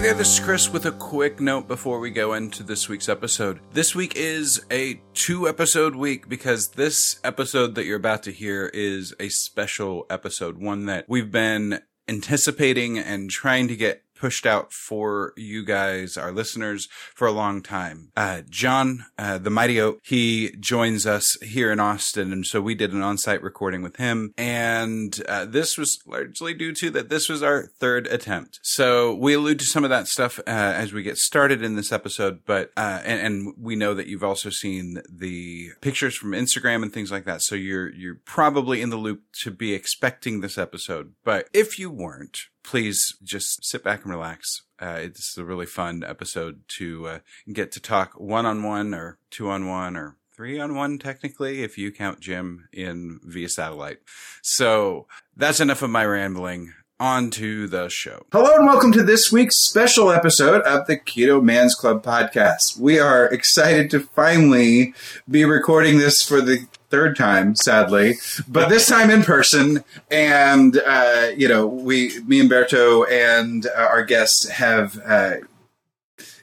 Hey 0.00 0.06
there, 0.06 0.14
this 0.14 0.32
is 0.32 0.40
Chris 0.40 0.72
with 0.72 0.86
a 0.86 0.92
quick 0.92 1.40
note 1.40 1.68
before 1.68 2.00
we 2.00 2.08
go 2.10 2.32
into 2.32 2.62
this 2.62 2.88
week's 2.88 3.06
episode. 3.06 3.60
This 3.74 3.94
week 3.94 4.14
is 4.16 4.64
a 4.70 4.98
two 5.12 5.46
episode 5.46 5.94
week 5.94 6.26
because 6.26 6.68
this 6.68 7.20
episode 7.22 7.74
that 7.74 7.84
you're 7.84 7.98
about 7.98 8.22
to 8.22 8.32
hear 8.32 8.70
is 8.72 9.12
a 9.20 9.28
special 9.28 10.06
episode, 10.08 10.56
one 10.56 10.86
that 10.86 11.04
we've 11.06 11.30
been 11.30 11.80
anticipating 12.08 12.98
and 12.98 13.28
trying 13.28 13.68
to 13.68 13.76
get 13.76 14.02
pushed 14.20 14.44
out 14.44 14.72
for 14.72 15.32
you 15.36 15.64
guys, 15.64 16.18
our 16.18 16.30
listeners, 16.30 16.88
for 17.14 17.26
a 17.26 17.32
long 17.32 17.62
time. 17.62 18.12
Uh, 18.14 18.42
John, 18.50 19.06
uh, 19.18 19.38
the 19.38 19.50
Mighty 19.50 19.80
Oak, 19.80 19.98
he 20.02 20.54
joins 20.60 21.06
us 21.06 21.38
here 21.42 21.72
in 21.72 21.80
Austin. 21.80 22.32
And 22.32 22.44
so 22.44 22.60
we 22.60 22.74
did 22.74 22.92
an 22.92 23.02
on-site 23.02 23.42
recording 23.42 23.80
with 23.82 23.96
him. 23.96 24.34
And 24.36 25.18
uh, 25.26 25.46
this 25.46 25.78
was 25.78 25.98
largely 26.06 26.52
due 26.52 26.74
to 26.74 26.90
that 26.90 27.08
this 27.08 27.28
was 27.30 27.42
our 27.42 27.66
third 27.78 28.06
attempt. 28.08 28.60
So 28.62 29.14
we 29.14 29.32
allude 29.32 29.58
to 29.60 29.64
some 29.64 29.84
of 29.84 29.90
that 29.90 30.06
stuff 30.06 30.38
uh, 30.40 30.42
as 30.46 30.92
we 30.92 31.02
get 31.02 31.16
started 31.16 31.62
in 31.62 31.76
this 31.76 31.90
episode. 31.90 32.40
But, 32.44 32.72
uh, 32.76 33.00
and, 33.04 33.20
and 33.20 33.54
we 33.58 33.74
know 33.74 33.94
that 33.94 34.06
you've 34.06 34.24
also 34.24 34.50
seen 34.50 35.00
the 35.10 35.70
pictures 35.80 36.14
from 36.14 36.32
Instagram 36.32 36.82
and 36.82 36.92
things 36.92 37.10
like 37.10 37.24
that. 37.24 37.42
So 37.42 37.54
you're, 37.54 37.90
you're 37.94 38.20
probably 38.26 38.82
in 38.82 38.90
the 38.90 38.96
loop 38.96 39.22
to 39.42 39.50
be 39.50 39.72
expecting 39.72 40.40
this 40.40 40.58
episode. 40.58 41.14
But 41.24 41.48
if 41.54 41.78
you 41.78 41.90
weren't, 41.90 42.36
please 42.62 43.14
just 43.22 43.64
sit 43.64 43.82
back 43.82 44.02
and 44.04 44.12
relax. 44.12 44.62
Uh, 44.80 44.98
it's 45.00 45.36
a 45.36 45.44
really 45.44 45.66
fun 45.66 46.02
episode 46.06 46.62
to 46.78 47.06
uh, 47.06 47.18
get 47.52 47.72
to 47.72 47.80
talk 47.80 48.12
one 48.14 48.46
on 48.46 48.62
one 48.62 48.94
or 48.94 49.18
two 49.30 49.48
on 49.50 49.66
one 49.66 49.96
or 49.96 50.16
three 50.34 50.58
on 50.58 50.74
one, 50.74 50.98
technically, 50.98 51.62
if 51.62 51.76
you 51.76 51.92
count 51.92 52.20
Jim 52.20 52.66
in 52.72 53.20
via 53.22 53.48
satellite. 53.48 53.98
So 54.42 55.06
that's 55.36 55.60
enough 55.60 55.82
of 55.82 55.90
my 55.90 56.06
rambling. 56.06 56.72
On 57.00 57.30
to 57.30 57.66
the 57.66 57.88
show. 57.88 58.26
Hello 58.30 58.56
and 58.56 58.66
welcome 58.66 58.92
to 58.92 59.02
this 59.02 59.32
week's 59.32 59.56
special 59.56 60.10
episode 60.10 60.60
of 60.64 60.86
the 60.86 60.98
Keto 60.98 61.42
Man's 61.42 61.74
Club 61.74 62.04
podcast. 62.04 62.78
We 62.78 62.98
are 62.98 63.24
excited 63.24 63.90
to 63.92 64.00
finally 64.00 64.92
be 65.26 65.46
recording 65.46 65.96
this 65.96 66.22
for 66.22 66.42
the 66.42 66.66
third 66.90 67.16
time, 67.16 67.56
sadly, 67.56 68.16
but 68.46 68.68
this 68.68 68.86
time 68.86 69.08
in 69.08 69.22
person. 69.22 69.82
And, 70.10 70.76
uh, 70.86 71.30
you 71.34 71.48
know, 71.48 71.66
we, 71.66 72.20
me 72.26 72.38
and 72.38 72.50
Berto 72.50 73.10
and 73.10 73.66
uh, 73.66 73.70
our 73.80 74.04
guests 74.04 74.50
have, 74.50 75.00
uh, 75.02 75.36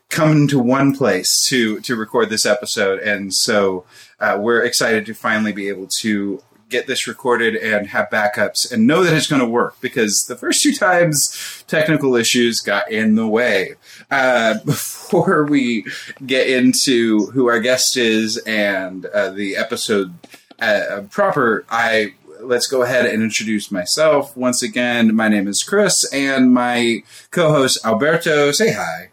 come 0.09 0.47
to 0.47 0.57
one 0.57 0.95
place 0.95 1.37
to, 1.49 1.81
to 1.81 1.95
record 1.95 2.31
this 2.31 2.47
episode. 2.47 2.97
And 3.01 3.31
so, 3.31 3.85
uh, 4.19 4.39
we're 4.41 4.63
excited 4.63 5.05
to 5.05 5.13
finally 5.13 5.53
be 5.53 5.69
able 5.69 5.85
to 5.99 6.41
get 6.69 6.87
this 6.87 7.07
recorded 7.07 7.55
and 7.55 7.87
have 7.87 8.09
backups 8.09 8.71
and 8.71 8.85
know 8.85 9.03
that 9.03 9.13
it's 9.13 9.27
going 9.27 9.41
to 9.41 9.47
work 9.47 9.79
because 9.81 10.25
the 10.27 10.35
first 10.35 10.61
two 10.61 10.73
times 10.73 11.63
technical 11.67 12.15
issues 12.15 12.59
got 12.59 12.91
in 12.91 13.15
the 13.15 13.27
way. 13.27 13.75
Uh, 14.11 14.55
before 14.65 15.45
we 15.45 15.85
get 16.25 16.49
into 16.49 17.27
who 17.27 17.47
our 17.47 17.59
guest 17.59 17.97
is 17.97 18.37
and 18.45 19.05
uh, 19.07 19.29
the 19.29 19.55
episode 19.55 20.13
uh, 20.59 21.01
proper, 21.09 21.65
I 21.69 22.13
let's 22.41 22.67
go 22.67 22.83
ahead 22.83 23.05
and 23.05 23.23
introduce 23.23 23.71
myself 23.71 24.35
once 24.37 24.61
again. 24.61 25.15
My 25.15 25.27
name 25.27 25.47
is 25.47 25.63
Chris 25.63 26.11
and 26.13 26.53
my 26.53 27.03
co-host 27.31 27.79
Alberto. 27.85 28.51
Say 28.51 28.73
hi. 28.73 29.09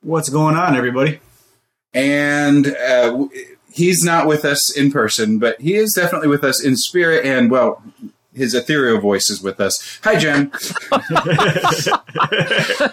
What's 0.00 0.28
going 0.28 0.56
on, 0.56 0.76
everybody? 0.76 1.20
And 1.94 2.66
uh, 2.66 3.26
he's 3.78 4.02
not 4.02 4.26
with 4.26 4.44
us 4.44 4.76
in 4.76 4.90
person, 4.90 5.38
but 5.38 5.60
he 5.60 5.76
is 5.76 5.94
definitely 5.94 6.28
with 6.28 6.44
us 6.44 6.62
in 6.62 6.76
spirit 6.76 7.24
and, 7.24 7.50
well, 7.50 7.82
his 8.34 8.54
ethereal 8.54 9.00
voice 9.00 9.30
is 9.30 9.40
with 9.40 9.60
us. 9.60 9.98
Hi, 10.02 10.16
Jim. 10.16 10.52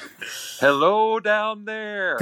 Hello 0.60 1.20
down 1.20 1.66
there. 1.66 2.18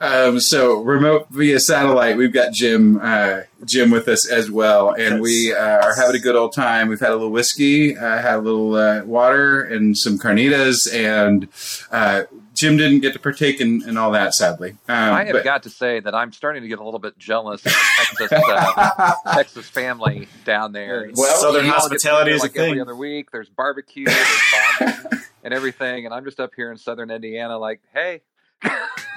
um, 0.00 0.38
so 0.38 0.80
remote 0.80 1.26
via 1.30 1.58
satellite, 1.58 2.16
we've 2.16 2.32
got 2.32 2.52
Jim, 2.52 3.00
uh, 3.02 3.40
Jim 3.64 3.90
with 3.90 4.06
us 4.06 4.30
as 4.30 4.50
well, 4.50 4.94
and 4.94 5.20
we 5.20 5.52
uh, 5.52 5.58
are 5.58 5.96
having 5.96 6.16
a 6.16 6.20
good 6.20 6.36
old 6.36 6.54
time. 6.54 6.88
We've 6.88 7.00
had 7.00 7.10
a 7.10 7.16
little 7.16 7.32
whiskey, 7.32 7.96
uh, 7.96 8.22
had 8.22 8.36
a 8.36 8.40
little 8.40 8.76
uh, 8.76 9.02
water, 9.04 9.62
and 9.62 9.98
some 9.98 10.18
carnitas, 10.18 10.92
and 10.94 11.48
uh, 11.90 12.22
Jim 12.56 12.76
didn't 12.76 13.00
get 13.00 13.12
to 13.12 13.18
partake 13.18 13.60
in, 13.60 13.86
in 13.88 13.96
all 13.96 14.10
that, 14.12 14.34
sadly. 14.34 14.70
Um, 14.88 14.96
I 15.14 15.24
have 15.24 15.34
but- 15.34 15.44
got 15.44 15.62
to 15.64 15.70
say 15.70 16.00
that 16.00 16.14
I'm 16.14 16.32
starting 16.32 16.62
to 16.62 16.68
get 16.68 16.78
a 16.78 16.84
little 16.84 16.98
bit 16.98 17.18
jealous 17.18 17.64
of 17.64 17.72
Texas, 17.72 18.32
uh, 18.32 19.12
Texas 19.34 19.68
family 19.68 20.26
down 20.44 20.72
there. 20.72 21.10
Well, 21.14 21.36
Southern 21.36 21.66
You 21.66 21.72
all 21.72 21.76
get 21.76 21.82
hospitality 21.82 22.32
together 22.32 22.34
is 22.36 22.40
a 22.40 22.44
like 22.44 22.56
every 22.56 22.70
thing. 22.72 22.80
other 22.80 22.96
week. 22.96 23.30
There's 23.30 23.48
barbecue, 23.48 24.06
there's 24.06 24.42
and 25.44 25.52
everything, 25.54 26.06
and 26.06 26.14
I'm 26.14 26.24
just 26.24 26.40
up 26.40 26.52
here 26.56 26.72
in 26.72 26.78
Southern 26.78 27.10
Indiana, 27.10 27.58
like, 27.58 27.80
hey, 27.92 28.22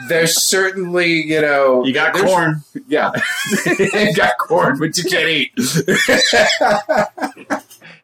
there's 0.10 0.46
certainly, 0.48 1.24
you 1.26 1.42
know, 1.42 1.86
You 1.86 1.94
got 1.94 2.14
corn. 2.14 2.62
Yeah, 2.88 3.12
you 3.66 4.14
got 4.14 4.38
corn, 4.38 4.78
but 4.78 4.98
you 4.98 5.04
can't 5.06 5.30
eat. 5.30 5.52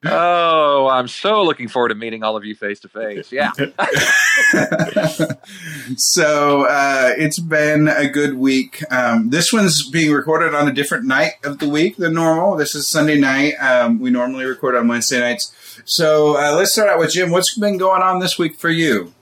Oh, 0.05 0.87
I'm 0.87 1.07
so 1.07 1.43
looking 1.43 1.67
forward 1.67 1.89
to 1.89 1.95
meeting 1.95 2.23
all 2.23 2.37
of 2.37 2.45
you 2.45 2.55
face 2.55 2.79
to 2.81 2.89
face. 2.89 3.31
Yeah. 3.31 3.51
so 5.97 6.65
uh, 6.65 7.13
it's 7.17 7.39
been 7.39 7.87
a 7.87 8.07
good 8.07 8.35
week. 8.35 8.83
Um, 8.91 9.29
this 9.29 9.51
one's 9.51 9.89
being 9.89 10.11
recorded 10.11 10.53
on 10.53 10.67
a 10.67 10.73
different 10.73 11.05
night 11.05 11.33
of 11.43 11.59
the 11.59 11.69
week 11.69 11.97
than 11.97 12.13
normal. 12.13 12.55
This 12.55 12.75
is 12.75 12.89
Sunday 12.89 13.19
night. 13.19 13.53
Um, 13.55 13.99
we 13.99 14.09
normally 14.09 14.45
record 14.45 14.75
on 14.75 14.87
Wednesday 14.87 15.19
nights. 15.19 15.53
So 15.85 16.37
uh, 16.37 16.55
let's 16.55 16.73
start 16.73 16.89
out 16.89 16.99
with 16.99 17.11
Jim. 17.11 17.31
What's 17.31 17.57
been 17.57 17.77
going 17.77 18.01
on 18.01 18.19
this 18.19 18.39
week 18.39 18.57
for 18.57 18.69
you? 18.69 19.13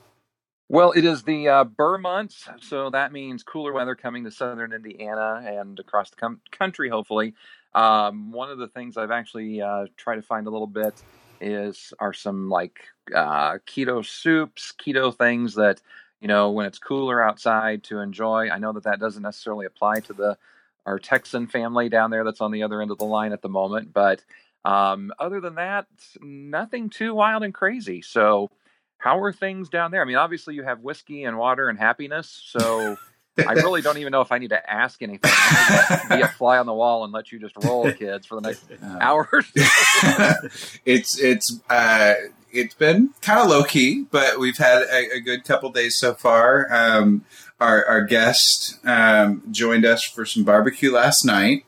Well, 0.68 0.92
it 0.92 1.04
is 1.04 1.24
the 1.24 1.48
uh, 1.48 1.64
Burr 1.64 1.98
months, 1.98 2.48
so 2.62 2.88
that 2.90 3.12
means 3.12 3.42
cooler 3.42 3.72
weather 3.72 3.94
coming 3.94 4.24
to 4.24 4.30
southern 4.30 4.72
Indiana 4.72 5.42
and 5.44 5.78
across 5.78 6.10
the 6.10 6.16
com- 6.16 6.40
country, 6.50 6.88
hopefully. 6.88 7.34
Um, 7.74 8.30
one 8.30 8.50
of 8.50 8.58
the 8.58 8.68
things 8.68 8.96
I've 8.96 9.10
actually 9.10 9.60
uh, 9.60 9.86
tried 9.96 10.16
to 10.16 10.22
find 10.22 10.46
a 10.46 10.50
little 10.50 10.66
bit 10.66 10.94
is 11.40 11.92
are 11.98 12.12
some 12.12 12.48
like 12.48 12.80
uh, 13.14 13.58
keto 13.66 14.04
soups, 14.04 14.72
keto 14.78 15.16
things 15.16 15.54
that 15.54 15.80
you 16.20 16.28
know 16.28 16.50
when 16.50 16.66
it's 16.66 16.78
cooler 16.78 17.22
outside 17.22 17.82
to 17.84 17.98
enjoy. 17.98 18.48
I 18.50 18.58
know 18.58 18.72
that 18.72 18.84
that 18.84 19.00
doesn't 19.00 19.22
necessarily 19.22 19.66
apply 19.66 20.00
to 20.00 20.12
the 20.12 20.38
our 20.86 20.98
Texan 20.98 21.46
family 21.46 21.88
down 21.88 22.10
there 22.10 22.24
that's 22.24 22.40
on 22.40 22.52
the 22.52 22.62
other 22.62 22.82
end 22.82 22.90
of 22.90 22.98
the 22.98 23.04
line 23.04 23.32
at 23.32 23.42
the 23.42 23.48
moment, 23.48 23.92
but 23.92 24.22
um, 24.64 25.12
other 25.18 25.40
than 25.40 25.56
that, 25.56 25.86
nothing 26.20 26.90
too 26.90 27.14
wild 27.14 27.42
and 27.42 27.52
crazy. 27.54 28.02
So 28.02 28.50
how 28.98 29.18
are 29.20 29.32
things 29.32 29.68
down 29.68 29.90
there? 29.90 30.02
I 30.02 30.04
mean, 30.04 30.16
obviously 30.16 30.54
you 30.54 30.62
have 30.62 30.80
whiskey 30.80 31.24
and 31.24 31.36
water 31.38 31.68
and 31.68 31.78
happiness, 31.78 32.42
so 32.46 32.96
I 33.38 33.52
really 33.54 33.82
don't 33.82 33.98
even 33.98 34.12
know 34.12 34.20
if 34.20 34.30
I 34.30 34.38
need 34.38 34.50
to 34.50 34.70
ask 34.70 35.02
anything. 35.02 35.30
I 35.32 35.86
can 35.86 35.98
just 35.98 36.08
be 36.08 36.20
a 36.20 36.28
fly 36.38 36.58
on 36.58 36.66
the 36.66 36.74
wall 36.74 37.04
and 37.04 37.12
let 37.12 37.32
you 37.32 37.38
just 37.38 37.54
roll, 37.64 37.90
kids, 37.92 38.26
for 38.26 38.40
the 38.40 38.42
next 38.42 38.64
hour. 39.00 39.28
or 39.32 39.42
so. 39.42 40.48
it's 40.84 41.18
it's 41.18 41.60
uh, 41.68 42.14
it's 42.52 42.74
been 42.74 43.10
kind 43.20 43.40
of 43.40 43.48
low 43.48 43.64
key, 43.64 44.06
but 44.10 44.38
we've 44.38 44.58
had 44.58 44.82
a, 44.82 45.16
a 45.16 45.20
good 45.20 45.44
couple 45.44 45.70
days 45.70 45.96
so 45.96 46.14
far. 46.14 46.72
Um, 46.72 47.24
our 47.60 47.84
our 47.86 48.02
guest 48.02 48.78
um, 48.84 49.42
joined 49.50 49.84
us 49.84 50.04
for 50.04 50.24
some 50.24 50.44
barbecue 50.44 50.92
last 50.92 51.24
night, 51.24 51.64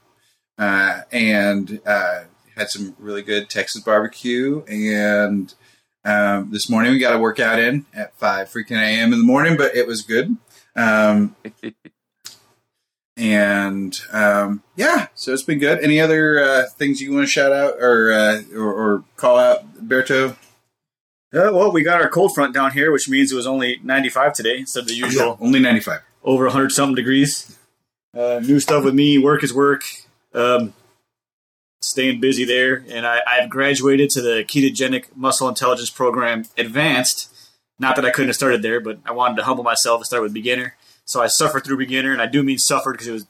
uh, 0.58 1.00
and 1.10 1.80
uh, 1.84 2.24
had 2.56 2.68
some 2.70 2.94
really 2.98 3.22
good 3.22 3.50
Texas 3.50 3.82
barbecue. 3.82 4.62
And 4.68 5.52
um, 6.04 6.50
this 6.52 6.70
morning 6.70 6.92
we 6.92 6.98
got 6.98 7.16
a 7.16 7.18
workout 7.18 7.58
in 7.58 7.86
at 7.92 8.16
five 8.16 8.48
freaking 8.48 8.78
a.m. 8.78 9.12
in 9.12 9.18
the 9.18 9.24
morning, 9.24 9.56
but 9.56 9.74
it 9.74 9.86
was 9.86 10.02
good. 10.02 10.36
Um, 10.76 11.34
and 13.16 13.98
um, 14.12 14.62
yeah, 14.76 15.08
so 15.14 15.32
it's 15.32 15.42
been 15.42 15.58
good. 15.58 15.82
Any 15.82 16.00
other 16.00 16.38
uh, 16.38 16.66
things 16.68 17.00
you 17.00 17.12
want 17.14 17.26
to 17.26 17.30
shout 17.32 17.52
out 17.52 17.74
or, 17.80 18.12
uh, 18.12 18.42
or 18.54 18.72
or 18.72 19.04
call 19.16 19.38
out, 19.38 19.74
Berto? 19.86 20.36
Uh, 21.34 21.50
well, 21.52 21.72
we 21.72 21.82
got 21.82 22.00
our 22.00 22.08
cold 22.08 22.34
front 22.34 22.54
down 22.54 22.72
here, 22.72 22.92
which 22.92 23.08
means 23.08 23.32
it 23.32 23.36
was 23.36 23.46
only 23.46 23.78
95 23.82 24.32
today 24.32 24.58
instead 24.58 24.80
of 24.82 24.86
the 24.86 24.94
usual 24.94 25.36
Only 25.40 25.58
ninety 25.60 25.80
five. 25.80 26.00
over 26.22 26.44
100 26.44 26.70
something 26.70 26.94
degrees. 26.94 27.58
Uh, 28.16 28.40
new 28.42 28.60
stuff 28.60 28.84
with 28.84 28.94
me. 28.94 29.18
Work 29.18 29.42
is 29.44 29.52
work. 29.52 29.84
Um, 30.32 30.72
staying 31.82 32.20
busy 32.20 32.44
there, 32.44 32.84
and 32.88 33.06
I, 33.06 33.20
I've 33.26 33.50
graduated 33.50 34.08
to 34.10 34.22
the 34.22 34.44
ketogenic 34.44 35.14
muscle 35.14 35.48
intelligence 35.48 35.90
program 35.90 36.44
advanced, 36.56 37.34
Not 37.78 37.96
that 37.96 38.04
I 38.04 38.10
couldn't 38.10 38.28
have 38.28 38.36
started 38.36 38.62
there, 38.62 38.80
but 38.80 38.98
I 39.04 39.12
wanted 39.12 39.36
to 39.36 39.44
humble 39.44 39.64
myself 39.64 40.00
and 40.00 40.06
start 40.06 40.22
with 40.22 40.32
beginner. 40.32 40.76
So 41.04 41.22
I 41.22 41.26
suffered 41.26 41.64
through 41.64 41.76
beginner, 41.76 42.12
and 42.12 42.22
I 42.22 42.26
do 42.26 42.42
mean 42.42 42.58
suffered 42.58 42.92
because 42.92 43.08
it 43.08 43.12
was 43.12 43.26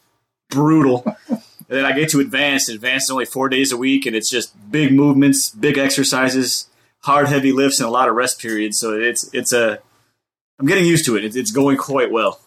brutal. 0.51 1.05
and 1.29 1.41
then 1.69 1.85
I 1.85 1.93
get 1.93 2.11
to 2.11 2.21
advanced. 2.21 2.69
Advanced 2.69 3.07
is 3.07 3.11
only 3.11 3.25
four 3.25 3.49
days 3.49 3.73
a 3.73 3.77
week, 3.77 4.07
and 4.07 4.15
it's 4.15 4.31
just 4.31 4.55
big 4.71 4.93
movements, 4.93 5.51
big 5.51 5.79
exercises, 5.79 6.69
hard, 7.01 7.29
heavy 7.29 7.53
lifts, 7.53 7.81
and 7.81 7.89
a 7.89 7.91
lot 7.91 8.09
of 8.09 8.15
rest 8.15 8.41
periods. 8.41 8.79
So 8.79 8.99
it's 8.99 9.29
it's 9.35 9.53
a 9.53 9.81
I'm 10.59 10.67
getting 10.67 10.87
used 10.87 11.05
to 11.07 11.17
it. 11.17 11.25
It's, 11.25 11.37
it's 11.37 11.51
going 11.51 11.77
quite 11.77 12.11
well. 12.11 12.41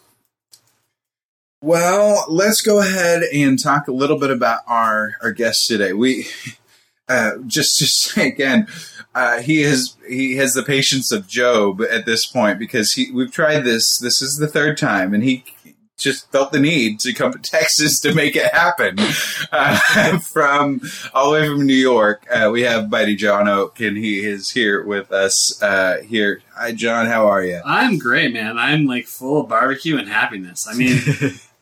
Well, 1.61 2.25
let's 2.29 2.61
go 2.61 2.79
ahead 2.79 3.23
and 3.33 3.61
talk 3.61 3.89
a 3.89 3.91
little 3.91 4.17
bit 4.17 4.31
about 4.31 4.61
our 4.67 5.15
our 5.21 5.31
guest 5.31 5.67
today. 5.67 5.93
We 5.93 6.27
uh, 7.09 7.31
just 7.47 7.77
to 7.77 7.85
say 7.87 8.27
again, 8.27 8.67
uh, 9.15 9.41
he 9.41 9.63
has 9.63 9.97
he 10.07 10.35
has 10.37 10.53
the 10.53 10.63
patience 10.63 11.11
of 11.11 11.27
Job 11.27 11.81
at 11.81 12.05
this 12.05 12.25
point 12.25 12.59
because 12.59 12.93
he 12.93 13.11
we've 13.11 13.31
tried 13.31 13.61
this. 13.61 13.97
This 13.99 14.21
is 14.21 14.37
the 14.37 14.47
third 14.47 14.77
time, 14.77 15.13
and 15.13 15.23
he 15.23 15.43
just 15.97 16.31
felt 16.31 16.51
the 16.51 16.59
need 16.59 16.99
to 17.01 17.13
come 17.13 17.33
to 17.33 17.39
Texas 17.43 17.99
to 18.01 18.13
make 18.13 18.35
it 18.35 18.53
happen. 18.53 18.95
Uh, 19.51 20.19
from 20.19 20.81
all 21.13 21.31
the 21.31 21.39
way 21.39 21.47
from 21.47 21.65
New 21.65 21.73
York, 21.73 22.25
uh, 22.31 22.49
we 22.51 22.61
have 22.61 22.89
Mighty 22.89 23.15
John 23.15 23.47
Oak, 23.47 23.79
and 23.81 23.97
he 23.97 24.25
is 24.25 24.51
here 24.51 24.83
with 24.83 25.11
us 25.11 25.61
uh, 25.61 25.97
here. 25.97 26.41
Hi, 26.55 26.71
John. 26.71 27.07
How 27.07 27.27
are 27.27 27.43
you? 27.43 27.61
I'm 27.65 27.97
great, 27.97 28.33
man. 28.33 28.57
I'm 28.57 28.85
like 28.85 29.05
full 29.05 29.41
of 29.41 29.49
barbecue 29.49 29.97
and 29.97 30.07
happiness. 30.07 30.67
I 30.69 30.75
mean, 30.75 30.99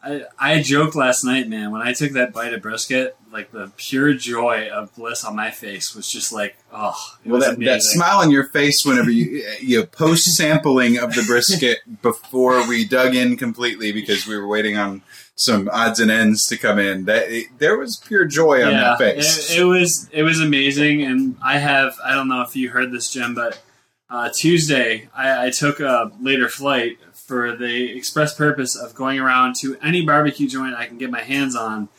I, 0.04 0.24
I 0.38 0.62
joked 0.62 0.96
last 0.96 1.24
night, 1.24 1.50
man, 1.50 1.72
when 1.72 1.82
I 1.82 1.94
took 1.94 2.12
that 2.12 2.34
bite 2.34 2.54
of 2.54 2.62
brisket, 2.62 3.18
like 3.38 3.52
the 3.52 3.72
pure 3.78 4.16
joy 4.16 4.68
of 4.70 4.94
bliss 4.96 5.24
on 5.24 5.36
my 5.36 5.52
face 5.52 5.94
was 5.94 6.10
just 6.10 6.34
like, 6.34 6.58
oh, 6.74 6.96
Well, 7.24 7.40
that, 7.40 7.60
that 7.60 7.84
smile 7.84 8.18
on 8.18 8.32
your 8.32 8.46
face 8.46 8.84
whenever 8.84 9.12
you 9.12 9.48
you 9.62 9.86
post 9.86 10.36
sampling 10.36 10.98
of 10.98 11.14
the 11.14 11.24
brisket 11.24 11.80
before 12.02 12.68
we 12.68 12.84
dug 12.84 13.14
in 13.14 13.38
completely 13.38 13.92
because 13.92 14.26
we 14.26 14.36
were 14.36 14.48
waiting 14.48 14.76
on 14.76 15.04
some 15.36 15.70
odds 15.72 16.00
and 16.00 16.10
ends 16.10 16.46
to 16.48 16.58
come 16.58 16.80
in. 16.80 17.06
That 17.06 17.30
it, 17.30 17.46
there 17.60 17.78
was 17.78 17.98
pure 17.98 18.26
joy 18.26 18.66
on 18.66 18.72
yeah, 18.72 18.82
that 18.82 18.98
face. 18.98 19.52
It, 19.52 19.60
it 19.60 19.64
was 19.66 20.10
it 20.12 20.24
was 20.24 20.42
amazing, 20.42 21.04
and 21.04 21.38
I 21.44 21.60
have 21.60 21.96
I 22.04 22.16
don't 22.16 22.28
know 22.28 22.42
if 22.42 22.56
you 22.56 22.72
heard 22.72 22.92
this, 22.92 23.12
Jim, 23.12 23.36
but 23.36 23.62
uh, 24.10 24.32
Tuesday 24.34 25.10
I, 25.16 25.48
I 25.48 25.50
took 25.52 25.80
a 25.80 26.12
later 26.20 26.50
flight 26.50 26.98
for 27.14 27.56
the 27.56 27.96
express 27.96 28.34
purpose 28.34 28.76
of 28.76 28.96
going 28.96 29.20
around 29.20 29.56
to 29.58 29.78
any 29.84 30.04
barbecue 30.04 30.48
joint 30.48 30.74
I 30.74 30.88
can 30.88 30.98
get 30.98 31.12
my 31.12 31.22
hands 31.22 31.56
on, 31.56 31.90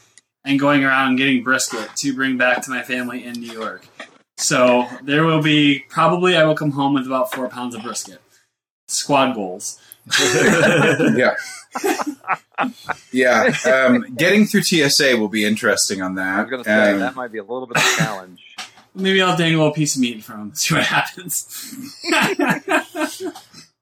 and 0.44 0.58
going 0.58 0.84
around 0.84 1.08
and 1.08 1.18
getting 1.18 1.42
brisket 1.42 1.94
to 1.96 2.14
bring 2.14 2.36
back 2.36 2.62
to 2.62 2.70
my 2.70 2.82
family 2.82 3.24
in 3.24 3.34
New 3.34 3.52
York. 3.52 3.86
So 4.36 4.86
there 5.02 5.24
will 5.24 5.42
be 5.42 5.84
probably 5.88 6.36
I 6.36 6.44
will 6.44 6.54
come 6.54 6.70
home 6.70 6.94
with 6.94 7.06
about 7.06 7.32
four 7.32 7.48
pounds 7.48 7.74
of 7.74 7.82
brisket. 7.82 8.20
Squad 8.86 9.34
goals. 9.34 9.80
yeah. 10.20 11.34
yeah. 13.12 13.54
Um, 13.66 14.14
getting 14.16 14.46
through 14.46 14.62
TSA 14.62 15.16
will 15.16 15.28
be 15.28 15.44
interesting 15.44 16.00
on 16.02 16.14
that. 16.14 16.38
I 16.38 16.40
was 16.42 16.50
going 16.50 16.64
to 16.64 16.68
say 16.68 16.92
Um, 16.92 17.00
that 17.00 17.14
might 17.14 17.32
be 17.32 17.38
a 17.38 17.42
little 17.42 17.66
bit 17.66 17.76
of 17.76 17.82
a 17.82 17.96
challenge. 17.96 18.56
Maybe 18.94 19.20
I'll 19.20 19.36
dangle 19.36 19.66
a 19.68 19.72
piece 19.72 19.94
of 19.96 20.00
meat 20.00 20.14
in 20.16 20.22
front 20.22 20.40
of 20.40 20.46
him, 20.48 20.54
see 20.54 20.74
what 20.74 20.84
happens. 20.84 21.74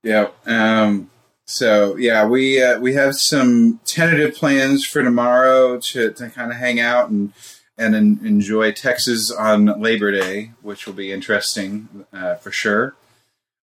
Yeah. 0.07 0.29
Um, 0.47 1.11
so 1.47 1.97
yeah, 1.97 2.27
we 2.27 2.61
uh, 2.61 2.81
we 2.81 2.95
have 2.95 3.15
some 3.15 3.81
tentative 3.85 4.35
plans 4.35 4.85
for 4.85 5.03
tomorrow 5.03 5.79
to, 5.79 6.11
to 6.13 6.29
kind 6.31 6.51
of 6.51 6.59
hang 6.59 6.81
out 6.81 7.09
and 7.09 7.33
and 7.79 7.95
en- 7.95 8.21
enjoy 8.25 8.73
Texas 8.73 9.31
on 9.31 9.81
Labor 9.81 10.11
Day, 10.11 10.53
which 10.63 10.87
will 10.87 10.95
be 10.95 11.13
interesting 11.13 12.05
uh, 12.13 12.35
for 12.35 12.51
sure. 12.51 12.97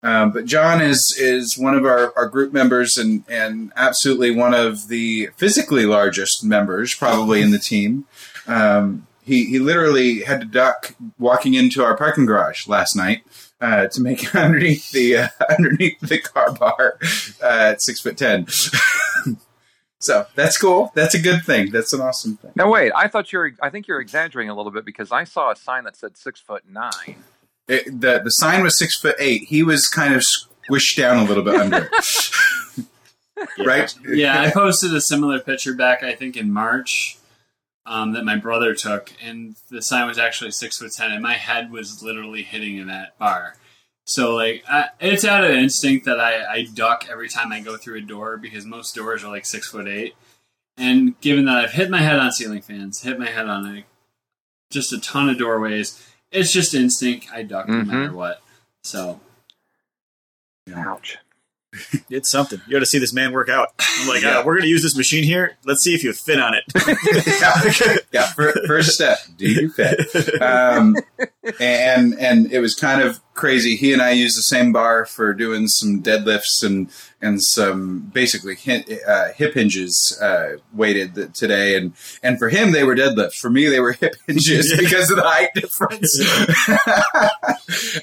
Um, 0.03 0.31
but 0.31 0.45
John 0.45 0.83
is 0.83 1.17
is 1.19 1.59
one 1.59 1.75
of 1.75 1.87
our, 1.87 2.13
our 2.17 2.29
group 2.29 2.53
members 2.53 2.99
and 2.99 3.25
and 3.29 3.73
absolutely 3.77 4.31
one 4.31 4.53
of 4.53 4.89
the 4.89 5.31
physically 5.37 5.87
largest 5.87 6.45
members 6.45 6.95
probably 6.95 7.41
in 7.41 7.51
the 7.51 7.59
team. 7.59 8.05
Um, 8.47 9.07
he 9.23 9.47
he 9.47 9.59
literally 9.59 10.21
had 10.21 10.41
to 10.41 10.47
duck 10.47 10.97
walking 11.19 11.55
into 11.55 11.83
our 11.83 11.97
parking 11.97 12.27
garage 12.27 12.67
last 12.67 12.95
night 12.95 13.23
uh, 13.61 13.87
to 13.89 14.01
make 14.01 14.23
it 14.23 14.35
underneath 14.35 14.91
the 14.91 15.17
uh, 15.17 15.29
underneath 15.59 16.01
the 16.01 16.19
car 16.19 16.53
bar 16.53 16.99
uh, 17.43 17.73
at 17.73 17.83
six 17.83 18.01
foot 18.01 18.17
ten. 18.17 18.47
so 20.01 20.27
that's 20.35 20.57
cool. 20.57 20.93
That's 20.95 21.15
a 21.15 21.21
good 21.21 21.45
thing. 21.45 21.71
That's 21.71 21.93
an 21.93 22.01
awesome 22.01 22.37
thing. 22.37 22.53
Now 22.57 22.71
wait, 22.71 22.93
I 22.95 23.09
thought 23.09 23.33
you're. 23.33 23.53
I 23.63 23.71
think 23.71 23.87
you're 23.87 24.01
exaggerating 24.01 24.51
a 24.51 24.57
little 24.57 24.73
bit 24.73 24.85
because 24.85 25.13
I 25.13 25.25
saw 25.25 25.51
a 25.51 25.57
sign 25.57 25.85
that 25.85 25.97
said 25.97 26.17
six 26.17 26.41
foot 26.41 26.65
nine. 26.69 27.25
It, 27.69 28.01
the 28.01 28.21
the 28.23 28.31
sign 28.31 28.63
was 28.63 28.79
six 28.79 28.99
foot 28.99 29.17
eight. 29.19 29.45
He 29.45 29.63
was 29.63 29.87
kind 29.87 30.15
of 30.15 30.23
squished 30.23 30.97
down 30.97 31.19
a 31.19 31.25
little 31.25 31.45
bit 31.45 31.55
under 31.55 31.91
it. 31.93 32.87
right? 33.65 33.95
yeah, 34.07 34.41
I 34.41 34.51
posted 34.51 34.93
a 34.95 35.01
similar 35.01 35.41
picture 35.41 35.73
back, 35.73 36.03
I 36.03 36.15
think, 36.15 36.37
in 36.37 36.53
March 36.53 37.17
um, 37.91 38.13
that 38.13 38.25
my 38.25 38.37
brother 38.37 38.73
took, 38.75 39.13
and 39.23 39.57
the 39.69 39.83
sign 39.83 40.07
was 40.07 40.17
actually 40.19 40.53
six 40.53 40.79
foot 40.79 40.93
ten, 40.93 41.11
and 41.13 41.21
my 41.23 41.35
head 41.35 41.71
was 41.73 42.03
literally 42.03 42.43
hitting 42.45 42.87
that 42.87 43.19
bar. 43.19 43.57
So, 44.07 44.35
like, 44.35 44.63
I, 44.69 44.91
it's 45.01 45.25
out 45.25 45.45
of 45.45 45.51
instinct 45.51 46.07
that 46.07 46.19
I, 46.21 46.45
I 46.53 46.67
duck 46.73 47.07
every 47.11 47.29
time 47.29 47.53
I 47.53 47.61
go 47.61 47.77
through 47.77 47.99
a 47.99 48.01
door 48.01 48.37
because 48.37 48.65
most 48.65 48.95
doors 48.95 49.23
are 49.25 49.29
like 49.31 49.45
six 49.45 49.69
foot 49.69 49.89
eight. 49.89 50.15
And 50.77 51.21
given 51.21 51.45
that 51.47 51.59
I've 51.59 51.73
hit 51.73 51.91
my 51.91 52.01
head 52.01 52.19
on 52.19 52.33
ceiling 52.33 52.63
fans, 52.63 53.03
hit 53.03 53.19
my 53.19 53.29
head 53.29 53.49
on 53.49 53.67
a, 53.67 53.85
just 54.71 54.93
a 54.93 55.01
ton 55.01 55.29
of 55.29 55.37
doorways, 55.37 56.01
it's 56.31 56.53
just 56.53 56.75
instinct. 56.75 57.27
I 57.33 57.43
duck 57.43 57.67
Mhm. 57.67 57.87
no 57.87 57.93
matter 57.93 58.13
what. 58.15 58.41
So, 58.85 59.21
Ouch. 60.75 61.19
It's 62.09 62.31
something. 62.31 62.61
You 62.67 62.73
got 62.73 62.81
to 62.81 62.87
see 62.87 62.99
this 62.99 63.13
man 63.13 63.33
work 63.33 63.49
out. 63.49 63.69
I'm 63.79 64.09
like, 64.09 64.25
uh, 64.25 64.43
we're 64.45 64.55
going 64.55 64.63
to 64.63 64.69
use 64.69 64.83
this 64.83 64.97
machine 64.97 65.23
here. 65.23 65.57
Let's 65.65 65.83
see 65.83 65.95
if 65.95 66.03
you 66.03 66.13
fit 66.13 66.41
on 66.41 66.55
it. 66.55 66.65
yeah, 68.13 68.27
yeah 68.27 68.33
first 68.67 68.91
step, 68.91 69.19
do 69.37 69.49
you 69.49 69.71
fit? 69.71 70.43
Um, 70.43 70.97
and 71.61 72.19
and 72.19 72.53
it 72.53 72.61
was 72.61 72.75
kind 72.75 73.03
of 73.03 73.21
crazy. 73.35 73.77
He 73.77 73.93
and 73.93 74.03
I 74.03 74.11
use 74.11 74.35
the 74.35 74.43
same 74.43 74.73
bar 74.73 75.05
for 75.07 75.33
doing 75.33 75.69
some 75.69 76.03
deadlifts 76.03 76.63
and 76.65 76.91
and 77.23 77.43
some 77.43 78.11
basically 78.15 78.55
hip, 78.55 78.87
uh, 79.07 79.33
hip 79.33 79.53
hinges 79.55 80.19
uh, 80.23 80.57
weighted 80.73 81.35
today. 81.35 81.77
And 81.77 81.93
and 82.23 82.39
for 82.39 82.49
him 82.49 82.73
they 82.73 82.85
were 82.85 82.95
deadlifts. 82.95 83.35
For 83.35 83.51
me 83.51 83.69
they 83.69 83.81
were 83.81 83.93
hip 84.01 84.17
hinges 84.27 84.75
because 84.79 85.11
of 85.11 85.17
the 85.17 85.23
height 85.23 85.51
difference. 85.55 86.19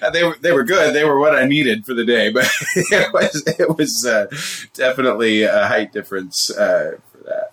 they 0.13 0.23
were 0.23 0.37
they 0.41 0.51
were 0.51 0.63
good. 0.63 0.93
They 0.93 1.03
were 1.03 1.19
what 1.19 1.35
I 1.35 1.45
needed 1.45 1.85
for 1.85 1.93
the 1.93 2.05
day, 2.05 2.31
but 2.31 2.49
it 2.75 3.13
was 3.13 3.43
it 3.59 3.77
was 3.77 4.05
uh, 4.05 4.27
definitely 4.73 5.43
a 5.43 5.67
height 5.67 5.91
difference 5.93 6.51
uh, 6.51 6.97
for 7.11 7.23
that. 7.25 7.51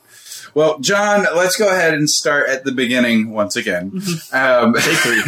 Well, 0.55 0.79
John, 0.79 1.27
let's 1.35 1.57
go 1.57 1.69
ahead 1.69 1.95
and 1.95 2.09
start 2.09 2.49
at 2.49 2.65
the 2.65 2.71
beginning 2.71 3.31
once 3.33 3.57
again. 3.57 4.01
Um, 4.33 4.75
Take 4.75 4.99
three. 4.99 5.23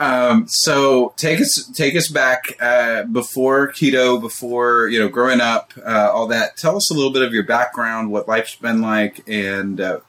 Um, 0.00 0.46
so 0.48 1.12
take 1.16 1.40
us 1.40 1.70
take 1.74 1.94
us 1.94 2.08
back 2.08 2.56
uh, 2.60 3.04
before 3.04 3.72
keto, 3.72 4.20
before 4.20 4.88
you 4.88 4.98
know, 4.98 5.08
growing 5.08 5.40
up, 5.40 5.72
uh, 5.84 6.10
all 6.12 6.26
that. 6.28 6.56
Tell 6.56 6.76
us 6.76 6.90
a 6.90 6.94
little 6.94 7.12
bit 7.12 7.22
of 7.22 7.32
your 7.32 7.44
background, 7.44 8.10
what 8.10 8.28
life's 8.28 8.56
been 8.56 8.80
like, 8.80 9.22
and 9.28 9.80
uh, 9.80 10.00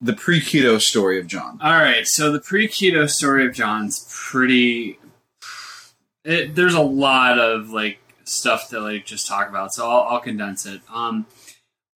the 0.00 0.12
pre-keto 0.12 0.80
story 0.80 1.18
of 1.18 1.26
John. 1.26 1.58
All 1.62 1.72
right, 1.72 2.06
so 2.06 2.32
the 2.32 2.40
pre-keto 2.40 3.08
story 3.08 3.46
of 3.46 3.54
John's 3.54 4.06
pretty. 4.10 4.98
It, 6.24 6.54
there's 6.54 6.74
a 6.74 6.80
lot 6.80 7.38
of 7.38 7.70
like 7.70 7.98
stuff 8.24 8.68
to 8.70 8.80
like 8.80 9.06
just 9.06 9.26
talk 9.26 9.48
about, 9.48 9.72
so 9.72 9.88
I'll, 9.88 10.14
I'll 10.14 10.20
condense 10.20 10.66
it. 10.66 10.80
Um, 10.92 11.26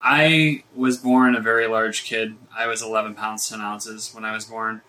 I 0.01 0.63
was 0.75 0.99
born 0.99 1.35
a 1.35 1.41
very 1.41 1.67
large 1.67 2.05
kid. 2.05 2.37
I 2.57 2.67
was 2.67 2.83
11 2.83 3.15
pounds 3.15 3.49
10 3.49 3.61
ounces 3.61 4.15
when 4.15 4.25
I 4.25 4.33
was 4.33 4.45
born. 4.45 4.83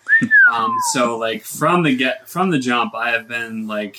Um, 0.52 0.78
so 0.94 1.18
like 1.18 1.44
from 1.44 1.84
the 1.84 1.96
get 1.96 2.30
from 2.30 2.52
the 2.52 2.60
jump, 2.60 2.96
I 2.96 3.12
have 3.12 3.28
been 3.28 3.68
like 3.68 3.98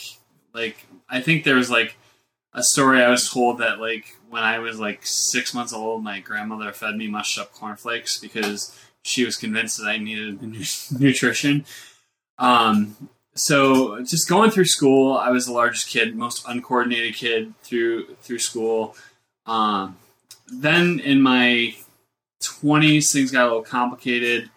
like 0.54 0.86
I 1.08 1.20
think 1.20 1.44
there 1.44 1.56
was 1.56 1.70
like 1.70 1.96
a 2.54 2.62
story 2.62 3.02
I 3.02 3.10
was 3.10 3.30
told 3.30 3.58
that 3.58 3.78
like 3.80 4.06
when 4.30 4.42
I 4.42 4.58
was 4.58 4.80
like 4.80 5.00
six 5.04 5.54
months 5.54 5.72
old, 5.72 6.02
my 6.02 6.20
grandmother 6.20 6.72
fed 6.72 6.96
me 6.96 7.06
mushed 7.06 7.38
up 7.38 7.52
cornflakes 7.52 8.18
because 8.18 8.76
she 9.02 9.24
was 9.24 9.36
convinced 9.36 9.78
that 9.78 9.88
I 9.88 9.98
needed 9.98 10.42
nu- 10.42 10.64
nutrition. 10.98 11.64
Um, 12.38 13.08
so 13.34 14.02
just 14.02 14.28
going 14.28 14.50
through 14.50 14.64
school, 14.64 15.16
I 15.16 15.30
was 15.30 15.46
the 15.46 15.52
largest 15.52 15.88
kid, 15.88 16.16
most 16.16 16.44
uncoordinated 16.46 17.14
kid 17.14 17.54
through 17.62 18.14
through 18.22 18.40
school. 18.40 18.96
Um, 19.46 19.96
then 20.48 20.98
in 21.00 21.22
my 21.22 21.74
twenties, 22.42 23.12
things 23.12 23.30
got 23.30 23.44
a 23.44 23.48
little 23.48 23.62
complicated. 23.62 24.50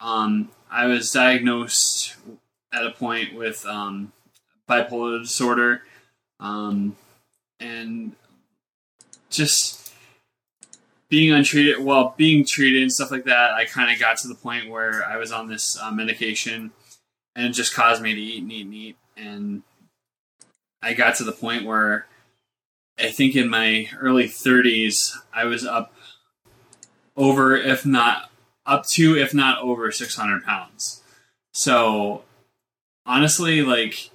Um, 0.00 0.50
I 0.70 0.86
was 0.86 1.10
diagnosed 1.10 2.14
at 2.72 2.86
a 2.86 2.90
point 2.90 3.34
with 3.34 3.64
um, 3.66 4.12
bipolar 4.68 5.20
disorder, 5.22 5.82
um, 6.40 6.96
and 7.58 8.12
just 9.30 9.92
being 11.08 11.32
untreated, 11.32 11.82
well, 11.82 12.14
being 12.16 12.44
treated 12.44 12.82
and 12.82 12.92
stuff 12.92 13.10
like 13.10 13.24
that, 13.24 13.52
I 13.52 13.64
kind 13.64 13.90
of 13.90 13.98
got 13.98 14.18
to 14.18 14.28
the 14.28 14.34
point 14.34 14.68
where 14.68 15.04
I 15.04 15.16
was 15.16 15.32
on 15.32 15.48
this 15.48 15.78
uh, 15.80 15.90
medication, 15.90 16.70
and 17.34 17.46
it 17.46 17.52
just 17.52 17.74
caused 17.74 18.02
me 18.02 18.14
to 18.14 18.20
eat 18.20 18.42
and 18.42 18.52
eat 18.52 18.64
and 18.64 18.74
eat. 18.74 18.96
And 19.16 19.62
I 20.82 20.92
got 20.92 21.16
to 21.16 21.24
the 21.24 21.32
point 21.32 21.64
where 21.64 22.06
I 22.98 23.10
think 23.10 23.36
in 23.36 23.48
my 23.48 23.88
early 23.98 24.24
30s, 24.24 25.12
I 25.32 25.44
was 25.44 25.64
up 25.64 25.92
over, 27.16 27.56
if 27.56 27.86
not 27.86 28.30
up 28.68 28.84
to, 28.92 29.16
if 29.16 29.34
not 29.34 29.60
over 29.62 29.90
600 29.90 30.44
pounds. 30.44 31.02
So 31.52 32.22
honestly, 33.04 33.62
like 33.62 34.10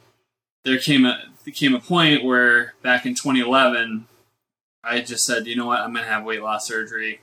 there 0.63 0.77
came 0.77 1.05
a 1.05 1.21
there 1.43 1.53
came 1.53 1.75
a 1.75 1.79
point 1.79 2.23
where 2.23 2.75
back 2.81 3.05
in 3.05 3.15
2011, 3.15 4.07
I 4.83 5.01
just 5.01 5.25
said, 5.25 5.47
you 5.47 5.57
know 5.57 5.65
what, 5.65 5.81
I'm 5.81 5.93
gonna 5.93 6.05
have 6.05 6.23
weight 6.23 6.41
loss 6.41 6.67
surgery. 6.67 7.19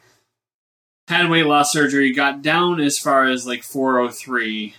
Had 1.09 1.31
weight 1.31 1.47
loss 1.47 1.73
surgery, 1.73 2.13
got 2.13 2.43
down 2.43 2.81
as 2.81 2.99
far 2.99 3.25
as 3.25 3.47
like 3.47 3.63
403, 3.63 4.75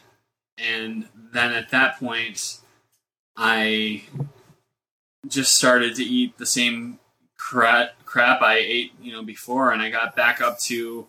and 0.58 1.08
then 1.15 1.51
at 1.53 1.72
that 1.72 2.00
point, 2.00 2.60
I 3.36 4.03
just 5.27 5.55
started 5.55 5.96
to 5.96 6.03
eat 6.03 6.38
the 6.38 6.46
same 6.46 7.00
crap, 7.38 8.05
crap 8.05 8.41
I 8.41 8.58
ate, 8.58 8.93
you 9.01 9.12
know, 9.12 9.24
before, 9.24 9.72
and 9.72 9.81
I 9.81 9.89
got 9.89 10.15
back 10.15 10.41
up 10.41 10.60
to, 10.62 11.08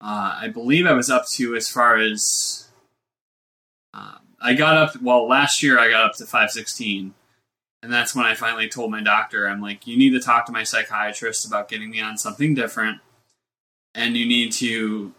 uh, 0.00 0.38
I 0.42 0.48
believe 0.48 0.86
I 0.86 0.92
was 0.92 1.10
up 1.10 1.26
to 1.34 1.54
as 1.54 1.68
far 1.68 1.96
as, 1.96 2.68
um, 3.92 4.20
I 4.40 4.54
got 4.54 4.76
up. 4.76 5.00
Well, 5.02 5.28
last 5.28 5.62
year 5.62 5.78
I 5.78 5.90
got 5.90 6.06
up 6.06 6.16
to 6.16 6.24
516, 6.24 7.14
and 7.82 7.92
that's 7.92 8.14
when 8.14 8.24
I 8.24 8.34
finally 8.34 8.68
told 8.68 8.90
my 8.90 9.02
doctor, 9.02 9.46
I'm 9.46 9.60
like, 9.60 9.86
you 9.86 9.98
need 9.98 10.10
to 10.10 10.20
talk 10.20 10.46
to 10.46 10.52
my 10.52 10.64
psychiatrist 10.64 11.46
about 11.46 11.68
getting 11.68 11.90
me 11.90 12.00
on 12.00 12.16
something 12.16 12.54
different, 12.54 13.00
and 13.94 14.16
you 14.16 14.26
need 14.26 14.52
to, 14.52 15.12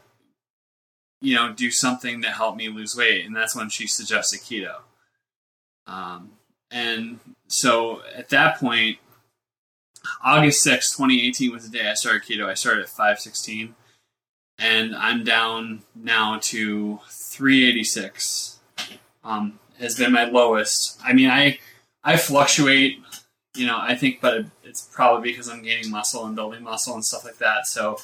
you 1.21 1.35
know, 1.35 1.53
do 1.53 1.69
something 1.69 2.23
to 2.23 2.31
help 2.31 2.55
me 2.55 2.69
lose 2.69 2.95
weight, 2.95 3.25
and 3.25 3.35
that's 3.35 3.55
when 3.55 3.69
she 3.69 3.85
suggested 3.85 4.39
keto. 4.39 4.77
Um, 5.85 6.31
and 6.71 7.19
so 7.47 8.01
at 8.15 8.29
that 8.29 8.57
point, 8.57 8.97
August 10.23 10.63
6, 10.63 10.91
2018 10.97 11.51
was 11.51 11.69
the 11.69 11.77
day 11.77 11.87
I 11.87 11.93
started 11.93 12.23
keto. 12.23 12.47
I 12.47 12.55
started 12.55 12.83
at 12.83 12.89
516 12.89 13.75
and 14.61 14.95
I'm 14.95 15.23
down 15.23 15.81
now 15.95 16.37
to 16.43 16.99
386. 17.09 18.59
Um, 19.23 19.59
has 19.79 19.97
been 19.97 20.11
my 20.11 20.25
lowest. 20.25 20.99
I 21.03 21.13
mean, 21.13 21.29
I 21.29 21.59
I 22.03 22.17
fluctuate, 22.17 22.99
you 23.55 23.65
know. 23.65 23.77
I 23.79 23.95
think, 23.95 24.21
but 24.21 24.45
it's 24.63 24.81
probably 24.81 25.31
because 25.31 25.49
I'm 25.49 25.63
gaining 25.63 25.89
muscle 25.89 26.25
and 26.25 26.35
building 26.35 26.63
muscle 26.63 26.93
and 26.93 27.03
stuff 27.03 27.25
like 27.25 27.37
that. 27.39 27.67
So, 27.67 27.97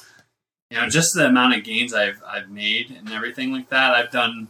you 0.70 0.76
know, 0.76 0.88
just 0.88 1.14
the 1.14 1.26
amount 1.26 1.56
of 1.56 1.64
gains 1.64 1.94
I've 1.94 2.22
I've 2.26 2.50
made 2.50 2.90
and 2.90 3.10
everything 3.12 3.52
like 3.52 3.70
that, 3.70 3.94
I've 3.94 4.10
done. 4.10 4.48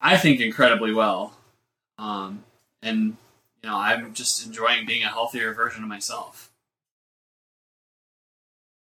I 0.00 0.16
think 0.16 0.40
incredibly 0.40 0.92
well, 0.92 1.38
um, 1.98 2.44
and 2.82 3.16
you 3.62 3.70
know, 3.70 3.76
I'm 3.76 4.12
just 4.12 4.44
enjoying 4.44 4.86
being 4.86 5.02
a 5.02 5.08
healthier 5.08 5.54
version 5.54 5.82
of 5.82 5.88
myself. 5.88 6.50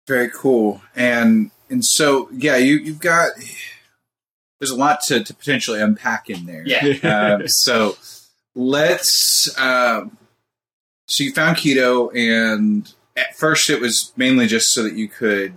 Very 0.07 0.31
cool. 0.31 0.83
And 0.95 1.51
and 1.71 1.85
so 1.85 2.29
yeah, 2.33 2.57
you 2.57 2.77
you've 2.77 3.01
got 3.01 3.31
there's 4.59 4.71
a 4.71 4.77
lot 4.77 5.01
to, 5.07 5.25
to 5.25 5.33
potentially 5.35 5.81
unpack 5.81 6.29
in 6.29 6.45
there. 6.47 6.63
Yeah. 6.67 7.37
um, 7.41 7.43
so 7.49 7.97
let's 8.55 9.49
um, 9.59 10.17
so 11.07 11.25
you 11.25 11.33
found 11.33 11.57
keto 11.57 12.15
and 12.15 12.93
at 13.17 13.35
first 13.37 13.71
it 13.71 13.81
was 13.81 14.13
mainly 14.17 14.47
just 14.47 14.67
so 14.73 14.83
that 14.83 14.95
you 14.95 15.09
could 15.09 15.55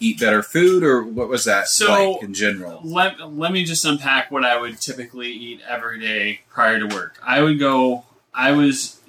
eat 0.00 0.20
better 0.20 0.42
food 0.42 0.82
or 0.84 1.02
what 1.02 1.28
was 1.28 1.44
that 1.44 1.68
So- 1.68 2.12
like 2.12 2.22
in 2.22 2.32
general? 2.34 2.80
Let, 2.84 3.32
let 3.32 3.52
me 3.52 3.64
just 3.64 3.84
unpack 3.84 4.30
what 4.30 4.44
I 4.44 4.58
would 4.58 4.80
typically 4.80 5.30
eat 5.30 5.60
every 5.68 6.00
day 6.00 6.40
prior 6.50 6.78
to 6.78 6.86
work. 6.94 7.18
I 7.26 7.42
would 7.42 7.58
go, 7.58 8.04
I 8.32 8.52
was 8.52 9.00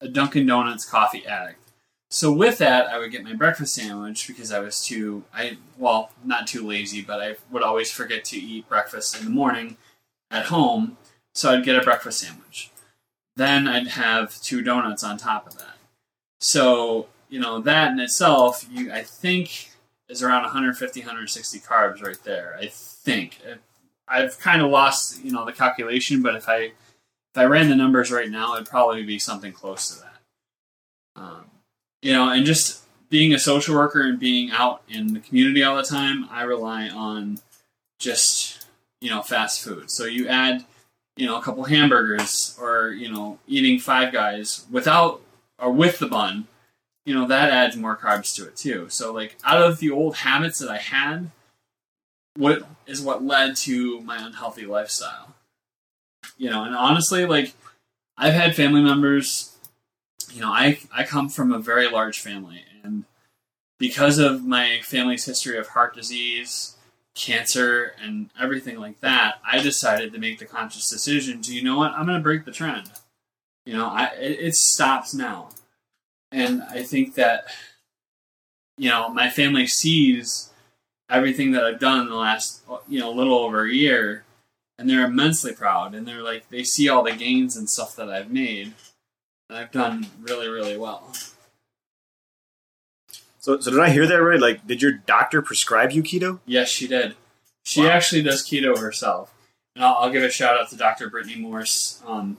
a 0.00 0.08
Dunkin' 0.08 0.46
Donuts 0.46 0.84
coffee 0.84 1.26
addict. 1.26 1.58
So 2.10 2.32
with 2.32 2.58
that, 2.58 2.86
I 2.86 2.98
would 2.98 3.12
get 3.12 3.22
my 3.22 3.34
breakfast 3.34 3.74
sandwich 3.74 4.26
because 4.26 4.50
I 4.50 4.60
was 4.60 4.84
too, 4.84 5.24
I 5.32 5.58
well, 5.76 6.10
not 6.24 6.46
too 6.46 6.66
lazy, 6.66 7.02
but 7.02 7.20
I 7.20 7.36
would 7.50 7.62
always 7.62 7.90
forget 7.90 8.24
to 8.26 8.38
eat 8.38 8.68
breakfast 8.68 9.18
in 9.18 9.24
the 9.24 9.30
morning 9.30 9.76
at 10.30 10.46
home. 10.46 10.96
So 11.34 11.52
I'd 11.52 11.64
get 11.64 11.76
a 11.76 11.82
breakfast 11.82 12.20
sandwich. 12.20 12.70
Then 13.36 13.68
I'd 13.68 13.88
have 13.88 14.40
two 14.40 14.62
donuts 14.62 15.04
on 15.04 15.18
top 15.18 15.46
of 15.46 15.58
that. 15.58 15.76
So, 16.40 17.08
you 17.28 17.40
know, 17.40 17.60
that 17.60 17.92
in 17.92 18.00
itself, 18.00 18.66
you 18.70 18.90
I 18.90 19.02
think 19.02 19.70
is 20.08 20.22
around 20.22 20.42
150, 20.42 21.00
160 21.00 21.58
carbs 21.60 22.02
right 22.02 22.18
there. 22.24 22.58
I 22.60 22.68
think 22.68 23.40
I've 24.08 24.38
kind 24.38 24.62
of 24.62 24.70
lost, 24.70 25.22
you 25.22 25.30
know, 25.30 25.44
the 25.44 25.52
calculation, 25.52 26.22
but 26.22 26.34
if 26.34 26.48
I 26.48 26.72
if 27.34 27.36
I 27.36 27.44
ran 27.44 27.68
the 27.68 27.76
numbers 27.76 28.10
right 28.10 28.30
now, 28.30 28.54
it'd 28.54 28.66
probably 28.66 29.04
be 29.04 29.18
something 29.18 29.52
close 29.52 29.90
to 29.90 30.02
that. 30.02 31.22
Um, 31.22 31.44
you 32.02 32.12
know, 32.12 32.30
and 32.30 32.46
just 32.46 32.82
being 33.10 33.32
a 33.32 33.38
social 33.38 33.74
worker 33.74 34.02
and 34.02 34.18
being 34.18 34.50
out 34.50 34.82
in 34.88 35.14
the 35.14 35.20
community 35.20 35.62
all 35.62 35.76
the 35.76 35.82
time, 35.82 36.26
I 36.30 36.42
rely 36.42 36.88
on 36.88 37.38
just 37.98 38.66
you 39.00 39.10
know 39.10 39.22
fast 39.22 39.62
food. 39.62 39.90
So 39.90 40.04
you 40.04 40.28
add 40.28 40.64
you 41.16 41.26
know 41.26 41.38
a 41.38 41.42
couple 41.42 41.64
hamburgers 41.64 42.56
or 42.60 42.90
you 42.90 43.10
know 43.10 43.38
eating 43.46 43.78
Five 43.78 44.12
Guys 44.12 44.66
without 44.70 45.20
or 45.58 45.72
with 45.72 45.98
the 45.98 46.06
bun 46.06 46.46
you 47.08 47.14
know 47.14 47.26
that 47.26 47.48
adds 47.48 47.74
more 47.74 47.96
carbs 47.96 48.34
to 48.36 48.46
it 48.46 48.54
too. 48.54 48.86
So 48.90 49.14
like 49.14 49.38
out 49.42 49.62
of 49.62 49.78
the 49.78 49.90
old 49.90 50.16
habits 50.16 50.58
that 50.58 50.68
I 50.68 50.76
had, 50.76 51.30
what 52.36 52.64
is 52.86 53.00
what 53.00 53.24
led 53.24 53.56
to 53.56 54.02
my 54.02 54.18
unhealthy 54.18 54.66
lifestyle. 54.66 55.34
You 56.36 56.50
know, 56.50 56.64
and 56.64 56.76
honestly, 56.76 57.24
like 57.24 57.54
I've 58.18 58.34
had 58.34 58.54
family 58.54 58.82
members. 58.82 59.56
You 60.32 60.42
know, 60.42 60.50
I 60.50 60.78
I 60.94 61.04
come 61.04 61.28
from 61.28 61.52
a 61.52 61.58
very 61.58 61.88
large 61.88 62.20
family, 62.20 62.64
and 62.82 63.04
because 63.78 64.18
of 64.18 64.44
my 64.44 64.80
family's 64.82 65.24
history 65.24 65.56
of 65.56 65.68
heart 65.68 65.94
disease, 65.94 66.76
cancer, 67.14 67.94
and 68.02 68.30
everything 68.40 68.78
like 68.78 69.00
that, 69.00 69.36
I 69.46 69.60
decided 69.60 70.12
to 70.12 70.18
make 70.18 70.38
the 70.38 70.44
conscious 70.44 70.88
decision 70.90 71.42
to 71.42 71.54
you 71.54 71.62
know 71.62 71.78
what? 71.78 71.92
I'm 71.92 72.06
going 72.06 72.18
to 72.18 72.22
break 72.22 72.44
the 72.44 72.52
trend. 72.52 72.90
You 73.66 73.74
know, 73.74 73.86
I 73.86 74.06
it, 74.18 74.38
it 74.40 74.54
stops 74.54 75.12
now. 75.12 75.50
And 76.30 76.62
I 76.62 76.82
think 76.82 77.14
that 77.14 77.46
you 78.76 78.88
know 78.88 79.08
my 79.08 79.30
family 79.30 79.66
sees 79.66 80.50
everything 81.10 81.52
that 81.52 81.64
I've 81.64 81.80
done 81.80 82.00
in 82.00 82.08
the 82.08 82.16
last 82.16 82.62
you 82.86 83.00
know 83.00 83.10
little 83.10 83.38
over 83.38 83.64
a 83.64 83.72
year, 83.72 84.24
and 84.78 84.88
they're 84.88 85.06
immensely 85.06 85.52
proud, 85.52 85.94
and 85.94 86.06
they're 86.06 86.22
like 86.22 86.48
they 86.50 86.64
see 86.64 86.88
all 86.88 87.02
the 87.02 87.12
gains 87.12 87.56
and 87.56 87.68
stuff 87.68 87.96
that 87.96 88.08
I've 88.08 88.30
made, 88.30 88.74
and 89.48 89.58
I've 89.58 89.70
done 89.72 90.06
really 90.20 90.48
really 90.48 90.76
well. 90.76 91.12
So, 93.40 93.60
so 93.60 93.70
did 93.70 93.80
I 93.80 93.90
hear 93.90 94.06
that 94.06 94.16
right? 94.22 94.40
Like, 94.40 94.66
did 94.66 94.82
your 94.82 94.92
doctor 94.92 95.40
prescribe 95.42 95.92
you 95.92 96.02
keto? 96.02 96.40
Yes, 96.44 96.68
she 96.68 96.86
did. 96.88 97.14
She 97.62 97.82
Wow. 97.82 97.90
actually 97.90 98.22
does 98.22 98.42
keto 98.44 98.78
herself, 98.78 99.32
and 99.74 99.84
I'll, 99.84 99.94
I'll 99.94 100.10
give 100.10 100.22
a 100.22 100.30
shout 100.30 100.58
out 100.58 100.68
to 100.70 100.76
Dr. 100.76 101.08
Brittany 101.08 101.36
Morse 101.36 102.02
um, 102.06 102.38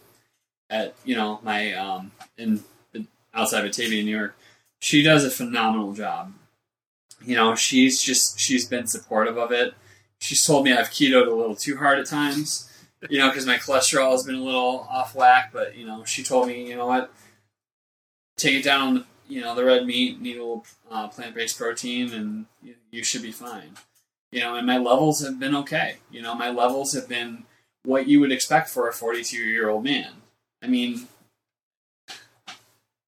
at 0.70 0.96
you 1.06 1.16
know 1.16 1.40
my 1.44 1.74
um, 1.74 2.12
in 2.38 2.64
outside 3.34 3.60
of 3.66 3.72
Batavia, 3.72 4.04
New 4.04 4.16
York. 4.18 4.36
She 4.82 5.04
does 5.04 5.24
a 5.24 5.30
phenomenal 5.30 5.94
job. 5.94 6.34
You 7.24 7.36
know, 7.36 7.56
she's 7.56 8.02
just 8.02 8.40
she's 8.40 8.66
been 8.66 8.88
supportive 8.88 9.38
of 9.38 9.52
it. 9.52 9.74
She's 10.20 10.44
told 10.46 10.66
me 10.66 10.74
I've 10.74 10.90
ketoed 10.90 11.28
a 11.28 11.34
little 11.34 11.56
too 11.56 11.78
hard 11.78 12.00
at 12.00 12.06
times, 12.08 12.69
you 13.08 13.20
know, 13.20 13.30
because 13.30 13.46
my 13.46 13.58
cholesterol 13.58 14.12
has 14.12 14.24
been 14.24 14.36
a 14.36 14.44
little 14.44 14.88
off 14.90 15.16
whack. 15.16 15.52
But 15.54 15.78
you 15.78 15.86
know, 15.86 16.04
she 16.04 16.24
told 16.24 16.48
me, 16.48 16.68
you 16.68 16.76
know 16.76 16.88
what, 16.88 17.14
take 18.38 18.56
it 18.56 18.64
down 18.64 18.82
on 18.82 18.94
the 18.96 19.06
you 19.28 19.42
know 19.42 19.56
the 19.56 19.64
red 19.64 19.86
meat, 19.86 20.20
need 20.20 20.38
a 20.38 20.40
little 20.40 20.66
uh, 20.90 21.08
plant 21.08 21.36
based 21.36 21.58
protein, 21.58 22.14
and 22.14 22.46
you, 22.64 22.76
you 22.92 23.04
should 23.04 23.22
be 23.22 23.32
fine 23.32 23.78
you 24.32 24.42
know, 24.42 24.56
and 24.56 24.68
my 24.68 24.78
levels 24.78 25.24
have 25.26 25.40
been 25.40 25.56
okay. 25.56 25.98
You 26.12 26.22
know, 26.22 26.36
my 26.36 26.50
levels 26.50 26.94
have 26.94 27.08
been 27.08 27.46
what 27.84 28.08
you 28.08 28.20
would 28.20 28.32
expect 28.32 28.70
for 28.70 28.88
a 28.88 28.94
42 28.94 29.38
year 29.38 29.70
old 29.70 29.84
man. 29.84 30.12
I 30.62 30.68
mean, 30.68 31.08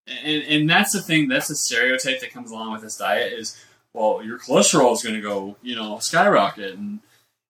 and, 0.07 0.43
and 0.43 0.69
that's 0.69 0.93
the 0.93 1.01
thing, 1.01 1.27
that's 1.27 1.47
the 1.47 1.55
stereotype 1.55 2.21
that 2.21 2.33
comes 2.33 2.51
along 2.51 2.71
with 2.71 2.81
this 2.81 2.97
diet 2.97 3.33
is, 3.33 3.59
well, 3.93 4.21
your 4.23 4.39
cholesterol 4.39 4.93
is 4.93 5.03
going 5.03 5.15
to 5.15 5.21
go, 5.21 5.57
you 5.61 5.75
know, 5.75 5.99
skyrocket. 5.99 6.75
And 6.75 6.99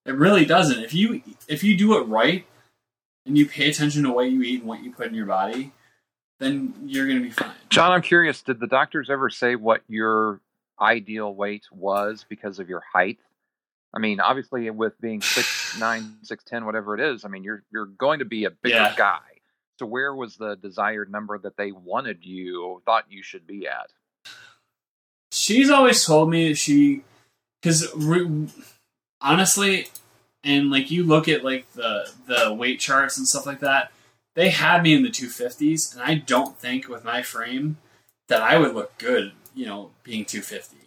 it 0.05 0.13
really 0.15 0.45
doesn't. 0.45 0.79
If 0.83 0.93
you, 0.93 1.21
if 1.47 1.63
you 1.63 1.77
do 1.77 1.97
it 1.97 2.07
right 2.07 2.45
and 3.25 3.37
you 3.37 3.45
pay 3.45 3.69
attention 3.69 4.03
to 4.03 4.11
what 4.11 4.31
you 4.31 4.41
eat 4.41 4.59
and 4.61 4.67
what 4.69 4.83
you 4.83 4.91
put 4.91 5.07
in 5.07 5.13
your 5.13 5.25
body, 5.27 5.71
then 6.39 6.73
you're 6.85 7.05
going 7.05 7.19
to 7.19 7.23
be 7.23 7.29
fine. 7.31 7.51
John, 7.69 7.91
I'm 7.91 8.01
curious. 8.01 8.41
Did 8.41 8.59
the 8.59 8.67
doctors 8.67 9.09
ever 9.09 9.29
say 9.29 9.55
what 9.55 9.81
your 9.87 10.39
ideal 10.79 11.33
weight 11.33 11.65
was 11.71 12.25
because 12.27 12.59
of 12.59 12.67
your 12.67 12.81
height? 12.93 13.19
I 13.93 13.99
mean, 13.99 14.19
obviously, 14.19 14.69
with 14.71 14.99
being 14.99 15.21
six 15.21 15.77
nine, 15.79 16.15
six 16.23 16.43
ten, 16.43 16.65
whatever 16.65 16.95
it 16.95 17.01
is, 17.13 17.25
I 17.25 17.27
mean, 17.27 17.43
you're 17.43 17.63
you're 17.71 17.85
going 17.85 18.19
to 18.19 18.25
be 18.25 18.45
a 18.45 18.49
bigger 18.49 18.75
Yeah. 18.75 18.95
guy. 18.97 19.19
So, 19.79 19.85
where 19.85 20.13
was 20.15 20.37
the 20.37 20.55
desired 20.55 21.11
number 21.11 21.37
that 21.39 21.57
they 21.57 21.71
wanted 21.71 22.23
you, 22.25 22.81
thought 22.85 23.05
you 23.09 23.21
should 23.23 23.45
be 23.45 23.67
at? 23.67 23.91
she's 25.33 25.69
always 25.69 26.03
told 26.03 26.29
me 26.29 26.53
she 26.53 27.03
because 27.61 27.87
honestly 29.21 29.87
and 30.43 30.69
like 30.71 30.89
you 30.91 31.03
look 31.03 31.27
at 31.27 31.43
like 31.43 31.71
the 31.73 32.11
the 32.27 32.53
weight 32.53 32.79
charts 32.79 33.17
and 33.17 33.27
stuff 33.27 33.45
like 33.45 33.59
that 33.59 33.91
they 34.33 34.49
had 34.49 34.83
me 34.83 34.93
in 34.93 35.03
the 35.03 35.09
250s, 35.09 35.93
and 35.93 36.01
I 36.01 36.15
don't 36.15 36.57
think 36.57 36.87
with 36.87 37.03
my 37.03 37.21
frame 37.21 37.77
that 38.27 38.41
I 38.41 38.57
would 38.57 38.73
look 38.73 38.97
good, 38.97 39.33
you 39.53 39.65
know, 39.65 39.91
being 40.03 40.25
250. 40.25 40.77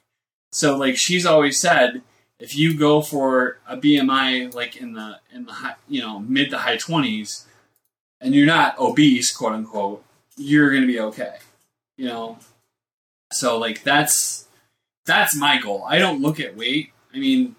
So 0.52 0.76
like 0.76 0.96
she's 0.96 1.26
always 1.26 1.60
said, 1.60 2.02
if 2.38 2.56
you 2.56 2.76
go 2.76 3.02
for 3.02 3.58
a 3.66 3.76
BMI 3.76 4.54
like 4.54 4.76
in 4.76 4.94
the 4.94 5.20
in 5.32 5.44
the 5.44 5.52
high, 5.52 5.74
you 5.88 6.00
know 6.00 6.20
mid 6.20 6.50
to 6.50 6.58
high 6.58 6.76
20s, 6.76 7.44
and 8.20 8.34
you're 8.34 8.46
not 8.46 8.78
obese, 8.78 9.30
quote 9.32 9.52
unquote, 9.52 10.04
you're 10.36 10.72
gonna 10.72 10.86
be 10.86 11.00
okay. 11.00 11.36
You 11.96 12.06
know, 12.06 12.38
so 13.32 13.58
like 13.58 13.82
that's 13.82 14.46
that's 15.04 15.36
my 15.36 15.58
goal. 15.58 15.84
I 15.86 15.98
don't 15.98 16.22
look 16.22 16.40
at 16.40 16.56
weight. 16.56 16.92
I 17.12 17.18
mean, 17.18 17.56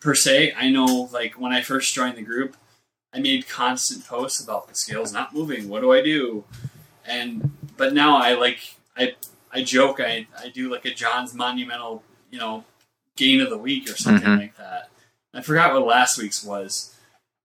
per 0.00 0.14
se, 0.14 0.52
I 0.56 0.68
know 0.70 1.08
like 1.12 1.34
when 1.40 1.52
I 1.52 1.62
first 1.62 1.94
joined 1.94 2.16
the 2.16 2.22
group, 2.22 2.56
I 3.12 3.20
made 3.20 3.48
constant 3.48 4.06
posts 4.06 4.42
about 4.42 4.68
the 4.68 4.74
scales 4.74 5.12
not 5.12 5.34
moving. 5.34 5.68
What 5.68 5.80
do 5.80 5.92
I 5.92 6.02
do? 6.02 6.44
And 7.04 7.50
but 7.76 7.94
now 7.94 8.16
I 8.18 8.34
like 8.34 8.76
I 8.96 9.14
I 9.52 9.62
joke 9.62 10.00
I 10.00 10.26
I 10.38 10.48
do 10.48 10.70
like 10.70 10.84
a 10.84 10.92
John's 10.94 11.34
monumental 11.34 12.02
you 12.30 12.38
know 12.38 12.64
gain 13.16 13.40
of 13.40 13.48
the 13.50 13.58
week 13.58 13.88
or 13.90 13.96
something 13.96 14.28
Mhm. 14.28 14.38
like 14.38 14.56
that. 14.58 14.90
I 15.32 15.40
forgot 15.42 15.72
what 15.72 15.86
last 15.86 16.18
week's 16.18 16.42
was, 16.44 16.94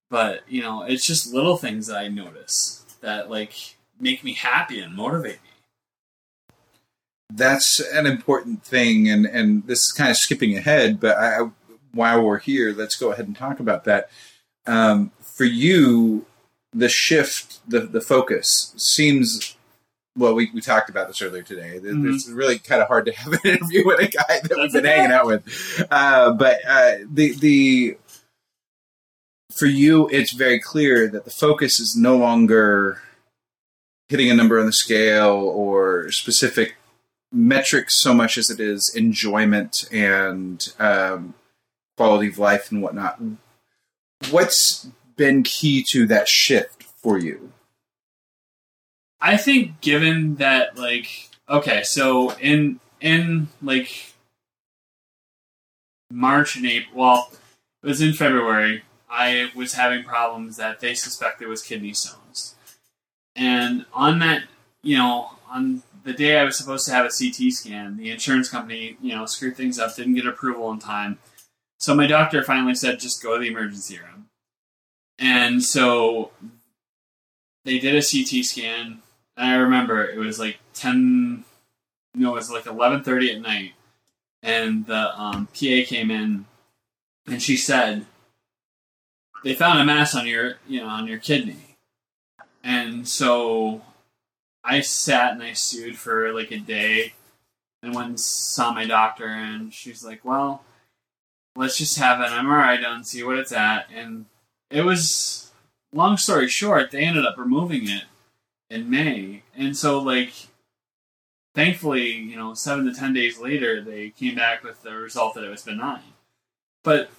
but 0.09 0.41
you 0.49 0.61
know 0.61 0.83
it's 0.83 1.05
just 1.05 1.33
little 1.33 1.57
things 1.57 1.87
that 1.87 1.97
I 1.97 2.07
notice 2.09 2.83
that 3.01 3.29
like 3.29 3.75
make 3.99 4.23
me 4.23 4.33
happy 4.33 4.79
and 4.79 4.93
motivate 4.95 5.41
me. 5.43 5.49
that's 7.33 7.79
an 7.79 8.05
important 8.05 8.63
thing, 8.63 9.09
and 9.09 9.25
and 9.25 9.65
this 9.67 9.79
is 9.79 9.93
kind 9.95 10.09
of 10.11 10.17
skipping 10.17 10.57
ahead, 10.57 10.99
but 10.99 11.17
I- 11.17 11.49
while 11.93 12.21
we're 12.21 12.39
here, 12.39 12.73
let's 12.73 12.95
go 12.95 13.11
ahead 13.11 13.27
and 13.27 13.35
talk 13.35 13.59
about 13.59 13.83
that. 13.85 14.09
Um, 14.65 15.11
for 15.21 15.45
you, 15.45 16.25
the 16.73 16.89
shift, 16.89 17.59
the 17.69 17.81
the 17.81 18.01
focus 18.01 18.73
seems. 18.77 19.55
Well, 20.17 20.35
we, 20.35 20.51
we 20.53 20.59
talked 20.59 20.89
about 20.89 21.07
this 21.07 21.21
earlier 21.21 21.41
today. 21.41 21.79
Mhm. 21.81 22.13
It's 22.13 22.27
really 22.27 22.59
kind 22.59 22.81
of 22.81 22.89
hard 22.89 23.05
to 23.05 23.13
have 23.13 23.31
an 23.31 23.39
interview 23.45 23.85
with 23.85 23.99
a 24.01 24.07
guy 24.07 24.41
that 24.43 24.57
we've 24.57 24.73
been 24.73 24.83
hanging 24.83 25.11
out 25.11 25.25
with. 25.25 25.87
Uh, 25.89 26.33
but 26.33 26.59
uh, 26.67 26.95
the 27.09 27.33
the 27.39 27.97
for 29.55 29.67
you, 29.67 30.09
it's 30.09 30.33
very 30.33 30.59
clear 30.59 31.07
that 31.07 31.23
the 31.25 31.31
focus 31.31 31.79
is 31.79 31.95
no 31.97 32.17
longer 32.17 33.01
hitting 34.09 34.29
a 34.29 34.33
number 34.33 34.59
on 34.59 34.65
the 34.65 34.73
scale 34.73 35.33
or 35.35 36.11
specific 36.11 36.75
metrics 37.31 37.97
so 38.01 38.13
much 38.13 38.37
as 38.37 38.49
it 38.49 38.59
is 38.59 38.93
enjoyment 38.93 39.85
and 39.91 40.73
um, 40.79 41.33
quality 42.01 42.29
of 42.29 42.39
life 42.39 42.71
and 42.71 42.81
whatnot. 42.81 43.21
What's 44.31 44.89
been 45.15 45.43
key 45.43 45.85
to 45.91 46.07
that 46.07 46.27
shift 46.27 46.81
for 46.81 47.19
you? 47.19 47.51
I 49.19 49.37
think 49.37 49.81
given 49.81 50.37
that 50.37 50.79
like 50.79 51.29
okay, 51.47 51.83
so 51.83 52.31
in 52.39 52.79
in 53.01 53.49
like 53.61 54.13
March 56.11 56.55
and 56.55 56.65
April, 56.65 56.99
well, 56.99 57.31
it 57.83 57.87
was 57.87 58.01
in 58.01 58.13
February. 58.13 58.81
I 59.07 59.51
was 59.55 59.73
having 59.73 60.03
problems 60.03 60.57
that 60.57 60.79
they 60.79 60.95
suspected 60.95 61.47
was 61.47 61.61
kidney 61.61 61.93
stones, 61.93 62.55
and 63.35 63.85
on 63.93 64.17
that, 64.19 64.45
you 64.81 64.97
know, 64.97 65.29
on 65.51 65.83
the 66.03 66.13
day 66.13 66.39
I 66.39 66.45
was 66.45 66.57
supposed 66.57 66.87
to 66.87 66.93
have 66.93 67.05
a 67.05 67.09
CT 67.09 67.53
scan, 67.53 67.97
the 67.97 68.09
insurance 68.09 68.49
company, 68.49 68.97
you 69.01 69.13
know, 69.13 69.27
screwed 69.27 69.55
things 69.55 69.77
up, 69.77 69.95
didn't 69.95 70.15
get 70.15 70.25
approval 70.25 70.71
in 70.71 70.79
time. 70.79 71.19
So 71.81 71.95
my 71.95 72.05
doctor 72.05 72.43
finally 72.43 72.75
said, 72.75 72.99
just 72.99 73.23
go 73.23 73.33
to 73.33 73.39
the 73.39 73.47
emergency 73.47 73.97
room. 73.97 74.27
And 75.17 75.63
so 75.63 76.29
they 77.65 77.79
did 77.79 77.95
a 77.95 78.05
CT 78.05 78.45
scan. 78.45 79.01
And 79.35 79.49
I 79.49 79.55
remember 79.55 80.05
it 80.05 80.19
was 80.19 80.37
like 80.37 80.59
10, 80.75 81.43
no, 82.13 82.33
it 82.33 82.35
was 82.35 82.51
like 82.51 82.65
11.30 82.65 83.35
at 83.35 83.41
night. 83.41 83.71
And 84.43 84.85
the 84.85 85.19
um, 85.19 85.47
PA 85.47 85.83
came 85.87 86.11
in 86.11 86.45
and 87.25 87.41
she 87.41 87.57
said, 87.57 88.05
they 89.43 89.55
found 89.55 89.79
a 89.79 89.83
mass 89.83 90.13
on 90.13 90.27
your, 90.27 90.59
you 90.67 90.81
know, 90.81 90.87
on 90.87 91.07
your 91.07 91.17
kidney. 91.17 91.77
And 92.63 93.07
so 93.07 93.81
I 94.63 94.81
sat 94.81 95.33
and 95.33 95.41
I 95.41 95.53
stewed 95.53 95.97
for 95.97 96.31
like 96.31 96.51
a 96.51 96.59
day 96.59 97.13
and 97.81 97.95
went 97.95 98.09
and 98.09 98.19
saw 98.19 98.71
my 98.71 98.85
doctor 98.85 99.25
and 99.25 99.73
she's 99.73 100.05
like, 100.05 100.23
well, 100.23 100.63
let's 101.55 101.77
just 101.77 101.97
have 101.97 102.19
an 102.19 102.31
MRI 102.45 102.81
done, 102.81 103.03
see 103.03 103.23
what 103.23 103.37
it's 103.37 103.51
at. 103.51 103.87
And 103.93 104.25
it 104.69 104.83
was, 104.83 105.51
long 105.93 106.17
story 106.17 106.47
short, 106.47 106.91
they 106.91 107.03
ended 107.03 107.25
up 107.25 107.37
removing 107.37 107.87
it 107.89 108.05
in 108.69 108.89
May. 108.89 109.43
And 109.55 109.75
so, 109.75 109.99
like, 109.99 110.33
thankfully, 111.53 112.11
you 112.11 112.35
know, 112.35 112.53
seven 112.53 112.85
to 112.85 112.93
ten 112.93 113.13
days 113.13 113.39
later, 113.39 113.81
they 113.81 114.09
came 114.09 114.35
back 114.35 114.63
with 114.63 114.81
the 114.83 114.95
result 114.95 115.35
that 115.35 115.43
it 115.43 115.49
was 115.49 115.63
benign. 115.63 116.01
But 116.83 117.09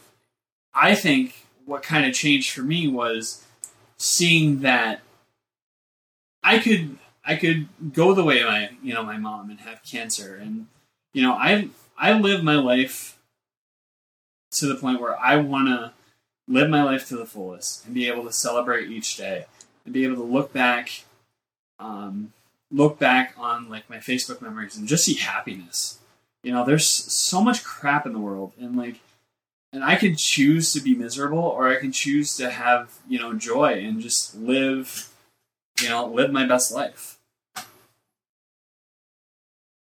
I 0.75 0.95
think 0.95 1.47
what 1.65 1.83
kind 1.83 2.07
of 2.07 2.15
changed 2.15 2.51
for 2.51 2.63
me 2.63 2.89
was 2.89 3.45
seeing 3.99 4.61
that 4.61 5.01
I 6.43 6.59
could 6.59 6.99
I 7.25 7.37
could 7.37 7.69
go 7.93 8.15
the 8.15 8.25
way 8.25 8.43
my 8.43 8.71
you 8.83 8.95
know 8.95 9.05
my 9.05 9.17
mom 9.17 9.51
and 9.51 9.61
have 9.61 9.83
cancer 9.85 10.35
and 10.37 10.67
you 11.13 11.23
know 11.23 11.35
I 11.35 11.69
I 11.97 12.13
live 12.15 12.43
my 12.43 12.57
life 12.57 13.19
to 14.53 14.67
the 14.67 14.75
point 14.75 15.01
where 15.01 15.19
I 15.19 15.37
want 15.37 15.69
to 15.69 15.93
live 16.49 16.69
my 16.69 16.83
life 16.83 17.09
to 17.09 17.17
the 17.17 17.27
fullest 17.27 17.85
and 17.85 17.95
be 17.95 18.09
able 18.09 18.25
to 18.25 18.33
celebrate 18.33 18.91
each 18.91 19.17
day 19.17 19.47
and 19.85 19.95
be 19.95 20.05
able 20.05 20.17
to 20.17 20.23
look 20.23 20.53
back 20.53 21.05
um, 21.79 22.33
look 22.71 22.99
back 22.99 23.35
on 23.37 23.69
like 23.69 23.91
my 23.91 23.99
Facebook 23.99 24.41
memories 24.41 24.77
and 24.77 24.89
just 24.89 25.05
see 25.05 25.15
happiness. 25.15 25.99
You 26.43 26.53
know, 26.53 26.65
there's 26.65 26.89
so 26.89 27.43
much 27.43 27.65
crap 27.65 28.07
in 28.07 28.13
the 28.13 28.19
world 28.19 28.53
and 28.59 28.77
like 28.77 29.01
and 29.73 29.83
I 29.83 29.97
can 29.97 30.17
choose 30.17 30.73
to 30.75 30.81
be 30.81 30.95
miserable 30.95 31.39
or 31.39 31.69
I 31.69 31.77
can 31.77 31.93
choose 31.93 32.37
to 32.37 32.51
have, 32.51 32.99
you 33.09 33.19
know, 33.19 33.33
joy 33.33 33.83
and 33.85 34.01
just 34.01 34.35
live 34.35 35.09
you 35.81 35.89
know, 35.89 36.07
live 36.07 36.31
my 36.31 36.47
best 36.47 36.73
life. 36.73 37.19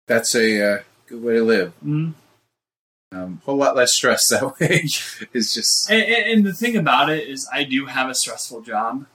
That's 0.07 0.35
a 0.35 0.75
uh, 0.75 0.83
good 1.07 1.23
way 1.23 1.35
to 1.35 1.45
live. 1.45 1.69
Mm-hmm. 1.85 2.13
Um, 3.13 3.41
a 3.43 3.45
whole 3.45 3.57
lot 3.57 3.75
less 3.75 3.95
stress 3.95 4.29
that 4.29 4.61
way. 4.61 4.85
is 5.33 5.53
just 5.53 5.91
And, 5.91 6.03
and, 6.03 6.47
the 6.47 6.53
thing 6.53 6.77
about 6.77 7.11
it 7.11 7.27
is, 7.27 7.49
I 7.53 7.65
do 7.65 7.87
have 7.87 8.09
a 8.09 8.15
stressful 8.15 8.63
job, 8.63 9.07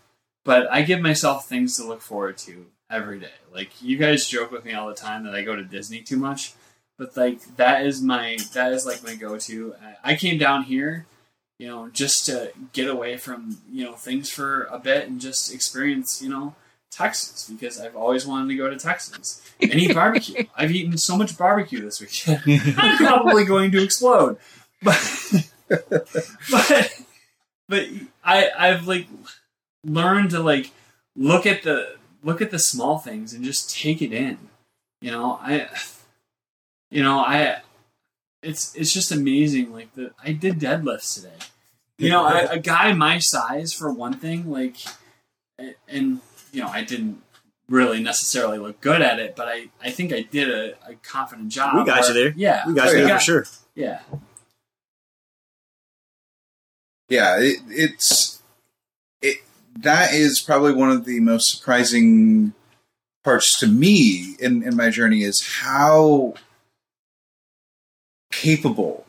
but 0.44 0.70
I 0.72 0.82
give 0.82 1.00
myself 1.00 1.48
things 1.48 1.78
to 1.78 1.88
look 1.88 2.02
forward 2.02 2.38
to 2.40 2.66
every 2.90 3.20
day. 3.20 3.32
Like 3.54 3.82
you 3.82 3.98
guys 3.98 4.28
joke 4.28 4.52
with 4.52 4.66
me 4.66 4.74
all 4.74 4.88
the 4.88 4.96
time 4.96 5.24
that 5.24 5.34
I 5.34 5.44
go 5.44 5.56
to 5.56 5.64
Disney 5.64 6.02
too 6.02 6.18
much, 6.18 6.54
but 6.98 7.16
like 7.16 7.56
that 7.56 7.86
is 7.86 8.02
my 8.02 8.38
that 8.54 8.74
is 8.74 8.86
like 8.86 9.04
my 9.04 9.16
go 9.16 9.38
to. 9.38 9.76
I 10.04 10.16
came 10.16 10.38
down 10.38 10.64
here, 10.64 11.06
you 11.58 11.68
know, 11.68 11.90
just 11.90 12.26
to 12.26 12.52
get 12.74 12.90
away 12.90 13.16
from 13.16 13.60
you 13.72 13.86
know 13.86 13.94
things 13.94 14.30
for 14.30 14.66
a 14.66 14.78
bit 14.78 15.08
and 15.08 15.22
just 15.22 15.54
experience 15.54 16.22
you 16.22 16.30
know 16.30 16.56
Texas 16.96 17.50
because 17.50 17.80
I've 17.80 17.96
always 17.96 18.26
wanted 18.26 18.50
to 18.50 18.56
go 18.56 18.70
to 18.70 18.78
Texas 18.78 19.42
and 19.62 19.74
eat 19.74 19.94
barbecue. 19.94 20.46
I've 20.56 20.72
eaten 20.72 20.98
so 20.98 21.18
much 21.18 21.38
barbecue 21.38 21.82
this 21.82 22.00
weekend. 22.00 22.42
I'm 22.78 22.98
probably 22.98 23.46
going 23.46 23.72
to 23.72 23.84
explode. 23.84 24.38
But 24.82 25.50
but 26.52 27.02
but 27.68 27.88
I 28.24 28.50
I've 28.58 28.88
like 28.88 29.08
learned 29.84 30.32
to 30.32 30.40
like 30.40 30.72
look 31.16 31.46
at 31.46 31.64
the 31.64 31.96
look 32.24 32.42
at 32.42 32.52
the 32.52 32.60
small 32.60 32.98
things 33.00 33.34
and 33.34 33.44
just 33.44 33.76
take 33.76 34.02
it 34.02 34.14
in. 34.14 34.38
You 35.02 35.12
know, 35.12 35.40
I 35.42 35.68
you 36.92 37.04
know, 37.04 37.20
I 37.20 37.62
it's 38.42 38.76
it's 38.76 38.94
just 38.94 39.12
amazing 39.12 39.74
like 39.74 39.94
the 39.96 40.12
I 40.24 40.32
did 40.32 40.60
deadlifts 40.60 41.16
today. 41.16 41.34
You 41.98 42.10
know, 42.10 42.26
I, 42.26 42.40
a 42.42 42.60
guy 42.60 42.92
my 42.94 43.20
size 43.20 43.72
for 43.74 43.92
one 43.92 44.14
thing 44.14 44.52
like 44.52 44.78
and- 45.58 45.76
and 45.88 46.20
you 46.56 46.62
know, 46.64 46.70
I 46.70 46.84
didn't 46.84 47.22
really 47.70 48.02
necessarily 48.02 48.58
look 48.60 48.80
good 48.82 49.02
at 49.02 49.20
it, 49.20 49.36
but 49.36 49.48
I, 49.48 49.70
I 49.84 49.90
think 49.92 50.14
I 50.14 50.22
did 50.22 50.50
a, 50.50 50.74
a 50.90 50.96
confident 51.04 51.50
job. 51.50 51.76
We 51.76 51.84
got 51.86 52.02
where- 52.02 52.08
you 52.08 52.14
there. 52.14 52.34
Yeah. 52.38 52.64
We 52.68 52.74
got 52.74 52.88
Oh, 52.88 52.92
you 52.92 53.00
yeah. 53.00 53.06
there 53.08 53.18
for 53.18 53.24
sure. 53.24 53.46
Yeah. 53.76 54.00
yeah, 57.10 57.38
it, 57.40 57.58
it's 57.70 58.42
it. 59.22 59.38
That 59.80 60.14
is 60.14 60.40
probably 60.42 60.74
one 60.74 60.90
of 60.90 61.06
the 61.06 61.20
most 61.20 61.50
surprising 61.58 62.54
parts 63.24 63.60
to 63.60 63.68
me 63.68 64.36
in, 64.40 64.64
in 64.64 64.76
my 64.76 64.90
journey 64.90 65.24
is 65.24 65.46
how 65.62 66.36
capable 68.32 69.05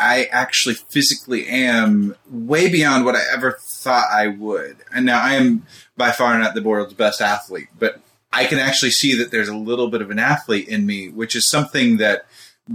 I 0.00 0.24
actually 0.32 0.74
physically 0.74 1.46
am, 1.46 2.14
way 2.30 2.68
beyond 2.70 3.04
what 3.04 3.16
I 3.16 3.22
ever 3.32 3.58
thought 3.60 4.06
I 4.10 4.28
would. 4.28 4.78
And 4.94 5.04
now 5.06 5.20
I 5.20 5.34
am 5.34 5.66
by 5.96 6.10
far 6.12 6.38
not 6.38 6.54
the 6.54 6.62
world's 6.62 6.94
best 6.94 7.20
athlete, 7.20 7.68
but 7.78 8.00
I 8.32 8.44
can 8.44 8.58
actually 8.58 8.92
see 8.92 9.14
that 9.18 9.30
there's 9.30 9.48
a 9.48 9.56
little 9.56 9.88
bit 9.88 10.02
of 10.02 10.10
an 10.10 10.18
athlete 10.18 10.68
in 10.68 10.86
me, 10.86 11.08
which 11.08 11.34
is 11.36 11.48
something 11.48 11.98
that 11.98 12.26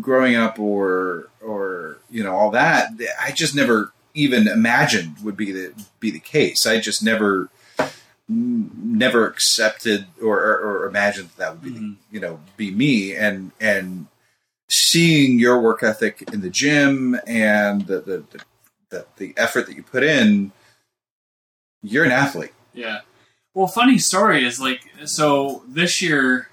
growing 0.01 0.35
up 0.35 0.59
or 0.59 1.29
or 1.41 1.97
you 2.09 2.21
know 2.23 2.35
all 2.35 2.51
that 2.51 2.89
I 3.21 3.31
just 3.31 3.55
never 3.55 3.93
even 4.13 4.47
imagined 4.47 5.15
would 5.23 5.37
be 5.37 5.51
the 5.53 5.73
be 5.99 6.11
the 6.11 6.19
case. 6.19 6.65
I 6.65 6.79
just 6.79 7.01
never 7.01 7.49
never 8.27 9.27
accepted 9.27 10.07
or, 10.21 10.37
or, 10.39 10.57
or 10.81 10.87
imagined 10.87 11.29
that, 11.37 11.37
that 11.37 11.51
would 11.53 11.63
be 11.63 11.79
Mhm. 11.79 11.95
you 12.11 12.19
know 12.19 12.39
be 12.57 12.71
me 12.71 13.13
and 13.15 13.51
and 13.59 14.07
seeing 14.69 15.39
your 15.39 15.61
work 15.61 15.83
ethic 15.83 16.23
in 16.33 16.41
the 16.41 16.49
gym 16.49 17.19
and 17.27 17.85
the 17.87 17.99
the, 18.01 18.25
the, 18.89 19.05
the, 19.17 19.33
effort 19.37 19.67
that 19.67 19.75
you 19.75 19.83
put 19.83 20.03
in 20.03 20.51
you're 21.83 22.05
an 22.05 22.11
athlete 22.11 22.53
Yeah. 22.73 23.01
Well, 23.55 23.67
funny 23.67 23.97
story 23.97 24.45
is 24.45 24.59
like 24.59 24.81
so 25.05 25.63
this 25.65 26.01
year, 26.01 26.49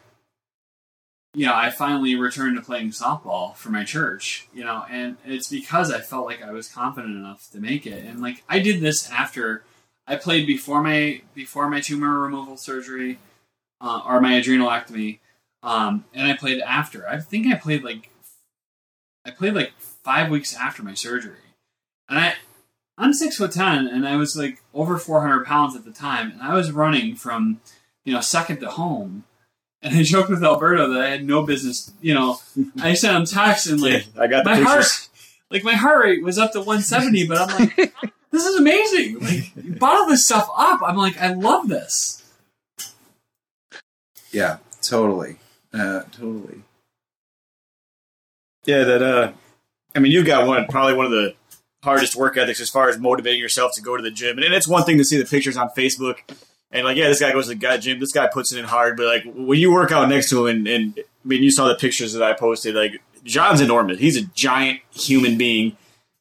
you 1.34 1.46
know, 1.46 1.54
I 1.54 1.70
finally 1.70 2.14
returned 2.14 2.56
to 2.56 2.62
playing 2.62 2.90
softball 2.90 3.56
for 3.56 3.70
my 3.70 3.82
church, 3.82 4.46
you 4.54 4.62
know, 4.62 4.84
and 4.88 5.16
it's 5.24 5.48
because 5.48 5.90
I 5.90 5.98
felt 5.98 6.26
like 6.26 6.42
I 6.42 6.52
was 6.52 6.68
confident 6.68 7.16
enough 7.16 7.50
to 7.50 7.58
make 7.58 7.86
it. 7.86 8.04
And 8.04 8.20
like 8.22 8.44
I 8.48 8.60
did 8.60 8.80
this 8.80 9.10
after 9.10 9.64
I 10.06 10.14
played 10.14 10.46
before 10.46 10.80
my 10.80 11.22
before 11.34 11.68
my 11.68 11.80
tumor 11.80 12.20
removal 12.20 12.56
surgery 12.56 13.18
uh, 13.80 14.02
or 14.06 14.20
my 14.20 14.34
adrenalectomy, 14.34 15.18
um, 15.62 16.04
and 16.12 16.30
I 16.30 16.36
played 16.36 16.60
after. 16.60 17.08
I 17.08 17.18
think 17.20 17.46
I 17.46 17.56
played 17.56 17.82
like 17.82 18.10
I 19.24 19.30
played 19.30 19.54
like 19.54 19.72
five 19.78 20.30
weeks 20.30 20.56
after 20.56 20.82
my 20.82 20.94
surgery, 20.94 21.36
and 22.08 22.18
I 22.18 22.34
I'm 22.98 23.12
six 23.12 23.36
foot 23.36 23.52
ten, 23.52 23.86
and 23.86 24.06
I 24.06 24.16
was 24.16 24.36
like 24.36 24.62
over 24.74 24.98
400 24.98 25.46
pounds 25.46 25.74
at 25.76 25.84
the 25.84 25.92
time, 25.92 26.30
and 26.32 26.42
I 26.42 26.54
was 26.54 26.70
running 26.72 27.14
from, 27.14 27.60
you 28.04 28.12
know, 28.12 28.20
second 28.20 28.60
to 28.60 28.70
home. 28.70 29.24
And 29.80 29.96
I 29.96 30.02
joked 30.04 30.30
with 30.30 30.44
Alberto 30.44 30.92
that 30.92 31.02
I 31.02 31.08
had 31.08 31.24
no 31.24 31.44
business, 31.44 31.92
you 32.00 32.14
know. 32.14 32.38
I 32.80 32.94
sent 32.94 33.16
him 33.16 33.24
texts 33.24 33.66
and 33.66 33.80
like 33.80 34.06
I 34.18 34.26
got 34.26 34.44
the 34.44 34.50
my 34.50 34.60
heart, 34.60 34.86
like 35.50 35.64
my 35.64 35.74
heart 35.74 36.04
rate 36.04 36.22
was 36.22 36.38
up 36.38 36.52
to 36.52 36.58
170, 36.58 37.26
but 37.26 37.38
I'm 37.38 37.58
like, 37.58 37.76
this 38.30 38.44
is 38.44 38.56
amazing. 38.56 39.20
Like 39.20 39.56
you 39.56 39.74
bottle 39.76 40.06
this 40.06 40.26
stuff 40.26 40.48
up. 40.56 40.80
I'm 40.84 40.96
like, 40.96 41.18
I 41.20 41.32
love 41.32 41.68
this. 41.68 42.22
yeah 44.30 44.58
totally 44.80 45.36
uh, 45.74 46.02
totally 46.12 46.62
Yeah, 48.64 48.84
that. 48.84 49.02
uh 49.02 49.32
I 49.94 49.98
mean, 49.98 50.12
you 50.12 50.24
got 50.24 50.46
one 50.46 50.66
probably 50.68 50.94
one 50.94 51.04
of 51.06 51.12
the 51.12 51.34
hardest 51.84 52.16
work 52.16 52.36
ethics 52.38 52.60
as 52.60 52.70
far 52.70 52.88
as 52.88 52.98
motivating 52.98 53.40
yourself 53.40 53.72
to 53.74 53.82
go 53.82 53.96
to 53.96 54.02
the 54.02 54.10
gym. 54.10 54.38
And 54.38 54.54
it's 54.54 54.66
one 54.68 54.84
thing 54.84 54.96
to 54.98 55.04
see 55.04 55.18
the 55.18 55.26
pictures 55.26 55.56
on 55.56 55.68
Facebook 55.76 56.18
and 56.70 56.86
like, 56.86 56.96
yeah, 56.96 57.08
this 57.08 57.20
guy 57.20 57.32
goes 57.32 57.44
to 57.44 57.50
the 57.50 57.54
guy 57.56 57.76
gym. 57.76 58.00
This 58.00 58.12
guy 58.12 58.26
puts 58.28 58.52
it 58.52 58.58
in 58.58 58.64
hard, 58.64 58.96
but 58.96 59.04
like 59.06 59.24
when 59.34 59.58
you 59.58 59.70
work 59.72 59.92
out 59.92 60.08
next 60.08 60.30
to 60.30 60.46
him, 60.46 60.56
and, 60.56 60.68
and 60.68 60.98
I 60.98 61.28
mean, 61.28 61.42
you 61.42 61.50
saw 61.50 61.68
the 61.68 61.74
pictures 61.74 62.14
that 62.14 62.22
I 62.22 62.32
posted. 62.32 62.74
Like, 62.74 63.02
John's 63.24 63.60
enormous. 63.60 63.98
He's 63.98 64.16
a 64.16 64.24
giant 64.34 64.80
human 64.94 65.36
being. 65.36 65.76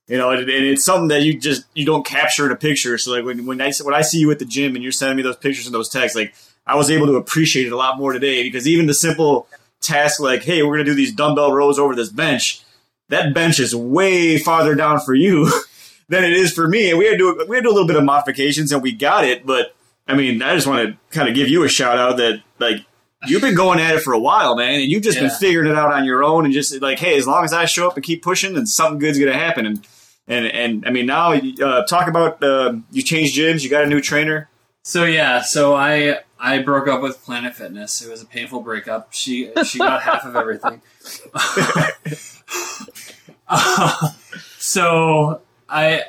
You 0.07 0.17
know, 0.17 0.31
and, 0.31 0.41
and 0.41 0.65
it's 0.65 0.83
something 0.83 1.07
that 1.07 1.21
you 1.21 1.39
just 1.39 1.63
you 1.73 1.85
don't 1.85 2.05
capture 2.05 2.45
in 2.45 2.51
a 2.51 2.57
picture. 2.57 2.97
So 2.97 3.13
like 3.13 3.23
when 3.23 3.45
when 3.45 3.61
I 3.61 3.71
when 3.83 3.93
I 3.95 4.01
see 4.01 4.17
you 4.19 4.29
at 4.31 4.39
the 4.39 4.45
gym 4.45 4.75
and 4.75 4.83
you're 4.83 4.91
sending 4.91 5.15
me 5.15 5.23
those 5.23 5.37
pictures 5.37 5.67
and 5.67 5.73
those 5.73 5.87
texts, 5.87 6.17
like 6.17 6.33
I 6.71 6.75
was 6.75 6.89
able 6.89 7.07
to 7.07 7.15
appreciate 7.15 7.67
it 7.67 7.73
a 7.73 7.75
lot 7.75 7.97
more 7.97 8.13
today 8.13 8.43
because 8.43 8.65
even 8.65 8.85
the 8.85 8.93
simple 8.93 9.45
task 9.81 10.21
like, 10.21 10.43
hey, 10.43 10.63
we're 10.63 10.77
gonna 10.77 10.85
do 10.85 10.95
these 10.95 11.13
dumbbell 11.13 11.51
rows 11.51 11.77
over 11.77 11.95
this 11.95 12.07
bench. 12.07 12.63
That 13.09 13.33
bench 13.33 13.59
is 13.59 13.75
way 13.75 14.37
farther 14.37 14.73
down 14.73 15.01
for 15.01 15.13
you 15.13 15.51
than 16.07 16.23
it 16.23 16.31
is 16.31 16.53
for 16.53 16.69
me, 16.69 16.89
and 16.89 16.97
we 16.97 17.07
had 17.07 17.11
to 17.11 17.17
do 17.17 17.45
we 17.49 17.57
had 17.57 17.63
to 17.63 17.67
do 17.67 17.71
a 17.71 17.75
little 17.75 17.87
bit 17.87 17.97
of 17.97 18.05
modifications 18.05 18.71
and 18.71 18.81
we 18.81 18.93
got 18.93 19.25
it. 19.25 19.45
But 19.45 19.75
I 20.07 20.15
mean, 20.15 20.41
I 20.41 20.55
just 20.55 20.65
want 20.65 20.87
to 20.87 20.97
kind 21.13 21.27
of 21.27 21.35
give 21.35 21.49
you 21.49 21.65
a 21.65 21.67
shout 21.69 21.97
out 21.97 22.15
that 22.17 22.41
like 22.57 22.85
you've 23.27 23.41
been 23.41 23.53
going 23.53 23.81
at 23.81 23.93
it 23.93 24.01
for 24.01 24.13
a 24.13 24.19
while, 24.19 24.55
man, 24.55 24.79
and 24.79 24.89
you've 24.89 25.03
just 25.03 25.19
been 25.19 25.29
figuring 25.29 25.69
it 25.69 25.75
out 25.75 25.91
on 25.91 26.05
your 26.05 26.23
own 26.23 26.45
and 26.45 26.53
just 26.53 26.81
like, 26.81 26.99
hey, 26.99 27.17
as 27.17 27.27
long 27.27 27.43
as 27.43 27.51
I 27.51 27.65
show 27.65 27.85
up 27.85 27.95
and 27.95 28.03
keep 28.03 28.23
pushing, 28.23 28.53
then 28.53 28.65
something 28.65 28.97
good's 28.97 29.19
gonna 29.19 29.33
happen. 29.33 29.65
And 29.65 29.85
and 30.25 30.45
and 30.45 30.87
I 30.87 30.91
mean, 30.91 31.05
now 31.05 31.33
uh, 31.33 31.85
talk 31.85 32.07
about 32.07 32.41
uh, 32.41 32.75
you 32.91 33.01
changed 33.01 33.37
gyms, 33.37 33.61
you 33.61 33.69
got 33.69 33.83
a 33.83 33.87
new 33.87 33.99
trainer. 33.99 34.47
So 34.83 35.03
yeah, 35.03 35.41
so 35.41 35.75
I 35.75 36.19
I 36.43 36.57
broke 36.59 36.87
up 36.87 37.01
with 37.01 37.23
Planet 37.23 37.55
Fitness. 37.55 38.01
It 38.01 38.09
was 38.09 38.23
a 38.23 38.25
painful 38.25 38.61
breakup. 38.61 39.13
She 39.13 39.51
she 39.63 39.77
got 39.77 40.01
half 40.03 40.25
of 40.25 40.35
everything. 40.35 40.81
Uh, 43.47 44.09
so 44.57 45.41
I 45.69 46.05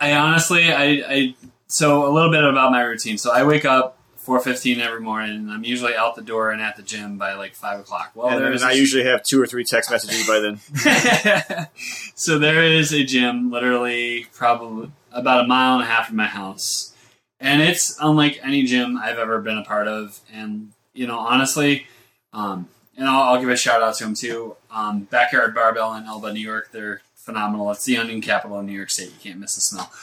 I 0.00 0.12
honestly 0.14 0.72
I, 0.72 0.84
I 1.08 1.34
so 1.68 2.08
a 2.08 2.12
little 2.12 2.32
bit 2.32 2.42
about 2.42 2.72
my 2.72 2.82
routine. 2.82 3.16
So 3.16 3.32
I 3.32 3.44
wake 3.44 3.64
up 3.64 3.98
four 4.16 4.40
fifteen 4.40 4.80
every 4.80 5.00
morning. 5.00 5.36
and 5.36 5.50
I'm 5.52 5.62
usually 5.62 5.94
out 5.94 6.16
the 6.16 6.22
door 6.22 6.50
and 6.50 6.60
at 6.60 6.76
the 6.76 6.82
gym 6.82 7.16
by 7.16 7.34
like 7.34 7.54
five 7.54 7.78
o'clock. 7.78 8.10
Well, 8.16 8.28
and 8.28 8.44
then 8.44 8.68
I 8.68 8.72
usually 8.72 9.04
have 9.04 9.22
two 9.22 9.40
or 9.40 9.46
three 9.46 9.62
text 9.62 9.88
messages 9.88 10.26
by 10.26 10.40
then. 10.40 11.68
so 12.16 12.40
there 12.40 12.64
is 12.64 12.92
a 12.92 13.04
gym 13.04 13.52
literally 13.52 14.26
probably 14.34 14.90
about 15.12 15.44
a 15.44 15.46
mile 15.46 15.74
and 15.74 15.84
a 15.84 15.86
half 15.86 16.08
from 16.08 16.16
my 16.16 16.26
house 16.26 16.92
and 17.40 17.62
it's 17.62 17.96
unlike 18.00 18.38
any 18.42 18.62
gym 18.64 18.96
i've 18.98 19.18
ever 19.18 19.40
been 19.40 19.58
a 19.58 19.64
part 19.64 19.88
of. 19.88 20.20
And 20.32 20.72
you 20.94 21.06
know 21.06 21.18
honestly 21.18 21.86
um, 22.32 22.68
and 22.96 23.08
I'll, 23.08 23.34
I'll 23.34 23.40
give 23.40 23.48
a 23.48 23.56
shout 23.56 23.82
out 23.82 23.94
to 23.96 24.04
them 24.04 24.14
too. 24.14 24.56
Um, 24.70 25.00
backyard 25.00 25.54
barbell 25.54 25.94
in 25.94 26.04
elba 26.04 26.32
new 26.32 26.40
york 26.40 26.70
they're 26.72 27.02
phenomenal. 27.14 27.70
It's 27.70 27.84
the 27.84 27.96
onion 27.96 28.20
capital 28.20 28.58
of 28.58 28.64
new 28.64 28.72
york 28.72 28.90
state. 28.90 29.08
You 29.08 29.20
can't 29.20 29.40
miss 29.40 29.54
the 29.54 29.60
smell. 29.60 29.90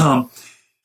Um, 0.00 0.30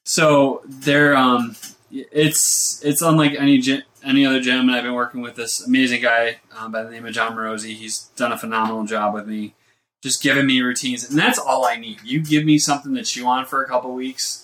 so 0.03 0.63
they're 0.65 1.15
um, 1.15 1.55
it's 1.91 2.83
it's 2.83 3.01
unlike 3.01 3.35
any 3.37 3.59
gym, 3.59 3.83
any 4.03 4.25
other 4.25 4.41
gym 4.41 4.67
and 4.67 4.71
i've 4.71 4.83
been 4.83 4.93
working 4.93 5.21
with 5.21 5.35
this 5.35 5.65
amazing 5.65 6.01
guy 6.01 6.41
um, 6.57 6.73
by 6.73 6.83
the 6.83 6.89
name 6.89 7.05
of 7.05 7.13
john 7.13 7.33
morosi. 7.33 7.73
He's 7.73 8.09
done 8.17 8.33
a 8.33 8.37
phenomenal 8.37 8.83
job 8.83 9.13
with 9.13 9.27
me 9.27 9.53
just 10.01 10.21
giving 10.21 10.45
me 10.45 10.61
routines. 10.61 11.09
And 11.09 11.17
that's 11.17 11.39
all 11.39 11.65
i 11.65 11.75
need. 11.75 11.99
You 12.03 12.21
give 12.21 12.43
me 12.43 12.57
something 12.57 12.95
to 12.95 13.03
chew 13.03 13.27
on 13.27 13.45
for 13.45 13.63
a 13.63 13.67
couple 13.67 13.93
weeks 13.93 14.40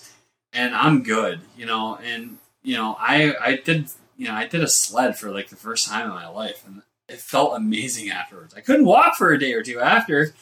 and 0.58 0.74
i'm 0.74 1.02
good 1.02 1.40
you 1.56 1.64
know 1.64 1.96
and 2.04 2.38
you 2.62 2.76
know 2.76 2.96
i 2.98 3.34
i 3.40 3.56
did 3.56 3.88
you 4.16 4.26
know 4.26 4.34
i 4.34 4.46
did 4.46 4.62
a 4.62 4.68
sled 4.68 5.16
for 5.16 5.30
like 5.30 5.48
the 5.48 5.56
first 5.56 5.88
time 5.88 6.06
in 6.06 6.14
my 6.14 6.28
life 6.28 6.64
and 6.66 6.82
it 7.08 7.20
felt 7.20 7.56
amazing 7.56 8.10
afterwards 8.10 8.54
i 8.54 8.60
couldn't 8.60 8.84
walk 8.84 9.14
for 9.16 9.30
a 9.30 9.38
day 9.38 9.52
or 9.52 9.62
two 9.62 9.78
after 9.78 10.34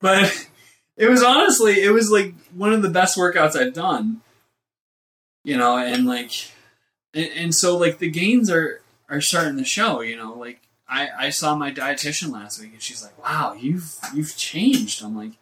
but 0.00 0.48
it 0.96 1.08
was 1.08 1.22
honestly 1.22 1.82
it 1.82 1.90
was 1.90 2.10
like 2.10 2.34
one 2.54 2.72
of 2.72 2.82
the 2.82 2.88
best 2.88 3.18
workouts 3.18 3.56
i've 3.56 3.74
done 3.74 4.20
you 5.42 5.56
know 5.56 5.76
and 5.76 6.06
like 6.06 6.32
and, 7.12 7.30
and 7.34 7.54
so 7.54 7.76
like 7.76 7.98
the 7.98 8.10
gains 8.10 8.48
are 8.48 8.80
are 9.08 9.20
starting 9.20 9.58
to 9.58 9.64
show 9.64 10.00
you 10.00 10.16
know 10.16 10.32
like 10.34 10.60
I, 10.86 11.08
I 11.18 11.30
saw 11.30 11.56
my 11.56 11.72
dietitian 11.72 12.30
last 12.30 12.60
week 12.60 12.74
and 12.74 12.82
she's 12.82 13.02
like, 13.02 13.18
Wow, 13.18 13.56
you've 13.58 13.96
you've 14.14 14.36
changed. 14.36 15.02
I'm 15.02 15.16
like, 15.16 15.32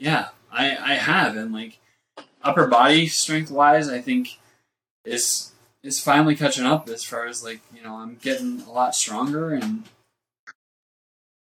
Yeah, 0.00 0.28
I, 0.50 0.70
I 0.70 0.94
have 0.94 1.36
and 1.36 1.52
like 1.52 1.78
upper 2.48 2.66
body 2.66 3.06
strength 3.06 3.50
wise 3.50 3.88
I 3.88 4.00
think 4.00 4.38
is 5.04 5.52
is 5.82 6.00
finally 6.00 6.34
catching 6.34 6.66
up 6.66 6.88
as 6.88 7.04
far 7.04 7.26
as 7.26 7.42
like, 7.44 7.60
you 7.74 7.82
know, 7.82 7.94
I'm 7.96 8.16
getting 8.20 8.62
a 8.62 8.72
lot 8.72 8.94
stronger 8.94 9.54
and 9.54 9.84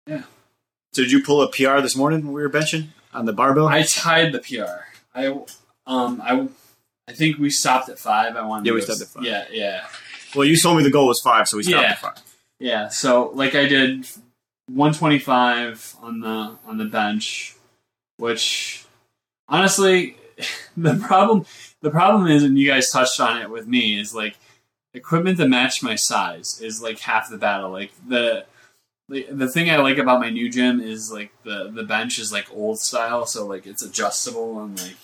yeah. 0.07 0.23
So 0.93 1.03
did 1.03 1.11
you 1.11 1.23
pull 1.23 1.41
a 1.41 1.49
PR 1.49 1.79
this 1.81 1.95
morning 1.95 2.23
when 2.25 2.33
we 2.33 2.41
were 2.41 2.49
benching 2.49 2.87
on 3.13 3.25
the 3.25 3.33
barbell? 3.33 3.67
I 3.67 3.83
tied 3.83 4.31
the 4.33 4.39
PR. 4.39 4.85
I 5.13 5.27
um 5.85 6.21
I 6.21 6.47
I 7.07 7.13
think 7.13 7.37
we 7.37 7.49
stopped 7.49 7.89
at 7.89 7.99
five. 7.99 8.35
I 8.35 8.41
wanted 8.45 8.65
Yeah, 8.65 8.71
to 8.71 8.75
we 8.75 8.81
stopped 8.81 9.01
at 9.01 9.07
five. 9.07 9.23
Yeah, 9.23 9.45
yeah. 9.51 9.87
well, 10.35 10.45
you 10.45 10.55
told 10.57 10.77
me 10.77 10.83
the 10.83 10.91
goal 10.91 11.07
was 11.07 11.19
five, 11.21 11.47
so 11.47 11.57
we 11.57 11.63
stopped 11.63 11.83
Yeah. 11.83 11.91
at 11.91 11.99
five. 11.99 12.21
Yeah, 12.59 12.87
so 12.89 13.31
like 13.33 13.55
I 13.55 13.65
did 13.67 14.07
125 14.67 15.95
on 16.01 16.19
the 16.19 16.57
on 16.65 16.77
the 16.77 16.85
bench, 16.85 17.55
which 18.17 18.85
honestly, 19.47 20.15
the 20.77 20.95
problem 20.95 21.45
the 21.81 21.91
problem 21.91 22.27
is, 22.27 22.43
and 22.43 22.57
you 22.57 22.67
guys 22.67 22.89
touched 22.89 23.19
on 23.19 23.41
it 23.41 23.49
with 23.49 23.67
me, 23.67 23.99
is 23.99 24.13
like 24.13 24.37
equipment 24.93 25.37
that 25.37 25.47
match 25.47 25.81
my 25.81 25.95
size 25.95 26.59
is 26.61 26.81
like 26.81 26.99
half 26.99 27.29
the 27.29 27.37
battle. 27.37 27.71
Like 27.71 27.91
the 28.07 28.45
the, 29.09 29.27
the 29.29 29.49
thing 29.49 29.69
I 29.69 29.77
like 29.77 29.97
about 29.97 30.19
my 30.19 30.29
new 30.29 30.49
gym 30.49 30.79
is 30.79 31.11
like 31.11 31.31
the 31.43 31.71
the 31.73 31.83
bench 31.83 32.19
is 32.19 32.31
like 32.31 32.47
old 32.53 32.79
style, 32.79 33.25
so 33.25 33.45
like 33.45 33.65
it's 33.65 33.83
adjustable 33.83 34.61
and 34.63 34.79
like 34.81 34.95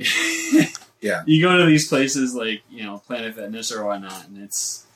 Yeah. 1.00 1.22
You 1.26 1.42
go 1.42 1.56
to 1.56 1.66
these 1.66 1.88
places 1.88 2.34
like 2.34 2.62
you 2.70 2.84
know 2.84 2.98
Planet 2.98 3.34
Fitness 3.34 3.72
or 3.72 3.84
whatnot, 3.84 4.26
and 4.26 4.38
it's 4.38 4.86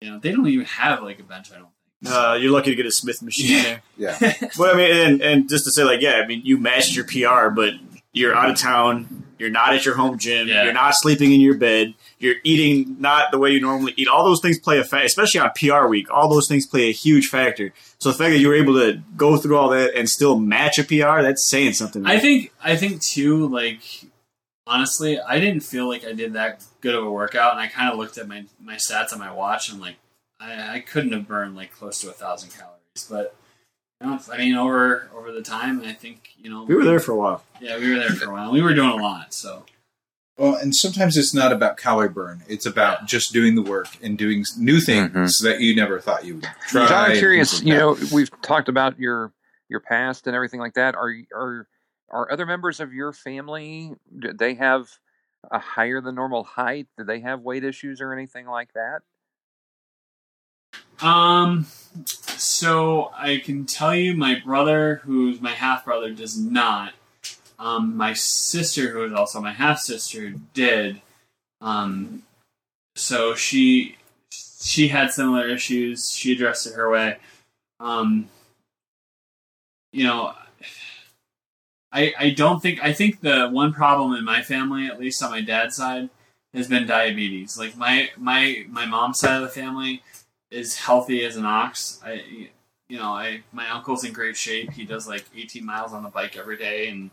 you 0.00 0.10
know 0.10 0.18
they 0.18 0.32
don't 0.32 0.46
even 0.46 0.66
have 0.66 1.02
like 1.02 1.18
a 1.18 1.22
bench. 1.22 1.50
I 1.52 1.56
don't 1.56 1.68
think. 2.02 2.14
Uh, 2.14 2.36
you're 2.38 2.52
lucky 2.52 2.70
to 2.70 2.76
get 2.76 2.86
a 2.86 2.92
Smith 2.92 3.22
machine 3.22 3.62
there. 3.62 3.82
Yeah. 3.96 4.18
But 4.58 4.74
I 4.74 4.76
mean, 4.76 4.92
and, 4.92 5.22
and 5.22 5.48
just 5.48 5.64
to 5.64 5.70
say, 5.70 5.84
like, 5.84 6.02
yeah, 6.02 6.20
I 6.22 6.26
mean, 6.26 6.42
you 6.44 6.58
matched 6.58 6.94
your 6.94 7.06
PR, 7.06 7.48
but 7.48 7.72
you're 8.14 8.34
out 8.34 8.50
of 8.50 8.56
town. 8.56 9.24
You're 9.38 9.50
not 9.50 9.74
at 9.74 9.84
your 9.84 9.96
home 9.96 10.16
gym. 10.16 10.48
Yeah. 10.48 10.64
You're 10.64 10.72
not 10.72 10.94
sleeping 10.94 11.32
in 11.32 11.40
your 11.40 11.58
bed. 11.58 11.94
You're 12.18 12.36
eating 12.44 12.96
not 13.00 13.32
the 13.32 13.38
way 13.38 13.50
you 13.50 13.60
normally 13.60 13.92
eat. 13.96 14.08
All 14.08 14.24
those 14.24 14.40
things 14.40 14.58
play 14.58 14.78
a 14.78 14.84
factor, 14.84 15.04
especially 15.04 15.40
on 15.40 15.50
PR 15.56 15.86
week. 15.88 16.10
All 16.10 16.28
those 16.28 16.48
things 16.48 16.66
play 16.66 16.88
a 16.88 16.92
huge 16.92 17.26
factor. 17.26 17.72
So 17.98 18.10
the 18.12 18.16
fact 18.16 18.30
that 18.30 18.38
you 18.38 18.48
were 18.48 18.54
able 18.54 18.74
to 18.74 19.02
go 19.16 19.36
through 19.36 19.56
all 19.56 19.68
that 19.70 19.94
and 19.94 20.08
still 20.08 20.38
match 20.38 20.78
a 20.78 20.84
PR, 20.84 21.22
that's 21.22 21.50
saying 21.50 21.74
something. 21.74 22.06
I 22.06 22.18
think 22.20 22.52
I 22.62 22.76
think 22.76 23.02
too. 23.02 23.48
Like 23.48 23.82
honestly, 24.66 25.20
I 25.20 25.40
didn't 25.40 25.60
feel 25.60 25.88
like 25.88 26.06
I 26.06 26.12
did 26.12 26.34
that 26.34 26.64
good 26.80 26.94
of 26.94 27.04
a 27.04 27.10
workout, 27.10 27.52
and 27.52 27.60
I 27.60 27.66
kind 27.66 27.92
of 27.92 27.98
looked 27.98 28.16
at 28.18 28.28
my 28.28 28.44
my 28.62 28.76
stats 28.76 29.12
on 29.12 29.18
my 29.18 29.32
watch, 29.32 29.70
and 29.70 29.80
like 29.80 29.96
I, 30.40 30.76
I 30.76 30.80
couldn't 30.80 31.12
have 31.12 31.26
burned 31.26 31.56
like 31.56 31.72
close 31.74 32.00
to 32.00 32.10
a 32.10 32.12
thousand 32.12 32.50
calories. 32.50 33.06
But 33.10 33.34
I 34.00 34.36
mean, 34.38 34.54
over 34.54 35.08
over 35.14 35.32
the 35.32 35.42
time, 35.42 35.82
I 35.82 35.92
think 35.92 36.30
you 36.36 36.50
know 36.50 36.64
we 36.64 36.74
were 36.74 36.84
there 36.84 37.00
for 37.00 37.12
a 37.12 37.16
while. 37.16 37.42
Yeah, 37.60 37.78
we 37.78 37.90
were 37.90 37.98
there 37.98 38.10
for 38.10 38.30
a 38.30 38.32
while. 38.32 38.52
We 38.52 38.62
were 38.62 38.74
doing 38.74 38.90
a 38.90 38.96
lot, 38.96 39.32
so 39.32 39.64
Well, 40.36 40.56
and 40.56 40.74
sometimes 40.74 41.16
it's 41.16 41.34
not 41.34 41.52
about 41.52 41.76
calorie 41.76 42.08
burn. 42.08 42.42
It's 42.48 42.66
about 42.66 43.06
just 43.06 43.32
doing 43.32 43.54
the 43.54 43.62
work 43.62 43.88
and 44.02 44.18
doing 44.18 44.44
new 44.58 44.76
mm-hmm. 44.76 44.84
things 44.84 45.38
that 45.38 45.60
you 45.60 45.74
never 45.74 46.00
thought 46.00 46.24
you 46.24 46.36
would 46.36 46.48
try. 46.68 46.86
John, 46.86 47.10
I'm 47.10 47.16
curious. 47.16 47.54
like 47.54 47.66
You 47.66 47.74
know, 47.74 47.96
we've 48.12 48.30
talked 48.42 48.68
about 48.68 48.98
your 48.98 49.32
your 49.68 49.80
past 49.80 50.26
and 50.26 50.36
everything 50.36 50.60
like 50.60 50.74
that. 50.74 50.94
Are 50.94 51.14
are 51.34 51.68
are 52.10 52.30
other 52.30 52.46
members 52.46 52.80
of 52.80 52.92
your 52.92 53.12
family? 53.12 53.92
Do 54.18 54.32
they 54.32 54.54
have 54.54 54.88
a 55.50 55.58
higher 55.58 56.00
than 56.00 56.14
normal 56.14 56.44
height? 56.44 56.88
Do 56.96 57.04
they 57.04 57.20
have 57.20 57.40
weight 57.40 57.64
issues 57.64 58.00
or 58.00 58.12
anything 58.12 58.46
like 58.46 58.72
that? 58.74 59.00
Um, 61.00 61.66
so 62.36 63.12
I 63.16 63.38
can 63.38 63.66
tell 63.66 63.94
you, 63.94 64.16
my 64.16 64.40
brother, 64.44 65.00
who's 65.04 65.40
my 65.40 65.52
half 65.52 65.84
brother, 65.84 66.12
does 66.12 66.38
not. 66.38 66.92
Um, 67.58 67.96
my 67.96 68.12
sister, 68.12 68.90
who 68.90 69.04
is 69.04 69.12
also 69.12 69.40
my 69.40 69.52
half 69.52 69.78
sister, 69.78 70.34
did. 70.52 71.00
Um, 71.60 72.22
so 72.96 73.34
she 73.34 73.96
she 74.30 74.88
had 74.88 75.12
similar 75.12 75.48
issues. 75.48 76.10
She 76.12 76.32
addressed 76.32 76.66
it 76.66 76.74
her 76.74 76.90
way. 76.90 77.18
Um, 77.80 78.28
you 79.92 80.04
know, 80.04 80.34
I 81.92 82.12
I 82.18 82.30
don't 82.30 82.60
think 82.60 82.82
I 82.82 82.92
think 82.92 83.20
the 83.20 83.48
one 83.48 83.72
problem 83.72 84.14
in 84.14 84.24
my 84.24 84.42
family, 84.42 84.86
at 84.86 84.98
least 84.98 85.22
on 85.22 85.30
my 85.30 85.40
dad's 85.40 85.76
side, 85.76 86.10
has 86.52 86.68
been 86.68 86.86
diabetes. 86.86 87.56
Like 87.58 87.76
my 87.76 88.10
my 88.16 88.64
my 88.68 88.86
mom's 88.86 89.20
side 89.20 89.36
of 89.36 89.42
the 89.42 89.48
family 89.48 90.02
is 90.54 90.76
healthy 90.76 91.24
as 91.24 91.36
an 91.36 91.44
ox. 91.44 92.00
I, 92.04 92.22
you 92.88 92.98
know, 92.98 93.12
I 93.12 93.42
my 93.52 93.68
uncle's 93.70 94.04
in 94.04 94.12
great 94.12 94.36
shape. 94.36 94.72
He 94.72 94.84
does 94.84 95.08
like 95.08 95.24
18 95.36 95.64
miles 95.64 95.92
on 95.92 96.02
the 96.02 96.08
bike 96.08 96.36
every 96.36 96.56
day, 96.56 96.88
and 96.88 97.10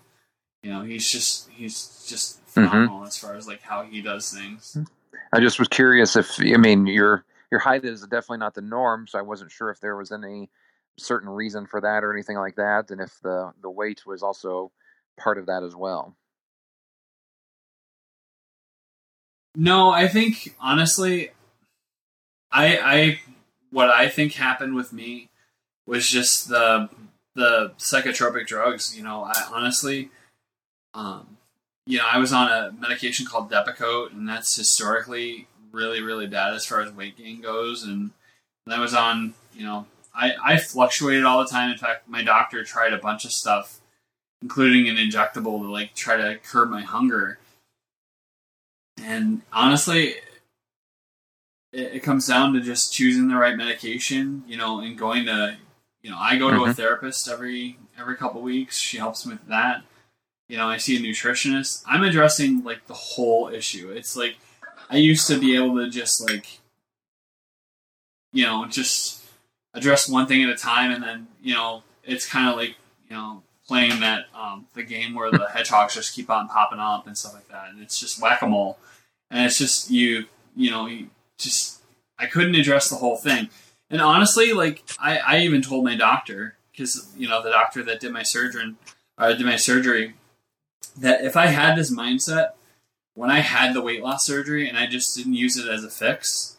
you 0.63 0.71
know, 0.71 0.81
he's 0.81 1.09
just 1.09 1.49
he's 1.49 2.05
just 2.07 2.39
mm-hmm. 2.39 2.51
phenomenal 2.51 3.03
as 3.05 3.17
far 3.17 3.35
as 3.35 3.47
like 3.47 3.61
how 3.61 3.83
he 3.83 4.01
does 4.01 4.31
things. 4.31 4.77
I 5.33 5.39
just 5.39 5.59
was 5.59 5.67
curious 5.67 6.15
if 6.15 6.39
I 6.39 6.57
mean 6.57 6.85
your 6.87 7.25
your 7.51 7.59
height 7.59 7.83
is 7.85 8.01
definitely 8.01 8.39
not 8.39 8.53
the 8.53 8.61
norm, 8.61 9.07
so 9.07 9.17
I 9.17 9.23
wasn't 9.23 9.51
sure 9.51 9.69
if 9.69 9.79
there 9.79 9.95
was 9.95 10.11
any 10.11 10.49
certain 10.99 11.29
reason 11.29 11.65
for 11.65 11.81
that 11.81 12.03
or 12.03 12.13
anything 12.13 12.37
like 12.37 12.55
that, 12.55 12.91
and 12.91 13.01
if 13.01 13.17
the 13.23 13.51
the 13.61 13.69
weight 13.69 14.05
was 14.05 14.23
also 14.23 14.71
part 15.17 15.37
of 15.37 15.47
that 15.47 15.63
as 15.63 15.75
well. 15.75 16.15
No, 19.55 19.89
I 19.89 20.07
think 20.07 20.55
honestly, 20.61 21.31
I 22.51 22.77
I 22.77 23.21
what 23.71 23.89
I 23.89 24.07
think 24.09 24.33
happened 24.33 24.75
with 24.75 24.93
me 24.93 25.29
was 25.85 26.07
just 26.07 26.49
the 26.49 26.89
the 27.35 27.71
psychotropic 27.77 28.47
drugs. 28.47 28.95
You 28.95 29.03
know, 29.03 29.23
I 29.23 29.33
honestly, 29.51 30.09
um, 30.93 31.37
you 31.85 31.97
know, 31.97 32.05
I 32.11 32.19
was 32.19 32.33
on 32.33 32.49
a 32.49 32.73
medication 32.79 33.25
called 33.25 33.49
Depakote, 33.49 34.11
and 34.11 34.27
that's 34.27 34.55
historically 34.55 35.47
really 35.71 36.01
really 36.01 36.27
bad 36.27 36.53
as 36.53 36.65
far 36.65 36.81
as 36.81 36.91
weight 36.91 37.17
gain 37.17 37.41
goes. 37.41 37.83
And, 37.83 38.11
and 38.65 38.75
I 38.75 38.79
was 38.79 38.93
on, 38.93 39.33
you 39.53 39.63
know, 39.63 39.85
I 40.13 40.33
I 40.43 40.57
fluctuated 40.57 41.23
all 41.23 41.39
the 41.39 41.49
time. 41.49 41.71
In 41.71 41.77
fact, 41.77 42.07
my 42.07 42.21
doctor 42.23 42.63
tried 42.63 42.93
a 42.93 42.97
bunch 42.97 43.25
of 43.25 43.31
stuff, 43.31 43.79
including 44.41 44.89
an 44.89 44.97
injectable 44.97 45.61
to 45.61 45.71
like 45.71 45.95
try 45.95 46.17
to 46.17 46.37
curb 46.43 46.69
my 46.69 46.81
hunger. 46.81 47.39
And 49.03 49.41
honestly, 49.51 50.15
it, 51.71 51.95
it 51.95 51.99
comes 52.01 52.27
down 52.27 52.53
to 52.53 52.61
just 52.61 52.93
choosing 52.93 53.27
the 53.27 53.35
right 53.35 53.55
medication, 53.55 54.43
you 54.47 54.57
know, 54.57 54.79
and 54.81 54.97
going 54.97 55.25
to, 55.25 55.57
you 56.01 56.09
know, 56.09 56.17
I 56.19 56.37
go 56.37 56.49
to 56.51 56.63
a 56.65 56.69
Mhm. 56.69 56.75
therapist 56.75 57.27
every 57.27 57.77
every 57.97 58.15
couple 58.17 58.41
weeks. 58.41 58.77
She 58.79 58.97
helps 58.97 59.25
me 59.25 59.33
with 59.33 59.47
that. 59.47 59.83
You 60.49 60.57
know, 60.57 60.67
I 60.67 60.77
see 60.77 60.97
a 60.97 60.99
nutritionist. 60.99 61.83
I'm 61.87 62.03
addressing 62.03 62.63
like 62.63 62.87
the 62.87 62.93
whole 62.93 63.47
issue. 63.49 63.91
It's 63.91 64.15
like 64.15 64.37
I 64.89 64.97
used 64.97 65.27
to 65.27 65.39
be 65.39 65.55
able 65.55 65.75
to 65.77 65.89
just 65.89 66.27
like, 66.29 66.59
you 68.33 68.43
know, 68.45 68.65
just 68.65 69.23
address 69.73 70.09
one 70.09 70.27
thing 70.27 70.43
at 70.43 70.49
a 70.49 70.55
time, 70.55 70.91
and 70.91 71.03
then 71.03 71.27
you 71.41 71.53
know, 71.53 71.83
it's 72.03 72.25
kind 72.25 72.49
of 72.49 72.55
like 72.57 72.75
you 73.09 73.15
know 73.15 73.43
playing 73.67 73.99
that 74.01 74.25
um, 74.35 74.67
the 74.73 74.83
game 74.83 75.13
where 75.13 75.31
the 75.31 75.47
hedgehogs 75.53 75.93
just 75.93 76.13
keep 76.13 76.29
on 76.29 76.47
popping 76.47 76.79
up 76.79 77.07
and 77.07 77.17
stuff 77.17 77.33
like 77.33 77.47
that, 77.49 77.69
and 77.69 77.81
it's 77.81 77.99
just 77.99 78.21
whack 78.21 78.41
a 78.41 78.47
mole, 78.47 78.77
and 79.29 79.45
it's 79.45 79.57
just 79.57 79.89
you, 79.89 80.25
you 80.55 80.71
know, 80.71 80.87
you 80.87 81.09
just 81.43 81.81
I 82.17 82.27
couldn't 82.27 82.55
address 82.55 82.89
the 82.89 82.97
whole 82.97 83.17
thing, 83.17 83.49
and 83.89 84.01
honestly, 84.01 84.53
like 84.53 84.83
I, 84.99 85.17
I 85.17 85.39
even 85.39 85.61
told 85.61 85.83
my 85.83 85.95
doctor 85.95 86.55
because 86.71 87.11
you 87.17 87.27
know 87.27 87.41
the 87.41 87.49
doctor 87.49 87.83
that 87.83 87.99
did 87.99 88.11
my 88.11 88.23
surgery, 88.23 88.75
uh, 89.17 89.33
did 89.33 89.45
my 89.45 89.55
surgery, 89.55 90.13
that 90.97 91.23
if 91.23 91.35
I 91.35 91.47
had 91.47 91.77
this 91.77 91.93
mindset 91.93 92.51
when 93.13 93.29
I 93.29 93.39
had 93.39 93.73
the 93.73 93.81
weight 93.81 94.01
loss 94.01 94.25
surgery 94.25 94.67
and 94.67 94.77
I 94.77 94.87
just 94.87 95.15
didn't 95.15 95.33
use 95.33 95.57
it 95.57 95.67
as 95.67 95.83
a 95.83 95.89
fix, 95.89 96.57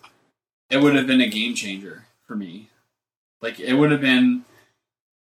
it 0.70 0.78
would 0.78 0.94
have 0.94 1.06
been 1.06 1.20
a 1.20 1.28
game 1.28 1.54
changer 1.54 2.06
for 2.26 2.36
me. 2.36 2.68
Like 3.40 3.58
it 3.58 3.74
would 3.74 3.90
have 3.90 4.00
been, 4.00 4.44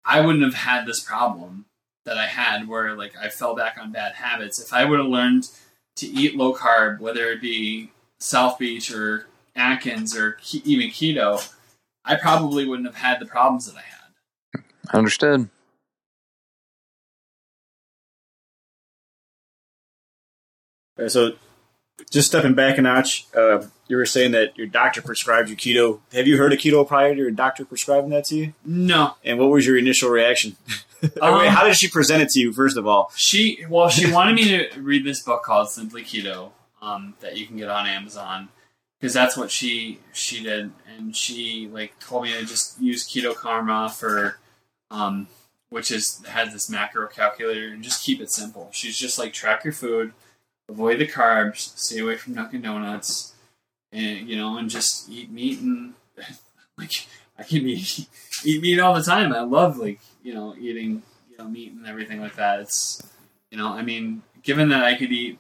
I 0.05 0.21
wouldn't 0.21 0.45
have 0.45 0.55
had 0.55 0.87
this 0.87 1.01
problem 1.01 1.67
that 2.05 2.17
I 2.17 2.27
had 2.27 2.69
where 2.69 2.97
like 2.97 3.15
I 3.17 3.29
fell 3.29 3.55
back 3.55 3.77
on 3.81 3.93
bad 3.93 4.15
habits. 4.15 4.61
If 4.61 4.73
I 4.73 4.85
would 4.85 4.99
have 4.99 5.09
learned 5.09 5.49
to 5.97 6.07
eat 6.07 6.37
low 6.37 6.55
carb, 6.55 7.01
whether 7.01 7.31
it 7.31 7.41
be 7.41 7.91
South 8.19 8.59
Beach 8.59 8.93
or 8.93 9.27
Atkins 9.57 10.17
or 10.17 10.33
ke- 10.33 10.65
even 10.65 10.89
keto, 10.89 11.53
I 12.05 12.15
probably 12.17 12.67
wouldn't 12.67 12.87
have 12.87 12.97
had 12.97 13.19
the 13.21 13.27
problems 13.27 13.67
that 13.73 13.77
I 13.79 13.83
had. 13.83 14.65
Understood. 14.95 15.49
Uh, 20.99 21.09
so, 21.09 21.33
just 22.11 22.29
stepping 22.29 22.55
back 22.55 22.79
a 22.79 22.83
notch, 22.83 23.27
uh, 23.37 23.63
you 23.89 23.97
were 23.97 24.07
saying 24.07 24.33
that 24.33 24.57
your 24.57 24.67
doctor 24.67 25.03
prescribed 25.03 25.49
you 25.49 25.57
keto. 25.57 26.01
Have 26.13 26.27
you 26.27 26.37
heard 26.37 26.53
of 26.53 26.59
keto 26.59 26.87
prior 26.87 27.15
to 27.15 27.21
your 27.21 27.31
doctor 27.31 27.65
prescribing 27.65 28.11
that 28.11 28.25
to 28.27 28.37
you? 28.37 28.53
No, 28.65 29.15
And 29.25 29.39
what 29.39 29.51
was 29.51 29.67
your 29.67 29.77
initial 29.79 30.11
reaction? 30.11 30.57
I 31.23 31.31
mean, 31.39 31.49
Um, 31.49 31.55
how 31.55 31.65
did 31.65 31.77
she 31.77 31.89
present 31.89 32.23
it 32.23 32.31
to 32.31 32.41
you, 32.41 32.53
first 32.53 32.77
of 32.77 32.87
all? 32.87 33.13
She 33.17 33.65
well, 33.69 33.89
she 33.89 34.11
wanted 34.11 34.35
me 34.35 34.49
to 34.49 34.81
read 34.81 35.05
this 35.05 35.21
book 35.23 35.43
called 35.43 35.69
Simply 35.71 36.03
Keto 36.03 36.51
um, 36.81 37.15
that 37.21 37.37
you 37.37 37.47
can 37.47 37.57
get 37.59 37.69
on 37.69 37.87
Amazon 37.87 38.49
because 38.99 39.13
that's 39.13 39.37
what 39.37 39.51
she 39.51 40.01
she 40.13 40.43
did, 40.43 40.73
and 40.97 41.15
she 41.15 41.69
like 41.73 41.99
told 42.01 42.25
me 42.25 42.33
to 42.33 42.45
just 42.45 42.81
use 42.81 43.07
Keto 43.07 43.35
Karma 43.35 43.89
for, 43.89 44.39
um, 44.91 45.29
which 45.69 45.91
is 45.91 46.23
has 46.27 46.53
this 46.53 46.71
macro 46.71 47.07
calculator 47.07 47.69
and 47.69 47.83
just 47.83 48.03
keep 48.03 48.21
it 48.21 48.31
simple. 48.31 48.71
She's 48.73 48.97
just 48.97 49.19
like 49.19 49.33
track 49.33 49.65
your 49.65 49.73
food, 49.73 50.13
avoid 50.69 50.99
the 50.99 51.07
carbs, 51.07 51.77
stay 51.79 52.01
away 52.01 52.17
from 52.17 52.35
Dunkin' 52.35 52.63
Donuts, 52.63 53.35
and 53.93 54.29
you 54.29 54.37
know, 54.37 54.57
and 54.57 54.71
just 54.71 55.09
eat 55.11 55.31
meat 55.31 55.61
and 55.61 55.95
like 56.79 57.07
I 57.39 57.43
can 57.43 57.67
eat 57.67 58.09
eat 58.45 58.63
meat 58.63 58.81
all 58.81 58.95
the 58.95 59.03
time. 59.03 59.33
I 59.33 59.41
love 59.41 59.77
like 59.79 60.01
you 60.23 60.33
know 60.33 60.55
eating 60.59 61.03
you 61.31 61.37
know 61.39 61.49
meat 61.49 61.73
and 61.73 61.87
everything 61.87 62.21
like 62.21 62.37
that. 62.37 62.61
It's 62.61 63.03
you 63.51 63.59
know 63.59 63.69
I 63.69 63.83
mean 63.83 64.23
given 64.43 64.69
that 64.71 64.85
I 64.85 64.95
could 64.95 65.13
eat, 65.13 65.39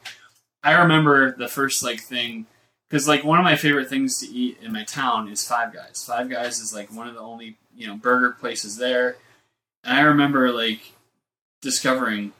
I 0.63 0.73
remember 0.73 1.35
the 1.37 1.49
first 1.49 1.83
like 1.83 2.01
thing 2.01 2.47
because 2.97 3.07
like 3.07 3.25
one 3.25 3.39
of 3.39 3.45
my 3.45 3.57
favorite 3.57 3.91
things 3.91 4.19
to 4.21 4.27
eat 4.27 4.57
in 4.63 4.73
my 4.73 4.83
town 4.83 5.29
is 5.29 5.47
Five 5.47 5.75
Guys. 5.75 6.03
Five 6.09 6.31
Guys 6.31 6.61
is 6.61 6.73
like 6.73 6.91
one 6.91 7.07
of 7.07 7.13
the 7.13 7.21
only 7.21 7.59
you 7.77 7.87
know 7.87 7.95
burger 7.95 8.31
places 8.31 8.79
there, 8.79 9.19
and 9.85 9.99
I 9.99 10.01
remember 10.01 10.51
like 10.51 10.81
discovering 11.61 12.33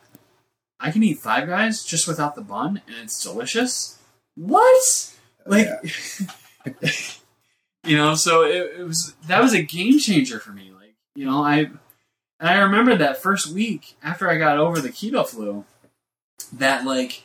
I 0.81 0.91
can 0.91 1.03
eat 1.03 1.19
Five 1.19 1.47
Guys 1.47 1.85
just 1.85 2.09
without 2.09 2.37
the 2.37 2.41
bun 2.41 2.81
and 2.87 2.97
it's 3.03 3.23
delicious. 3.23 3.99
What? 4.35 5.15
Like. 5.45 5.69
you 7.85 7.97
know 7.99 8.15
so 8.15 8.43
it, 8.43 8.79
it 8.79 8.83
was 8.83 9.15
that 9.27 9.43
was 9.43 9.53
a 9.53 9.63
game 9.63 9.99
changer 9.99 10.41
for 10.41 10.51
me 10.51 10.73
like 10.75 10.95
you 11.15 11.25
know 11.25 11.41
i 11.45 11.59
and 11.59 11.79
i 12.41 12.59
remember 12.59 12.97
that 12.97 13.23
first 13.23 13.47
week 13.47 13.95
after 14.03 14.29
i 14.29 14.37
got 14.37 14.59
over 14.59 14.81
the 14.81 14.89
keto 14.89 15.25
flu 15.25 15.65
that 16.53 16.85
like 16.85 17.23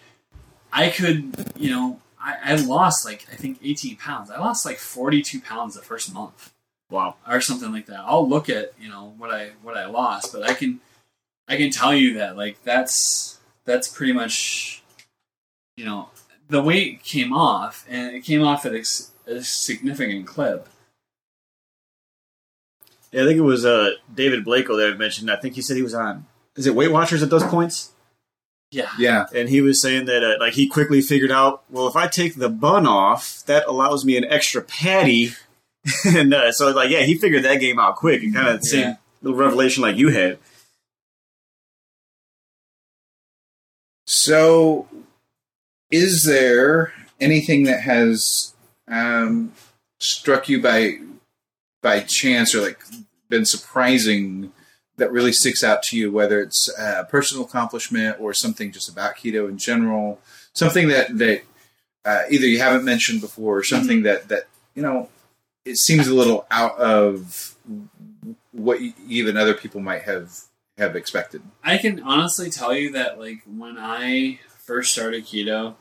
i 0.71 0.89
could 0.89 1.33
you 1.57 1.71
know 1.71 2.00
i, 2.23 2.35
I 2.43 2.55
lost 2.55 3.05
like 3.05 3.25
i 3.31 3.35
think 3.35 3.59
18 3.63 3.97
pounds 3.97 4.29
i 4.31 4.39
lost 4.39 4.65
like 4.65 4.77
42 4.77 5.41
pounds 5.41 5.75
the 5.75 5.81
first 5.81 6.13
month 6.13 6.53
Wow. 6.89 7.15
or 7.27 7.39
something 7.39 7.71
like 7.71 7.85
that 7.85 8.01
i'll 8.05 8.27
look 8.27 8.49
at 8.49 8.73
you 8.79 8.89
know 8.89 9.13
what 9.17 9.31
i 9.31 9.51
what 9.63 9.77
i 9.77 9.85
lost 9.85 10.33
but 10.33 10.43
i 10.43 10.53
can 10.53 10.81
i 11.47 11.55
can 11.55 11.71
tell 11.71 11.93
you 11.95 12.15
that 12.15 12.35
like 12.35 12.61
that's 12.63 13.39
that's 13.65 13.87
pretty 13.87 14.11
much 14.13 14.83
you 15.77 15.85
know 15.85 16.09
the 16.49 16.61
weight 16.61 17.01
came 17.03 17.31
off 17.31 17.85
and 17.89 18.13
it 18.15 18.21
came 18.25 18.43
off 18.43 18.65
at 18.65 18.73
a 18.73 19.41
significant 19.41 20.27
clip 20.27 20.67
Yeah, 23.13 23.23
I 23.23 23.25
think 23.25 23.37
it 23.37 23.41
was 23.41 23.65
uh, 23.65 23.91
David 24.13 24.45
Blako 24.45 24.77
that 24.77 24.93
I 24.93 24.97
mentioned. 24.97 25.29
I 25.29 25.35
think 25.35 25.55
he 25.55 25.61
said 25.61 25.75
he 25.75 25.83
was 25.83 25.93
on. 25.93 26.25
Is 26.55 26.65
it 26.65 26.75
Weight 26.75 26.91
Watchers 26.91 27.21
at 27.21 27.29
those 27.29 27.43
points? 27.43 27.91
Yeah 28.71 28.89
Yeah. 28.97 29.25
And 29.35 29.49
he 29.49 29.61
was 29.61 29.81
saying 29.81 30.05
that 30.05 30.23
uh, 30.23 30.35
like 30.39 30.53
he 30.53 30.67
quickly 30.67 31.01
figured 31.01 31.31
out, 31.31 31.63
well, 31.69 31.87
if 31.87 31.95
I 31.95 32.07
take 32.07 32.35
the 32.35 32.49
bun 32.49 32.87
off, 32.87 33.43
that 33.45 33.65
allows 33.67 34.05
me 34.05 34.17
an 34.17 34.23
extra 34.25 34.61
patty. 34.61 35.31
and 36.05 36.33
uh, 36.33 36.51
so 36.51 36.71
like 36.71 36.89
yeah, 36.89 37.01
he 37.03 37.15
figured 37.15 37.43
that 37.43 37.57
game 37.59 37.79
out 37.79 37.95
quick. 37.95 38.23
And 38.23 38.33
kind 38.33 38.47
of 38.47 38.61
the 38.61 38.65
same 38.67 38.79
Yeah. 38.81 38.95
little 39.21 39.37
revelation 39.37 39.81
like 39.83 39.97
you 39.97 40.09
had. 40.09 40.39
So, 44.05 44.87
is 45.89 46.25
there 46.25 46.93
anything 47.19 47.63
that 47.63 47.81
has 47.81 48.53
um, 48.87 49.53
struck 49.99 50.49
you 50.49 50.61
by 50.61 50.97
by 51.81 52.01
chance 52.01 52.53
or 52.53 52.61
like 52.61 52.79
been 53.29 53.45
surprising 53.45 54.51
that 54.97 55.11
really 55.11 55.31
sticks 55.31 55.63
out 55.63 55.83
to 55.83 55.97
you, 55.97 56.11
whether 56.11 56.41
it's 56.41 56.69
a 56.77 57.05
personal 57.09 57.45
accomplishment 57.45 58.17
or 58.19 58.33
something 58.33 58.71
just 58.71 58.89
about 58.89 59.15
keto 59.15 59.49
in 59.49 59.57
general, 59.57 60.19
something 60.53 60.87
that 60.89 61.17
that 61.17 61.43
uh, 62.05 62.23
either 62.29 62.47
you 62.47 62.59
haven't 62.59 62.85
mentioned 62.85 63.21
before 63.21 63.57
or 63.57 63.63
something 63.63 64.03
that 64.03 64.27
that 64.29 64.47
you 64.75 64.81
know 64.81 65.09
it 65.65 65.77
seems 65.77 66.07
a 66.07 66.13
little 66.13 66.45
out 66.51 66.77
of 66.77 67.55
what 68.51 68.79
even 69.07 69.37
other 69.37 69.53
people 69.53 69.81
might 69.81 70.03
have 70.03 70.31
have 70.77 70.95
expected. 70.95 71.41
I 71.63 71.77
can 71.77 72.01
honestly 72.01 72.49
tell 72.49 72.75
you 72.75 72.91
that 72.93 73.19
like 73.19 73.41
when 73.45 73.77
I 73.77 74.39
first 74.65 74.91
started 74.91 75.25
keto, 75.25 75.75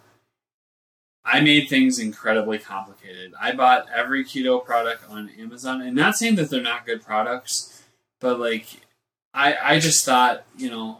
I 1.24 1.40
made 1.40 1.68
things 1.68 1.98
incredibly 1.98 2.58
complicated. 2.58 3.34
I 3.40 3.52
bought 3.52 3.86
every 3.94 4.24
keto 4.24 4.64
product 4.64 5.08
on 5.08 5.30
Amazon, 5.38 5.82
and 5.82 5.94
not 5.94 6.16
saying 6.16 6.36
that 6.36 6.50
they're 6.50 6.62
not 6.62 6.86
good 6.86 7.02
products, 7.02 7.82
but 8.20 8.38
like 8.38 8.66
I 9.34 9.56
I 9.62 9.78
just 9.78 10.04
thought, 10.04 10.44
you 10.56 10.70
know, 10.70 10.98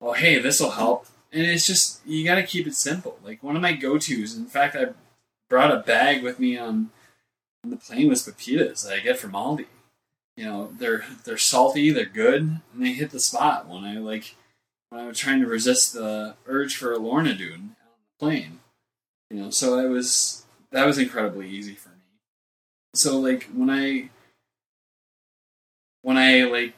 oh 0.00 0.12
hey, 0.12 0.38
this 0.38 0.60
will 0.60 0.70
help. 0.70 1.06
And 1.32 1.42
it's 1.42 1.66
just 1.66 2.06
you 2.06 2.24
got 2.24 2.36
to 2.36 2.42
keep 2.44 2.66
it 2.66 2.74
simple. 2.74 3.18
Like 3.24 3.42
one 3.42 3.56
of 3.56 3.62
my 3.62 3.72
go-tos. 3.72 4.36
In 4.36 4.46
fact, 4.46 4.76
I 4.76 4.88
brought 5.48 5.72
a 5.72 5.80
bag 5.80 6.22
with 6.22 6.38
me 6.38 6.56
on, 6.56 6.90
on 7.64 7.70
the 7.70 7.76
plane 7.76 8.08
was 8.08 8.26
pepitas 8.26 8.84
that 8.84 8.94
I 8.94 9.00
get 9.00 9.18
from 9.18 9.32
Aldi. 9.32 9.66
You 10.36 10.44
know, 10.44 10.72
they're 10.78 11.04
they're 11.24 11.38
salty, 11.38 11.90
they're 11.90 12.06
good, 12.06 12.42
and 12.42 12.60
they 12.84 12.92
hit 12.92 13.10
the 13.10 13.20
spot 13.20 13.68
when 13.68 13.84
I 13.84 13.98
like 13.98 14.34
when 14.90 15.00
I 15.00 15.06
was 15.06 15.18
trying 15.18 15.40
to 15.40 15.46
resist 15.46 15.92
the 15.92 16.34
urge 16.46 16.76
for 16.76 16.92
a 16.92 16.98
Lorna 16.98 17.34
Doone 17.34 17.76
on 17.82 17.96
the 18.00 18.18
plane. 18.18 18.58
You 19.30 19.40
know, 19.40 19.50
so 19.50 19.78
it 19.78 19.88
was 19.88 20.44
that 20.72 20.86
was 20.86 20.98
incredibly 20.98 21.48
easy 21.48 21.74
for 21.74 21.90
me. 21.90 21.94
So 22.94 23.18
like 23.18 23.48
when 23.54 23.70
I 23.70 24.10
when 26.02 26.16
I 26.16 26.44
like 26.44 26.74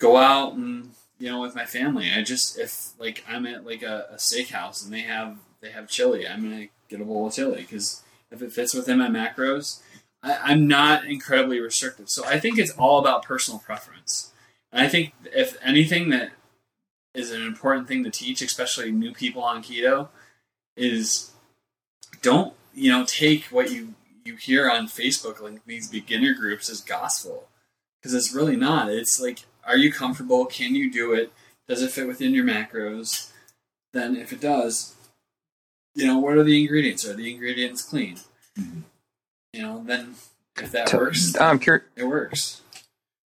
go 0.00 0.16
out 0.16 0.54
and 0.54 0.90
you 1.18 1.30
know 1.30 1.40
with 1.40 1.54
my 1.54 1.64
family, 1.64 2.10
I 2.12 2.22
just 2.22 2.58
if 2.58 2.90
like 2.98 3.24
I'm 3.28 3.46
at 3.46 3.64
like 3.64 3.82
a, 3.82 4.08
a 4.10 4.16
steakhouse 4.16 4.84
and 4.84 4.92
they 4.92 5.02
have 5.02 5.38
they 5.60 5.70
have 5.70 5.88
chili, 5.88 6.26
I'm 6.26 6.42
gonna 6.42 6.66
get 6.88 7.00
a 7.00 7.04
bowl 7.04 7.28
of 7.28 7.34
chili 7.34 7.60
because 7.60 8.02
if 8.32 8.42
it 8.42 8.52
fits 8.52 8.74
within 8.74 8.98
my 8.98 9.08
macros, 9.08 9.80
I, 10.22 10.36
I'm 10.42 10.66
not 10.66 11.04
incredibly 11.06 11.60
restrictive. 11.60 12.08
So 12.08 12.24
I 12.24 12.40
think 12.40 12.58
it's 12.58 12.72
all 12.72 12.98
about 12.98 13.24
personal 13.24 13.60
preference. 13.60 14.32
And 14.72 14.82
I 14.82 14.88
think 14.88 15.12
if 15.32 15.56
anything 15.62 16.10
that 16.10 16.32
is 17.14 17.30
an 17.30 17.42
important 17.42 17.88
thing 17.88 18.04
to 18.04 18.10
teach, 18.10 18.42
especially 18.42 18.90
new 18.90 19.12
people 19.12 19.42
on 19.42 19.62
keto, 19.62 20.08
is 20.76 21.30
don't 22.22 22.54
you 22.74 22.90
know 22.90 23.04
take 23.04 23.44
what 23.46 23.70
you 23.70 23.94
you 24.24 24.36
hear 24.36 24.70
on 24.70 24.86
Facebook 24.86 25.40
like 25.40 25.64
these 25.66 25.88
beginner 25.88 26.34
groups 26.34 26.68
as 26.70 26.80
gospel 26.80 27.48
because 28.00 28.14
it's 28.14 28.34
really 28.34 28.56
not. 28.56 28.90
It's 28.90 29.20
like, 29.20 29.40
are 29.70 29.76
you 29.76 29.92
comfortable? 29.92 30.46
Can 30.46 30.74
you 30.74 30.90
do 30.90 31.12
it? 31.12 31.32
Does 31.68 31.82
it 31.82 31.90
fit 31.92 32.06
within 32.08 32.34
your 32.34 32.44
macros? 32.44 33.30
Then, 33.92 34.16
if 34.16 34.32
it 34.32 34.40
does, 34.40 34.94
you 35.94 36.06
know 36.06 36.18
what 36.18 36.36
are 36.36 36.42
the 36.44 36.60
ingredients? 36.60 37.06
Are 37.06 37.14
the 37.14 37.30
ingredients 37.32 37.82
clean? 37.82 38.16
Mm-hmm. 38.58 38.80
You 39.52 39.62
know, 39.62 39.82
then 39.84 40.14
if 40.58 40.72
that 40.72 40.92
works, 40.92 41.36
I'm 41.40 41.58
curious. 41.58 41.86
it 41.96 42.04
works. 42.04 42.62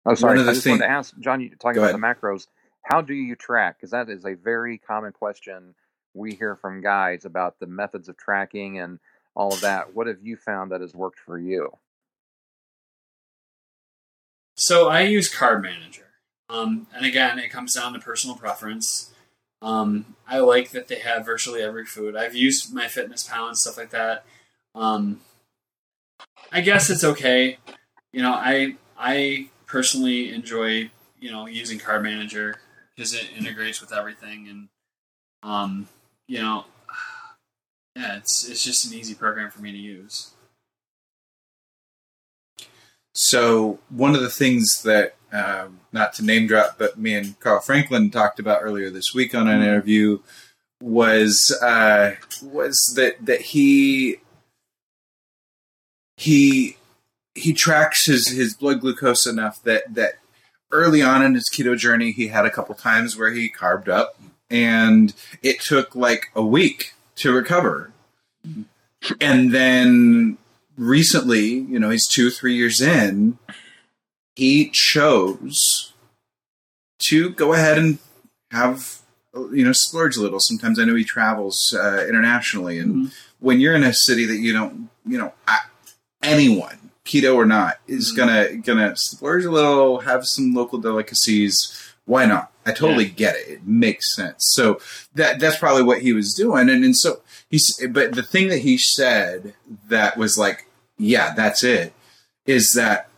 Oh, 0.05 0.15
sorry. 0.15 0.33
One 0.33 0.39
of 0.41 0.45
the 0.47 0.51
I 0.51 0.55
just 0.55 0.65
thing- 0.65 0.73
wanted 0.73 0.87
to 0.87 0.91
ask 0.91 1.19
John. 1.21 1.41
You 1.41 1.51
talking 1.51 1.75
Go 1.77 1.89
about 1.89 1.93
the 1.93 2.27
macros? 2.27 2.47
How 2.85 3.01
do 3.01 3.15
you 3.15 3.37
track? 3.37 3.77
Because 3.79 3.93
that 3.93 4.09
is 4.09 4.25
a 4.25 4.35
very 4.35 4.79
common 4.79 5.13
question 5.13 5.75
we 6.15 6.35
hear 6.35 6.57
from 6.57 6.81
guys 6.83 7.25
about 7.25 7.59
the 7.61 7.67
methods 7.67 8.09
of 8.09 8.17
tracking 8.17 8.79
and 8.81 8.99
all 9.35 9.55
of 9.55 9.61
that. 9.63 9.95
What 9.95 10.09
have 10.09 10.19
you 10.23 10.37
found 10.37 10.73
that 10.73 10.81
has 10.81 10.93
worked 10.95 11.19
for 11.21 11.39
you? 11.39 11.71
So 14.57 14.89
I 14.89 15.03
use 15.03 15.33
Carb 15.33 15.63
Manager, 15.63 16.09
um, 16.53 16.87
and 16.95 17.07
again, 17.07 17.39
it 17.39 17.49
comes 17.49 17.75
down 17.75 17.95
to 17.95 17.99
personal 17.99 18.37
preference. 18.37 19.11
Um, 19.63 20.17
I 20.29 20.41
like 20.41 20.71
that 20.73 20.87
they 20.87 20.99
have 20.99 21.25
virtually 21.25 21.63
every 21.63 21.87
food. 21.87 22.15
I've 22.15 22.35
used 22.35 22.75
MyFitnessPal 22.75 23.49
and 23.49 23.57
stuff 23.57 23.79
like 23.79 23.91
that. 23.91 24.27
Um, 24.75 25.21
I 26.53 26.61
guess 26.61 26.91
it's 26.91 27.05
okay. 27.05 27.59
You 28.13 28.21
know, 28.21 28.33
I 28.33 28.77
I 28.99 29.49
personally 29.67 30.35
enjoy 30.35 30.91
you 31.21 31.31
know 31.31 31.47
using 31.47 31.79
Carb 31.79 32.03
Manager 32.03 32.57
because 32.95 33.15
it 33.15 33.31
integrates 33.35 33.81
with 33.81 33.93
everything, 33.93 34.49
and 34.49 34.69
um, 35.43 35.89
you 36.29 36.41
know, 36.43 36.67
yeah, 37.97 38.19
it's 38.19 38.47
it's 38.47 38.63
just 38.63 38.85
an 38.91 38.99
easy 38.99 39.15
program 39.15 39.51
for 39.51 39.63
me 39.63 39.73
to 39.73 39.79
use. 39.79 40.33
So 43.15 43.79
one 43.91 44.15
of 44.15 44.23
the 44.23 44.31
things 44.31 44.83
that, 44.83 45.17
um, 45.33 45.81
not 45.93 46.15
to 46.15 46.25
name 46.25 46.47
drop, 46.47 46.79
but 46.79 46.99
me 46.99 47.15
and 47.15 47.39
Carl 47.41 47.61
Franklin 47.61 48.11
talked 48.11 48.39
about 48.39 48.63
earlier 48.63 48.91
this 48.91 49.15
week 49.15 49.35
on 49.35 49.49
an 49.49 49.63
interview 49.63 50.19
was 50.81 51.57
uh, 51.63 52.17
was 52.43 52.93
that 52.97 53.25
that 53.25 53.41
he 53.41 54.17
he 56.17 56.77
he 57.35 57.53
tracks 57.53 58.07
his 58.07 58.29
his 58.29 58.55
blood 58.55 58.81
glucose 58.81 59.27
enough 59.27 59.63
that 59.63 59.95
that 59.95 60.15
early 60.71 61.03
on 61.03 61.23
in 61.23 61.35
his 61.35 61.49
keto 61.49 61.77
journey 61.77 62.13
he 62.13 62.29
had 62.29 62.45
a 62.45 62.51
couple 62.51 62.75
times 62.75 63.17
where 63.17 63.31
he 63.31 63.49
carbed 63.49 63.89
up 63.89 64.19
and 64.51 65.15
it 65.43 65.61
took 65.61 65.97
like 65.97 66.31
a 66.35 66.43
week 66.43 66.93
to 67.17 67.33
recover. 67.33 67.91
And 69.21 69.53
then 69.53 70.37
recently 70.77 71.47
you 71.49 71.79
know 71.79 71.91
he's 71.91 72.07
two 72.07 72.31
three 72.31 72.55
years 72.55 72.81
in 72.81 73.39
he 74.35 74.71
chose 74.71 75.93
to 76.99 77.31
go 77.31 77.53
ahead 77.53 77.79
and 77.79 77.99
have 78.51 78.99
you 79.53 79.65
know 79.65 79.73
splurge 79.73 80.17
a 80.17 80.21
little. 80.21 80.41
Sometimes 80.41 80.79
i 80.79 80.85
know 80.85 80.95
he 80.95 81.05
travels 81.05 81.75
uh, 81.79 82.05
internationally 82.09 82.79
and 82.79 83.13
when 83.41 83.61
you're 83.61 83.75
in 83.75 83.83
a 83.85 83.93
city 83.93 84.25
that 84.27 84.37
you 84.39 84.53
don't 84.53 84.89
you 85.07 85.19
know 85.19 85.33
I, 85.47 85.59
anyone 86.23 86.79
keto 87.05 87.35
or 87.35 87.45
not 87.47 87.79
is 87.89 88.13
Mhm. 88.13 88.17
gonna 88.17 88.57
gonna 88.59 88.97
splurge 88.97 89.45
a 89.45 89.51
little 89.51 90.01
have 90.01 90.25
some 90.27 90.55
local 90.55 90.79
delicacies 90.79 91.79
why 92.05 92.27
not? 92.27 92.51
I 92.67 92.73
totally 92.73 93.05
get 93.07 93.37
it. 93.37 93.49
It 93.49 93.67
makes 93.67 94.13
sense. 94.17 94.39
So 94.51 94.81
that 95.15 95.39
that's 95.39 95.57
probably 95.57 95.85
what 95.85 96.03
he 96.03 96.13
was 96.13 96.35
doing. 96.35 96.69
And 96.69 96.85
and 96.85 96.97
so 96.97 97.21
he's 97.53 97.81
but 97.91 98.15
the 98.15 98.23
thing 98.25 98.49
that 98.49 98.59
he 98.63 98.77
said 98.77 99.55
that 99.89 100.17
was 100.17 100.37
like 100.37 100.67
yeah 100.99 101.33
that's 101.35 101.63
it 101.63 101.93
is 102.47 102.73
that 102.75 103.09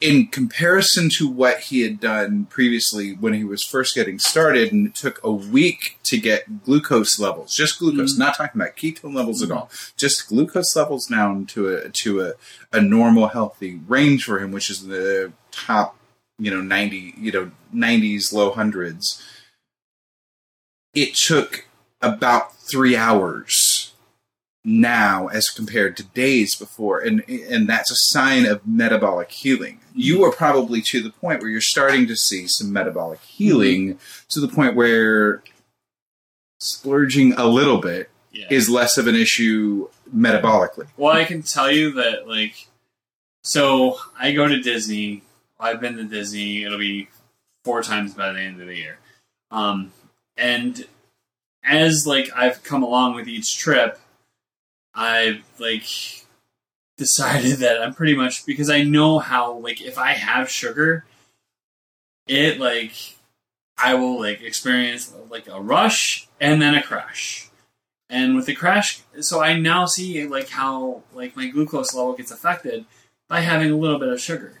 in 0.00 0.26
comparison 0.28 1.08
to 1.18 1.28
what 1.28 1.58
he 1.58 1.80
had 1.80 1.98
done 1.98 2.44
previously 2.44 3.14
when 3.14 3.32
he 3.34 3.42
was 3.42 3.64
first 3.64 3.96
getting 3.96 4.16
started 4.18 4.70
and 4.72 4.86
it 4.88 4.94
took 4.94 5.18
a 5.24 5.32
week 5.32 5.98
to 6.04 6.16
get 6.18 6.62
glucose 6.64 7.18
levels 7.18 7.54
just 7.54 7.78
glucose 7.78 8.14
Mhm. 8.14 8.18
not 8.18 8.36
talking 8.36 8.60
about 8.60 8.76
ketone 8.76 9.14
levels 9.14 9.42
at 9.42 9.50
all 9.50 9.70
just 9.96 10.28
glucose 10.28 10.76
levels 10.76 11.06
down 11.06 11.46
to 11.46 11.68
a 11.74 11.88
to 11.88 12.20
a, 12.20 12.32
a 12.72 12.80
normal 12.80 13.28
healthy 13.28 13.80
range 13.88 14.24
for 14.24 14.38
him 14.38 14.52
which 14.52 14.70
is 14.70 14.86
the 14.86 15.32
top 15.50 15.96
you 16.38 16.50
know 16.52 16.60
90 16.60 17.14
you 17.18 17.32
know 17.32 17.50
90s 17.74 18.32
low 18.32 18.52
hundreds 18.52 19.20
it 20.94 21.14
took 21.14 21.64
about 22.00 22.54
three 22.56 22.96
hours 22.96 23.92
now 24.64 25.28
as 25.28 25.48
compared 25.48 25.96
to 25.96 26.02
days 26.02 26.54
before 26.54 26.98
and 27.00 27.22
and 27.28 27.68
that's 27.68 27.90
a 27.90 27.96
sign 27.96 28.44
of 28.44 28.66
metabolic 28.66 29.30
healing 29.30 29.80
you 29.94 30.22
are 30.24 30.32
probably 30.32 30.82
to 30.84 31.00
the 31.02 31.10
point 31.10 31.40
where 31.40 31.48
you're 31.50 31.60
starting 31.60 32.06
to 32.06 32.14
see 32.16 32.46
some 32.48 32.70
metabolic 32.72 33.20
healing 33.20 33.98
to 34.28 34.40
the 34.40 34.48
point 34.48 34.74
where 34.76 35.42
splurging 36.60 37.32
a 37.34 37.46
little 37.46 37.78
bit 37.80 38.10
Yeah. 38.32 38.46
is 38.50 38.68
less 38.68 38.98
of 38.98 39.06
an 39.06 39.14
issue 39.14 39.88
metabolically 40.14 40.88
Well, 40.96 41.14
I 41.16 41.24
can 41.24 41.42
tell 41.42 41.70
you 41.70 41.92
that, 41.92 42.26
like, 42.28 42.66
so 43.42 43.98
I 44.18 44.32
go 44.32 44.46
to 44.48 44.60
Disney. 44.60 45.22
I've 45.60 45.80
been 45.80 45.96
to 45.96 46.04
Disney. 46.04 46.64
It'll 46.64 46.78
be 46.78 47.08
four 47.64 47.82
times 47.82 48.14
by 48.14 48.32
the 48.32 48.40
end 48.40 48.60
of 48.60 48.66
the 48.66 48.76
year. 48.76 48.98
Um, 49.50 49.92
and 50.36 50.84
as 51.64 52.06
like 52.06 52.30
I've 52.34 52.62
come 52.62 52.82
along 52.82 53.14
with 53.14 53.28
each 53.28 53.58
trip, 53.58 53.98
I've 54.94 55.42
like 55.58 55.86
decided 56.96 57.56
that 57.58 57.82
I'm 57.82 57.94
pretty 57.94 58.14
much 58.14 58.44
because 58.46 58.70
I 58.70 58.82
know 58.82 59.18
how 59.18 59.54
like 59.54 59.80
if 59.80 59.98
I 59.98 60.12
have 60.12 60.50
sugar, 60.50 61.04
it 62.26 62.58
like 62.58 63.16
I 63.76 63.94
will 63.94 64.20
like 64.20 64.42
experience 64.42 65.14
like 65.30 65.48
a 65.48 65.60
rush 65.60 66.28
and 66.40 66.60
then 66.60 66.74
a 66.74 66.82
crash. 66.82 67.48
And 68.10 68.36
with 68.36 68.46
the 68.46 68.54
crash, 68.54 69.02
so 69.20 69.42
I 69.42 69.58
now 69.58 69.84
see 69.84 70.26
like 70.26 70.48
how 70.48 71.02
like 71.12 71.36
my 71.36 71.48
glucose 71.48 71.94
level 71.94 72.14
gets 72.14 72.30
affected 72.30 72.86
by 73.28 73.40
having 73.40 73.70
a 73.70 73.76
little 73.76 73.98
bit 73.98 74.08
of 74.08 74.20
sugar. 74.20 74.58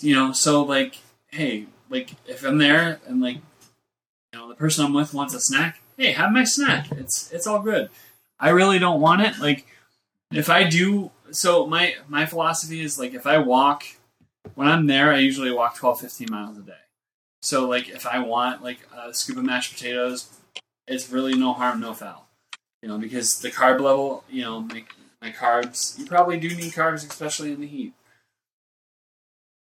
You 0.00 0.14
know, 0.14 0.32
so 0.32 0.62
like, 0.62 0.98
hey, 1.28 1.66
like 1.90 2.12
if 2.26 2.44
I'm 2.44 2.58
there 2.58 3.00
and 3.06 3.20
like, 3.20 3.38
you 4.32 4.38
know, 4.38 4.48
the 4.48 4.54
person 4.54 4.84
I'm 4.84 4.94
with 4.94 5.14
wants 5.14 5.34
a 5.34 5.40
snack, 5.40 5.80
hey, 5.96 6.12
have 6.12 6.32
my 6.32 6.44
snack. 6.44 6.90
It's 6.92 7.30
it's 7.32 7.46
all 7.46 7.60
good. 7.60 7.90
I 8.38 8.50
really 8.50 8.78
don't 8.78 9.00
want 9.00 9.22
it. 9.22 9.38
Like 9.38 9.66
if 10.32 10.50
I 10.50 10.64
do, 10.64 11.10
so 11.30 11.66
my 11.66 11.94
my 12.08 12.26
philosophy 12.26 12.82
is 12.82 12.98
like 12.98 13.14
if 13.14 13.26
I 13.26 13.38
walk 13.38 13.84
when 14.54 14.68
I'm 14.68 14.86
there, 14.86 15.12
I 15.12 15.18
usually 15.18 15.50
walk 15.50 15.76
12, 15.76 16.00
15 16.00 16.28
miles 16.30 16.58
a 16.58 16.62
day. 16.62 16.72
So 17.42 17.68
like 17.68 17.88
if 17.88 18.06
I 18.06 18.18
want 18.20 18.62
like 18.62 18.80
a 18.96 19.12
scoop 19.12 19.36
of 19.36 19.44
mashed 19.44 19.74
potatoes, 19.74 20.28
it's 20.86 21.10
really 21.10 21.34
no 21.34 21.52
harm, 21.52 21.80
no 21.80 21.94
foul. 21.94 22.26
You 22.82 22.88
know, 22.88 22.98
because 22.98 23.40
the 23.40 23.50
carb 23.50 23.80
level, 23.80 24.22
you 24.30 24.42
know, 24.42 24.60
my, 24.60 24.84
my 25.20 25.30
carbs, 25.32 25.98
you 25.98 26.06
probably 26.06 26.38
do 26.38 26.48
need 26.54 26.72
carbs, 26.72 27.08
especially 27.08 27.52
in 27.52 27.60
the 27.60 27.66
heat. 27.66 27.94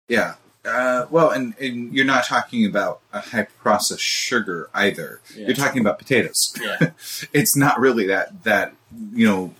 Yeah. 0.08 0.34
Uh, 0.66 1.06
well, 1.10 1.30
and, 1.30 1.54
and 1.58 1.94
you're 1.94 2.04
not 2.04 2.24
talking 2.24 2.66
about 2.66 3.00
a 3.12 3.20
high 3.20 3.44
processed 3.62 4.02
sugar 4.02 4.68
either. 4.74 5.20
Yeah. 5.34 5.46
You're 5.46 5.56
talking 5.56 5.80
about 5.80 5.98
potatoes. 5.98 6.54
Yeah. 6.60 6.90
it's 7.32 7.56
not 7.56 7.80
really 7.80 8.06
that 8.06 8.44
that 8.44 8.74
you 9.12 9.26
know. 9.26 9.54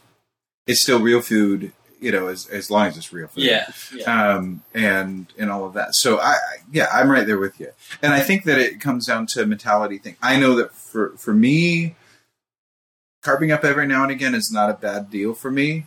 It's 0.67 0.83
still 0.83 0.99
real 0.99 1.21
food, 1.21 1.71
you 2.01 2.11
know, 2.11 2.27
as 2.27 2.47
as 2.49 2.71
long 2.73 2.89
as 2.89 2.97
it's 2.97 3.13
real 3.13 3.29
food. 3.29 3.45
Yeah. 3.45 3.71
Yeah. 3.95 4.35
um, 4.35 4.63
and 4.75 5.33
and 5.39 5.51
all 5.51 5.65
of 5.65 5.75
that. 5.75 5.95
So 5.95 6.19
I, 6.19 6.35
yeah, 6.73 6.89
I'm 6.93 7.09
right 7.09 7.25
there 7.25 7.39
with 7.39 7.61
you. 7.61 7.71
And 8.03 8.13
I 8.13 8.21
think 8.21 8.45
that 8.45 8.59
it 8.59 8.81
comes 8.81 9.07
down 9.07 9.27
to 9.29 9.43
a 9.43 9.47
mentality 9.47 9.99
thing. 9.99 10.17
I 10.21 10.41
know 10.41 10.57
that 10.57 10.73
for 10.73 11.11
for 11.19 11.33
me, 11.33 11.95
carbing 13.23 13.53
up 13.53 13.65
every 13.65 13.87
now 13.87 14.03
and 14.03 14.13
again 14.13 14.35
is 14.35 14.51
not 14.53 14.71
a 14.71 14.75
bad 14.75 15.11
deal 15.11 15.35
for 15.35 15.51
me. 15.51 15.87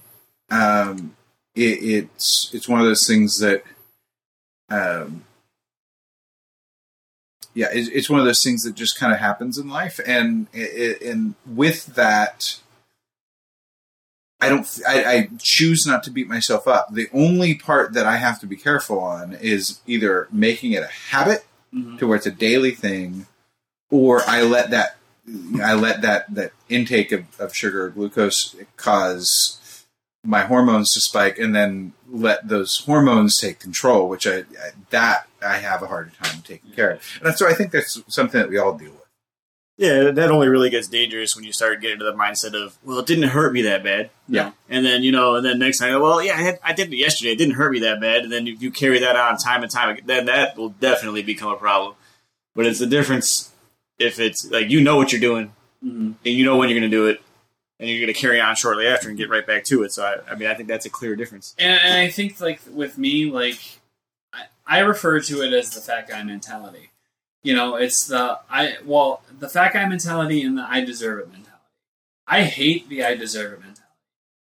Um, 0.50 1.16
it, 1.56 1.84
it's 2.16 2.52
it's 2.54 2.68
one 2.68 2.80
of 2.80 2.86
those 2.86 3.08
things 3.08 3.40
that, 3.40 3.64
um, 4.70 5.24
yeah, 7.54 7.68
it's, 7.72 7.90
it's 7.90 8.10
one 8.10 8.20
of 8.20 8.26
those 8.26 8.44
things 8.44 8.64
that 8.64 8.76
just 8.76 8.98
kind 9.00 9.12
of 9.12 9.20
happens 9.20 9.58
in 9.58 9.68
life, 9.70 10.00
and 10.06 10.48
it, 10.54 11.02
and 11.02 11.36
with 11.46 11.88
that. 11.96 12.60
I 14.42 14.48
don't. 14.48 14.66
I, 14.88 15.04
I 15.04 15.30
choose 15.40 15.86
not 15.86 16.04
to 16.04 16.12
beat 16.12 16.30
myself 16.30 16.66
up. 16.68 16.94
The 16.94 17.10
only 17.12 17.56
part 17.56 17.92
that 17.94 18.06
I 18.06 18.16
have 18.18 18.40
to 18.40 18.46
be 18.48 18.56
careful 18.56 19.00
on 19.00 19.34
is 19.34 19.82
either 19.86 20.30
making 20.32 20.72
it 20.72 20.84
a 20.84 20.88
habit 20.88 21.46
Mhm. 21.74 22.00
to 22.00 22.08
where 22.08 22.16
it's 22.18 22.26
a 22.26 22.32
daily 22.32 22.72
thing, 22.72 23.28
or 23.92 24.22
I 24.26 24.42
let 24.42 24.72
that 24.72 24.96
I 25.62 25.74
let 25.74 26.02
that 26.02 26.34
that 26.34 26.54
intake 26.70 27.12
of, 27.12 27.26
of 27.40 27.54
sugar 27.56 27.86
or 27.86 27.90
glucose 27.90 28.56
cause 28.78 29.60
my 30.24 30.42
hormones 30.42 30.94
to 30.94 31.02
spike, 31.02 31.38
and 31.40 31.56
then 31.56 31.94
let 32.10 32.48
those 32.48 32.80
hormones 32.86 33.40
take 33.40 33.60
control. 33.60 34.10
Which 34.10 34.28
I, 34.28 34.40
I 34.40 34.72
that 34.90 35.28
I 35.42 35.58
have 35.58 35.82
a 35.82 35.88
harder 35.88 36.12
time 36.22 36.42
taking 36.44 36.72
care 36.72 36.92
of, 36.92 37.20
and 37.24 37.36
so 37.36 37.48
I 37.48 37.54
think 37.54 37.72
that's 37.72 38.02
something 38.08 38.40
that 38.40 38.50
we 38.50 38.58
all 38.58 38.78
deal 38.78 38.92
with. 38.92 39.00
Yeah, 39.78 40.12
that 40.12 40.30
only 40.30 40.50
really 40.50 40.70
gets 40.70 40.90
dangerous 40.90 41.38
when 41.38 41.46
you 41.46 41.54
start 41.54 41.80
getting 41.80 42.00
to 42.00 42.04
the 42.04 42.12
mindset 42.12 42.54
of, 42.54 42.78
well, 42.84 43.00
it 43.00 43.06
didn't 43.06 43.30
hurt 43.30 43.54
me 43.54 43.62
that 43.62 43.82
bad. 43.82 44.10
Yeah. 44.28 44.52
And 44.68 44.86
then, 44.86 45.04
you 45.04 45.14
know, 45.14 45.36
and 45.36 45.46
then 45.46 45.58
next 45.58 45.78
time, 45.78 46.02
well, 46.02 46.22
yeah, 46.22 46.34
I, 46.34 46.42
had, 46.42 46.60
I 46.62 46.74
did 46.74 46.92
it 46.92 46.98
yesterday. 46.98 47.32
It 47.32 47.38
didn't 47.38 47.54
hurt 47.56 47.72
me 47.72 47.80
that 47.80 48.02
bad. 48.02 48.24
And 48.24 48.30
then 48.30 48.46
if 48.46 48.62
you 48.62 48.72
carry 48.72 49.00
that 49.00 49.16
on 49.16 49.38
time 49.38 49.64
and 49.64 49.72
time 49.72 49.92
again, 49.92 50.04
then 50.06 50.26
that 50.26 50.58
will 50.58 50.68
definitely 50.68 51.24
become 51.24 51.54
a 51.54 51.56
problem. 51.56 51.96
But 52.56 52.66
it's 52.66 52.80
the 52.80 52.88
difference 52.88 53.54
if 53.98 54.20
it's 54.20 54.52
like 54.52 54.70
you 54.70 54.82
know 54.82 54.98
what 54.98 55.14
you're 55.14 55.22
doing 55.22 55.54
Mhm. 55.82 56.16
and 56.26 56.34
you 56.36 56.44
know 56.44 56.58
when 56.58 56.68
you're 56.68 56.78
going 56.78 56.92
to 56.92 56.98
do 56.98 57.08
it 57.08 57.22
and 57.80 57.90
you're 57.90 58.00
going 58.00 58.14
to 58.14 58.20
carry 58.20 58.42
on 58.42 58.56
shortly 58.56 58.88
after 58.88 59.10
and 59.10 59.18
get 59.18 59.30
right 59.30 59.46
back 59.46 59.64
to 59.66 59.84
it. 59.84 59.94
So, 59.94 60.04
I, 60.04 60.32
I 60.32 60.36
mean, 60.36 60.50
I 60.50 60.54
think 60.54 60.68
that's 60.68 60.86
a 60.86 60.90
clear 60.90 61.16
difference. 61.16 61.56
And, 61.58 61.80
and 61.82 61.98
I 61.98 62.10
think 62.10 62.40
like 62.42 62.60
with 62.72 62.98
me, 62.98 63.32
like 63.32 63.60
I, 64.34 64.44
I 64.68 64.80
refer 64.80 65.20
to 65.22 65.42
it 65.42 65.54
as 65.54 65.70
the 65.72 65.82
fat 65.82 66.08
guy 66.08 66.24
mentality. 66.24 66.92
You 67.42 67.56
know, 67.56 67.76
it's 67.76 68.06
the 68.06 68.40
I 68.50 68.76
well 68.86 69.22
the 69.40 69.48
fat 69.48 69.74
guy 69.74 69.86
mentality 69.88 70.42
and 70.42 70.58
the 70.58 70.64
I 70.64 70.84
deserve 70.84 71.20
it 71.20 71.28
mentality. 71.28 71.50
I 72.28 72.44
hate 72.44 72.90
the 72.90 73.04
I 73.04 73.16
deserve 73.16 73.54
it 73.54 73.60
mentality 73.62 73.84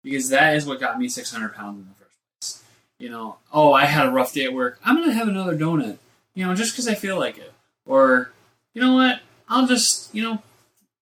because 0.03 0.31
that 0.31 0.57
is 0.57 0.65
what 0.65 0.81
got 0.81 0.99
me 0.99 1.09
600 1.09 1.55
pounds 1.55 1.81
in 1.81 1.89
the 1.89 1.95
first 1.95 2.17
place. 2.41 2.65
You 2.99 3.11
know, 3.11 3.37
oh 3.53 3.75
I 3.75 3.85
had 3.85 4.07
a 4.07 4.11
rough 4.11 4.33
day 4.33 4.45
at 4.45 4.55
work. 4.55 4.81
I'm 4.83 4.97
gonna 4.97 5.13
have 5.13 5.29
another 5.29 5.57
donut. 5.57 5.99
You 6.35 6.47
know, 6.47 6.55
just 6.55 6.73
because 6.73 6.89
I 6.89 6.95
feel 6.95 7.19
like 7.19 7.37
it. 7.37 7.53
Or 7.85 8.31
you 8.73 8.81
know 8.81 8.95
what? 8.95 9.21
I'll 9.49 9.67
just 9.67 10.15
you 10.15 10.23
know 10.23 10.43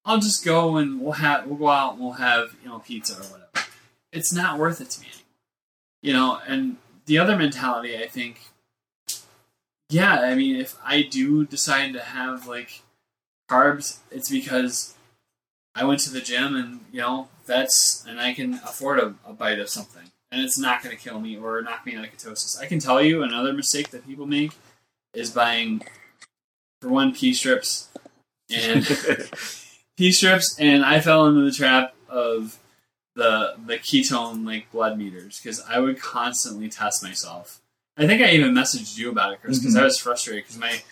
I'll 0.05 0.20
just 0.20 0.44
go 0.44 0.76
and 0.76 1.00
we'll 1.00 1.12
have 1.12 1.46
we'll 1.46 1.59
go 1.59 1.68
out 1.68 1.94
and 1.94 2.02
we'll 2.02 2.12
have 2.12 2.57
you 2.62 2.68
know 2.68 2.80
pizza 2.80 3.14
or 3.14 3.24
whatever. 3.24 3.68
It's 4.12 4.32
not 4.32 4.59
worth 4.59 4.80
it 4.80 4.90
to 4.90 5.00
me 5.00 5.07
anymore. 5.09 5.22
You 6.02 6.12
know 6.12 6.40
and 6.46 6.76
the 7.07 7.18
other 7.18 7.36
mentality 7.36 7.96
i 7.96 8.07
think 8.07 8.40
yeah 9.90 10.20
i 10.20 10.34
mean 10.34 10.57
if 10.57 10.76
i 10.84 11.02
do 11.02 11.44
decide 11.44 11.92
to 11.92 12.00
have 12.00 12.46
like 12.46 12.82
carbs 13.50 13.98
it's 14.11 14.30
because 14.30 14.94
i 15.74 15.84
went 15.84 16.00
to 16.00 16.11
the 16.11 16.20
gym 16.20 16.57
and 16.57 16.80
you 16.92 17.00
know 17.00 17.28
that's 17.46 18.05
and 18.09 18.20
i 18.20 18.32
can 18.32 18.55
afford 18.55 18.98
a, 18.98 19.14
a 19.26 19.32
bite 19.32 19.59
of 19.59 19.68
something. 19.68 20.11
And 20.30 20.42
it's 20.42 20.59
not 20.59 20.82
going 20.82 20.96
to 20.96 21.00
kill 21.00 21.20
me 21.20 21.36
or 21.36 21.62
knock 21.62 21.86
me 21.86 21.94
out 21.94 22.05
of 22.05 22.11
ketosis. 22.11 22.61
I 22.61 22.66
can 22.66 22.80
tell 22.80 23.00
you 23.00 23.22
another 23.22 23.52
mistake 23.52 23.90
that 23.90 24.05
people 24.05 24.26
make 24.26 24.50
is 25.14 25.30
buying 25.30 25.80
for 26.82 26.88
one 26.88 27.14
pee 27.14 27.32
strips 27.32 27.88
and 28.52 28.84
pee 29.97 30.12
strips 30.12 30.57
and 30.59 30.84
i 30.84 31.01
fell 31.01 31.26
into 31.26 31.40
the 31.40 31.53
trap 31.53 31.95
of 32.09 32.59
the 33.14 33.55
the 33.66 33.78
ketone 33.78 34.47
like 34.47 34.70
blood 34.72 34.99
meters 34.99 35.40
because 35.40 35.62
I 35.68 35.78
would 35.78 36.01
constantly 36.01 36.68
test 36.68 37.03
myself. 37.03 37.61
I 37.97 38.07
think 38.07 38.22
I 38.22 38.30
even 38.30 38.53
messaged 38.53 38.99
you 38.99 39.11
about 39.11 39.32
it, 39.32 39.40
Chris, 39.40 39.59
because 39.59 39.76
I 39.76 39.78
mm-hmm. 39.78 39.84
was 39.84 39.99
frustrated 39.99 40.45
because 40.45 40.59
my. 40.59 40.82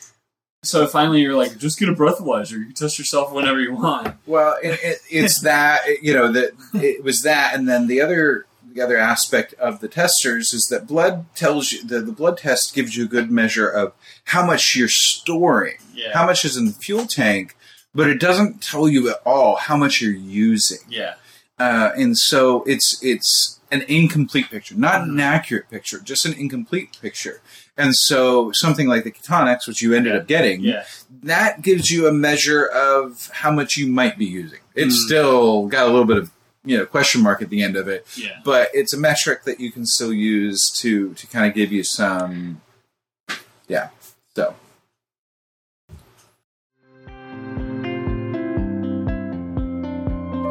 So 0.64 0.86
finally, 0.86 1.20
you're 1.20 1.34
like, 1.34 1.58
just 1.58 1.80
get 1.80 1.88
a 1.88 1.92
breathalyzer. 1.92 2.52
You 2.52 2.66
can 2.66 2.74
test 2.74 2.96
yourself 2.96 3.32
whenever 3.32 3.58
you 3.58 3.74
want. 3.74 4.14
Well, 4.26 4.56
it, 4.62 4.78
it, 4.80 4.98
it's 5.10 5.40
that 5.42 5.80
you 6.00 6.14
know 6.14 6.30
that 6.30 6.52
it 6.74 7.02
was 7.02 7.22
that, 7.22 7.54
and 7.54 7.68
then 7.68 7.88
the 7.88 8.00
other 8.00 8.46
the 8.72 8.80
other 8.80 8.96
aspect 8.96 9.54
of 9.54 9.80
the 9.80 9.88
testers 9.88 10.54
is 10.54 10.68
that 10.68 10.86
blood 10.86 11.26
tells 11.34 11.72
you 11.72 11.84
the, 11.84 12.00
the 12.00 12.12
blood 12.12 12.38
test 12.38 12.74
gives 12.74 12.96
you 12.96 13.04
a 13.04 13.08
good 13.08 13.30
measure 13.30 13.68
of 13.68 13.92
how 14.26 14.46
much 14.46 14.76
you're 14.76 14.88
storing, 14.88 15.76
Yeah. 15.92 16.14
how 16.14 16.24
much 16.24 16.44
is 16.44 16.56
in 16.56 16.66
the 16.66 16.72
fuel 16.72 17.06
tank, 17.06 17.54
but 17.94 18.08
it 18.08 18.18
doesn't 18.20 18.62
tell 18.62 18.88
you 18.88 19.10
at 19.10 19.16
all 19.26 19.56
how 19.56 19.76
much 19.76 20.00
you're 20.00 20.12
using, 20.12 20.78
Yeah, 20.88 21.14
uh, 21.58 21.90
and 21.96 22.16
so 22.16 22.62
it's 22.64 22.98
it's 23.02 23.60
an 23.70 23.82
incomplete 23.88 24.50
picture, 24.50 24.74
not 24.74 25.02
an 25.02 25.18
accurate 25.18 25.70
picture, 25.70 25.98
just 25.98 26.26
an 26.26 26.34
incomplete 26.34 26.98
picture. 27.00 27.40
And 27.76 27.96
so 27.96 28.52
something 28.52 28.86
like 28.86 29.02
the 29.04 29.10
Ketonix, 29.10 29.66
which 29.66 29.80
you 29.80 29.94
ended 29.94 30.14
up 30.14 30.26
getting, 30.26 30.60
yeah, 30.60 30.84
that 31.22 31.62
gives 31.62 31.88
you 31.90 32.06
a 32.06 32.12
measure 32.12 32.66
of 32.66 33.30
how 33.32 33.50
much 33.50 33.78
you 33.78 33.86
might 33.86 34.18
be 34.18 34.26
using. 34.26 34.58
It's 34.74 34.94
Mm. 34.94 35.06
still 35.06 35.66
got 35.68 35.84
a 35.84 35.90
little 35.90 36.04
bit 36.04 36.18
of 36.18 36.30
you 36.64 36.76
know 36.78 36.86
question 36.86 37.22
mark 37.22 37.40
at 37.42 37.48
the 37.50 37.62
end 37.62 37.76
of 37.76 37.88
it, 37.88 38.06
yeah. 38.16 38.38
but 38.44 38.68
it's 38.74 38.92
a 38.94 38.98
metric 38.98 39.44
that 39.44 39.58
you 39.58 39.72
can 39.72 39.84
still 39.86 40.12
use 40.12 40.70
to 40.80 41.14
to 41.14 41.26
kind 41.26 41.46
of 41.46 41.54
give 41.54 41.72
you 41.72 41.82
some 41.82 42.60
yeah. 43.68 43.88
So 44.36 44.54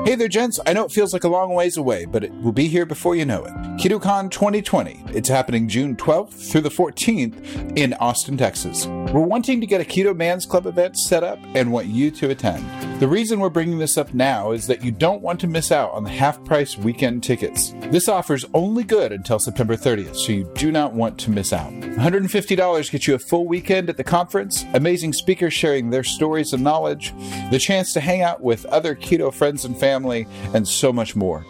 Hey 0.04 0.16
there, 0.16 0.28
gents. 0.28 0.60
I 0.66 0.74
know 0.74 0.86
it 0.86 0.92
feels 0.92 1.14
like 1.14 1.26
a 1.26 1.28
long 1.28 1.54
ways 1.54 1.78
away, 1.78 2.06
but 2.06 2.24
it 2.24 2.34
will 2.42 2.52
be 2.52 2.68
here 2.68 2.88
before 2.88 3.16
you 3.16 3.24
know 3.24 3.46
it. 3.46 3.54
KetoCon 3.78 4.32
2020. 4.32 5.04
It's 5.10 5.30
happening 5.30 5.68
June 5.68 5.96
12th 5.96 6.52
through 6.52 6.62
the 6.62 6.70
14th 6.70 7.78
in 7.78 7.94
Austin, 7.94 8.36
Texas. 8.36 8.88
We're 8.88 9.22
wanting 9.22 9.62
to 9.62 9.68
get 9.68 9.80
a 9.80 9.84
Keto 9.84 10.16
Man's 10.16 10.48
Club 10.48 10.66
event 10.66 10.98
set 10.98 11.24
up 11.24 11.38
and 11.54 11.72
want 11.72 11.86
you 11.86 12.10
to 12.10 12.32
attend. 12.32 12.91
The 13.02 13.08
reason 13.08 13.40
we're 13.40 13.50
bringing 13.50 13.80
this 13.80 13.98
up 13.98 14.14
now 14.14 14.52
is 14.52 14.68
that 14.68 14.86
you 14.86 14.92
don't 14.92 15.24
want 15.24 15.40
to 15.40 15.48
miss 15.48 15.72
out 15.72 15.92
on 15.92 16.04
the 16.04 16.12
half 16.12 16.46
price 16.46 16.78
weekend 16.78 17.24
tickets. 17.24 17.74
This 17.86 18.08
offer 18.08 18.36
is 18.36 18.46
only 18.54 18.84
good 18.84 19.12
until 19.12 19.40
September 19.40 19.76
30th, 19.76 20.16
so 20.16 20.32
you 20.32 20.44
do 20.54 20.72
not 20.72 20.94
want 20.94 21.18
to 21.22 21.32
miss 21.32 21.52
out. 21.52 21.74
$150 21.74 22.92
gets 22.92 23.08
you 23.08 23.16
a 23.16 23.18
full 23.18 23.48
weekend 23.48 23.90
at 23.90 23.98
the 23.98 24.04
conference, 24.04 24.66
amazing 24.76 25.14
speakers 25.14 25.52
sharing 25.52 25.90
their 25.90 26.04
stories 26.04 26.54
and 26.54 26.64
knowledge, 26.64 27.12
the 27.50 27.58
chance 27.58 27.92
to 27.94 28.02
hang 28.02 28.22
out 28.22 28.42
with 28.42 28.68
other 28.68 28.94
keto 28.94 29.34
friends 29.34 29.66
and 29.66 29.76
family, 29.76 30.28
and 30.54 30.68
so 30.68 30.94
much 30.94 31.16
more. 31.16 31.44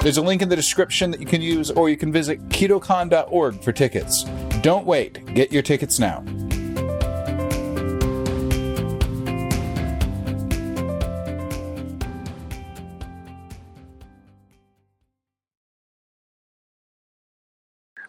There's 0.00 0.16
a 0.16 0.22
link 0.22 0.40
in 0.40 0.48
the 0.48 0.56
description 0.56 1.10
that 1.10 1.20
you 1.20 1.26
can 1.26 1.42
use, 1.42 1.70
or 1.70 1.90
you 1.90 1.98
can 1.98 2.10
visit 2.10 2.40
ketocon.org 2.48 3.60
for 3.60 3.72
tickets. 3.72 4.24
Don't 4.62 4.86
wait, 4.86 5.22
get 5.34 5.52
your 5.52 5.62
tickets 5.62 5.98
now. 5.98 6.24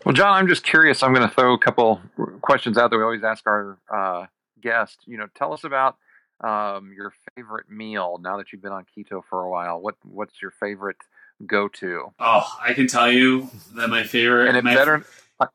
Well, 0.07 0.13
John, 0.13 0.35
I'm 0.35 0.47
just 0.47 0.63
curious. 0.63 1.03
I'm 1.03 1.13
going 1.13 1.27
to 1.27 1.35
throw 1.35 1.53
a 1.53 1.57
couple 1.57 1.99
questions 2.39 2.77
out 2.77 2.91
there. 2.91 2.97
We 2.97 3.03
always 3.03 3.25
ask 3.25 3.45
our 3.45 3.77
uh, 3.93 4.27
guest. 4.61 4.99
You 5.05 5.17
know, 5.17 5.27
tell 5.35 5.51
us 5.51 5.65
about 5.65 5.97
um, 6.39 6.93
your 6.95 7.11
favorite 7.35 7.69
meal 7.69 8.17
now 8.23 8.37
that 8.37 8.53
you've 8.53 8.61
been 8.61 8.71
on 8.71 8.85
keto 8.85 9.21
for 9.29 9.43
a 9.43 9.49
while. 9.49 9.81
What 9.81 9.95
What's 10.03 10.41
your 10.41 10.51
favorite 10.51 10.95
go 11.45 11.67
to? 11.79 12.13
Oh, 12.21 12.57
I 12.63 12.71
can 12.71 12.87
tell 12.87 13.11
you 13.11 13.49
that 13.75 13.89
my 13.89 14.03
favorite. 14.03 14.47
And 14.47 14.55
it 14.55 14.63
my, 14.63 14.75
better. 14.75 15.05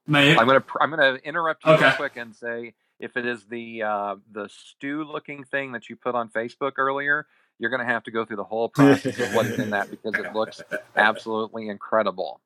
My, 0.07 0.37
I'm 0.37 0.47
going 0.47 0.61
to 0.61 0.67
I'm 0.83 0.91
going 0.91 1.17
to 1.17 1.27
interrupt 1.27 1.65
you 1.65 1.75
real 1.75 1.93
quick 1.93 2.19
and 2.19 2.37
say 2.37 2.75
if 3.01 3.17
it 3.17 3.25
is 3.25 3.47
the 3.47 3.85
uh, 3.85 4.17
the 4.31 4.51
stew 4.51 5.05
looking 5.05 5.45
thing 5.45 5.73
that 5.73 5.89
you 5.89 5.97
put 5.97 6.15
on 6.15 6.29
Facebook 6.29 6.73
earlier, 6.77 7.27
you're 7.59 7.71
going 7.71 7.81
to 7.81 7.91
have 7.91 8.05
to 8.05 8.11
go 8.11 8.27
through 8.27 8.37
the 8.37 8.45
whole 8.45 8.69
process 8.69 9.19
of 9.19 9.35
what's 9.35 9.59
in 9.59 9.71
that 9.71 9.91
because 9.91 10.15
it 10.17 10.35
looks 10.35 10.61
absolutely 10.95 11.71
incredible. 11.71 12.43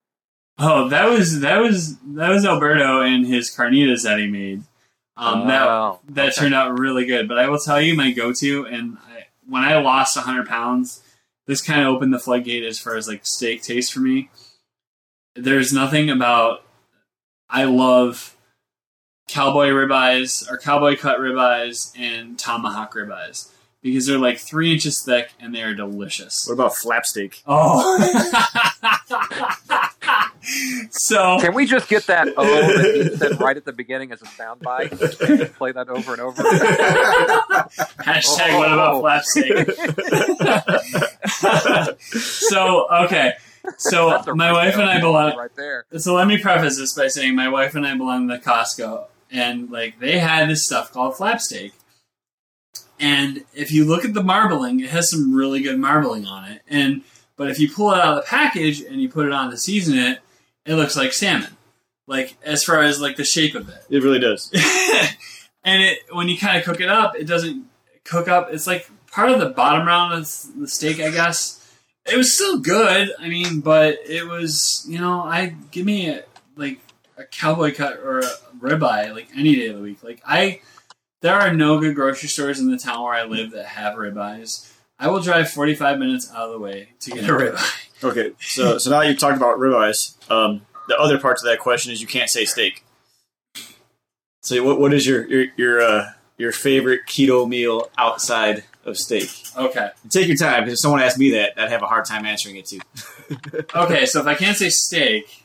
Oh, 0.59 0.89
that 0.89 1.09
was 1.09 1.41
that 1.41 1.59
was 1.59 1.97
that 1.99 2.31
was 2.31 2.45
Alberto 2.47 3.03
and 3.03 3.27
his 3.27 3.55
carnitas 3.55 4.05
that 4.05 4.19
he 4.19 4.27
made. 4.27 4.63
Um, 5.17 5.47
that 5.49 5.67
Oh, 5.67 6.01
that 6.11 6.29
okay. 6.29 6.37
turned 6.37 6.55
out 6.55 6.79
really 6.79 7.05
good. 7.07 7.29
But 7.29 7.39
I 7.39 7.49
will 7.49 7.59
tell 7.59 7.81
you, 7.81 7.95
my 7.95 8.11
go-to, 8.13 8.67
and 8.67 8.97
I, 9.09 9.27
when 9.49 9.63
I 9.63 9.79
lost 9.79 10.17
100 10.17 10.47
pounds, 10.47 11.03
this 11.47 11.61
kind 11.63 11.83
of 11.83 11.89
opened 11.89 12.13
the 12.13 12.19
floodgate 12.19 12.65
as 12.65 12.79
far 12.79 12.97
as 12.97 13.07
like 13.09 13.27
steak 13.27 13.63
taste 13.63 13.93
for 13.93 14.01
me. 14.01 14.31
There's 15.35 15.73
nothing 15.73 16.11
about. 16.11 16.63
I 17.49 17.65
love 17.65 18.37
cowboy 19.29 19.69
ribeyes 19.69 20.51
or 20.51 20.57
cowboy 20.59 20.97
cut 20.97 21.19
ribeyes 21.19 21.93
and 21.99 22.39
tomahawk 22.39 22.95
ribeyes 22.95 23.51
because 23.83 24.07
they're 24.07 24.19
like 24.19 24.39
three 24.39 24.73
inches 24.73 25.01
thick 25.03 25.33
and 25.39 25.55
they 25.55 25.63
are 25.63 25.75
delicious. 25.75 26.47
What 26.47 26.55
about 26.55 26.77
flap 26.77 27.07
steak? 27.07 27.43
Oh. 27.47 27.99
so 30.91 31.39
Can 31.41 31.55
we 31.55 31.67
just 31.67 31.89
get 31.89 32.07
that 32.07 32.29
O 32.37 32.45
that 32.45 32.95
he 33.11 33.17
said 33.17 33.41
right 33.41 33.57
at 33.57 33.65
the 33.65 33.73
beginning 33.73 34.13
as 34.13 34.23
a 34.23 34.27
soundbite? 34.27 35.55
Play 35.57 35.73
that 35.73 35.89
over 35.89 36.13
and 36.13 36.21
over. 36.21 36.43
hashtag 38.03 38.57
what 38.59 38.73
about 38.73 39.01
flap 39.01 39.25
steak? 39.25 39.71
so 42.21 42.87
okay, 43.05 43.33
so 43.79 44.23
my 44.35 44.53
wife 44.53 44.75
and 44.75 44.85
I 44.85 45.01
belong. 45.01 45.37
right 45.37 45.55
there. 45.57 45.87
So 45.97 46.15
let 46.15 46.27
me 46.27 46.39
preface 46.39 46.79
this 46.79 46.95
by 46.95 47.09
saying 47.09 47.35
my 47.35 47.49
wife 47.49 47.75
and 47.75 47.87
I 47.87 47.97
belong 47.97 48.29
to 48.29 48.39
Costco, 48.39 49.07
and 49.31 49.71
like 49.71 49.99
they 49.99 50.19
had 50.19 50.49
this 50.49 50.65
stuff 50.65 50.93
called 50.93 51.17
flap 51.17 51.41
steak. 51.41 51.73
And 52.99 53.45
if 53.53 53.73
you 53.73 53.85
look 53.85 54.05
at 54.05 54.15
the 54.15 54.23
marbling, 54.23 54.81
it 54.81 54.91
has 54.91 55.11
some 55.11 55.35
really 55.35 55.61
good 55.61 55.79
marbling 55.79 56.27
on 56.27 56.51
it. 56.51 56.63
And 56.69 57.03
but 57.37 57.51
if 57.51 57.59
you 57.59 57.71
pull 57.71 57.93
it 57.93 57.99
out 57.99 58.17
of 58.17 58.25
the 58.25 58.29
package 58.29 58.81
and 58.81 59.01
you 59.01 59.09
put 59.09 59.27
it 59.27 59.33
on 59.33 59.51
to 59.51 59.59
season 59.59 59.99
it, 59.99 60.21
it 60.67 60.75
looks 60.75 60.97
like 60.97 61.13
salmon. 61.13 61.57
Like 62.07 62.37
as 62.45 62.63
far 62.63 62.83
as 62.83 63.01
like 63.01 63.17
the 63.17 63.25
shape 63.25 63.55
of 63.55 63.69
it. 63.69 63.85
It 63.91 64.03
really 64.03 64.19
does. 64.21 64.51
and 65.65 65.83
it 65.83 65.99
when 66.13 66.29
you 66.29 66.39
kind 66.39 66.57
of 66.57 66.65
cook 66.65 66.81
it 66.81 66.89
up, 66.89 67.17
it 67.17 67.27
doesn't 67.27 67.67
cook 68.05 68.29
up. 68.29 68.53
It's 68.53 68.67
like 68.67 68.89
part 69.11 69.31
of 69.31 69.41
the 69.41 69.51
bottom 69.51 69.87
round 69.87 70.15
of 70.15 70.61
the 70.61 70.69
steak, 70.69 71.01
I 71.01 71.11
guess. 71.11 71.63
It 72.05 72.17
was 72.17 72.33
still 72.33 72.59
good. 72.59 73.11
I 73.19 73.29
mean, 73.29 73.61
but 73.61 73.99
it 74.07 74.27
was 74.27 74.85
you 74.89 74.99
know, 74.99 75.23
I 75.23 75.57
give 75.71 75.85
me 75.85 76.11
a, 76.11 76.25
like 76.55 76.79
a 77.17 77.25
cowboy 77.25 77.75
cut 77.75 77.99
or 77.99 78.21
a 78.21 78.31
ribeye 78.61 79.13
like 79.13 79.29
any 79.35 79.57
day 79.57 79.69
of 79.69 79.77
the 79.77 79.83
week. 79.83 80.03
Like 80.03 80.23
I, 80.25 80.61
there 81.23 81.35
are 81.35 81.53
no 81.53 81.81
good 81.81 81.97
grocery 81.97 82.29
stores 82.29 82.61
in 82.61 82.71
the 82.71 82.79
town 82.79 83.03
where 83.03 83.15
I 83.15 83.25
live 83.25 83.51
that 83.53 83.67
have 83.67 83.95
ribeyes. 83.95 84.73
I 84.99 85.09
will 85.09 85.21
drive 85.21 85.51
forty 85.51 85.75
five 85.75 85.99
minutes 85.99 86.31
out 86.33 86.47
of 86.47 86.53
the 86.53 86.59
way 86.61 86.91
to 87.01 87.11
get 87.11 87.25
a 87.25 87.27
ribeye. 87.33 87.86
Okay, 88.05 88.33
so 88.41 88.79
so 88.79 88.91
now 88.91 89.01
you've 89.03 89.19
talked 89.19 89.37
about 89.37 89.59
ribeyes. 89.59 90.15
Um, 90.31 90.63
the 90.89 90.97
other 90.99 91.19
part 91.19 91.39
to 91.39 91.47
that 91.47 91.59
question 91.61 91.93
is 91.93 92.01
you 92.01 92.07
can't 92.07 92.29
say 92.31 92.45
steak. 92.45 92.85
So 94.43 94.63
what 94.63 94.79
what 94.81 94.95
is 94.95 95.07
your 95.07 95.27
your 95.27 95.47
your 95.57 95.81
uh, 95.83 96.11
your 96.39 96.53
favorite 96.53 97.01
keto 97.09 97.49
meal 97.49 97.91
outside 97.99 98.65
of 98.85 98.97
steak? 98.97 99.31
Okay. 99.57 99.91
Take 100.11 100.29
your 100.29 100.37
time 100.37 100.65
because 100.65 100.75
if 100.75 100.81
someone 100.81 101.01
asked 101.01 101.19
me 101.19 101.31
that, 101.33 101.55
I'd 101.61 101.71
have 101.71 101.83
a 101.83 101.87
hard 101.87 102.05
time 102.05 102.27
answering 102.27 102.57
it 102.57 102.67
too. 102.67 102.81
Okay, 103.75 104.07
so 104.07 104.21
if 104.21 104.27
I 104.29 104.37
can't 104.37 104.57
say 104.57 104.69
steak, 104.69 105.45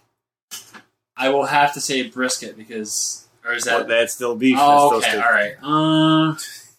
I 1.18 1.30
will 1.30 1.46
have 1.46 1.74
to 1.74 1.82
say 1.82 2.04
brisket 2.04 2.56
because, 2.56 3.28
or 3.44 3.54
is 3.54 3.64
that? 3.64 3.80
But 3.80 3.88
that's 3.88 4.14
still 4.14 4.36
beef. 4.36 4.56
oh, 4.60 5.00
that's 5.00 5.16
okay, 5.16 5.24
all 5.24 5.32
right. 5.32 5.56
Uh. 5.64 6.36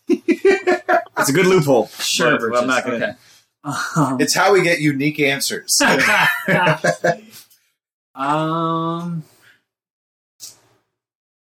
It's 1.19 1.29
a 1.29 1.33
good 1.33 1.47
loophole. 1.47 1.89
sure, 1.89 2.39
but 2.51 2.57
I'm 2.59 2.67
not 2.69 2.85
gonna. 2.85 2.97
Okay. 2.97 3.13
Um, 3.65 4.21
It's 4.21 4.35
how 4.35 4.53
we 4.53 4.63
get 4.63 4.81
unique 4.81 5.21
answers. 5.21 5.77
um, 8.15 9.23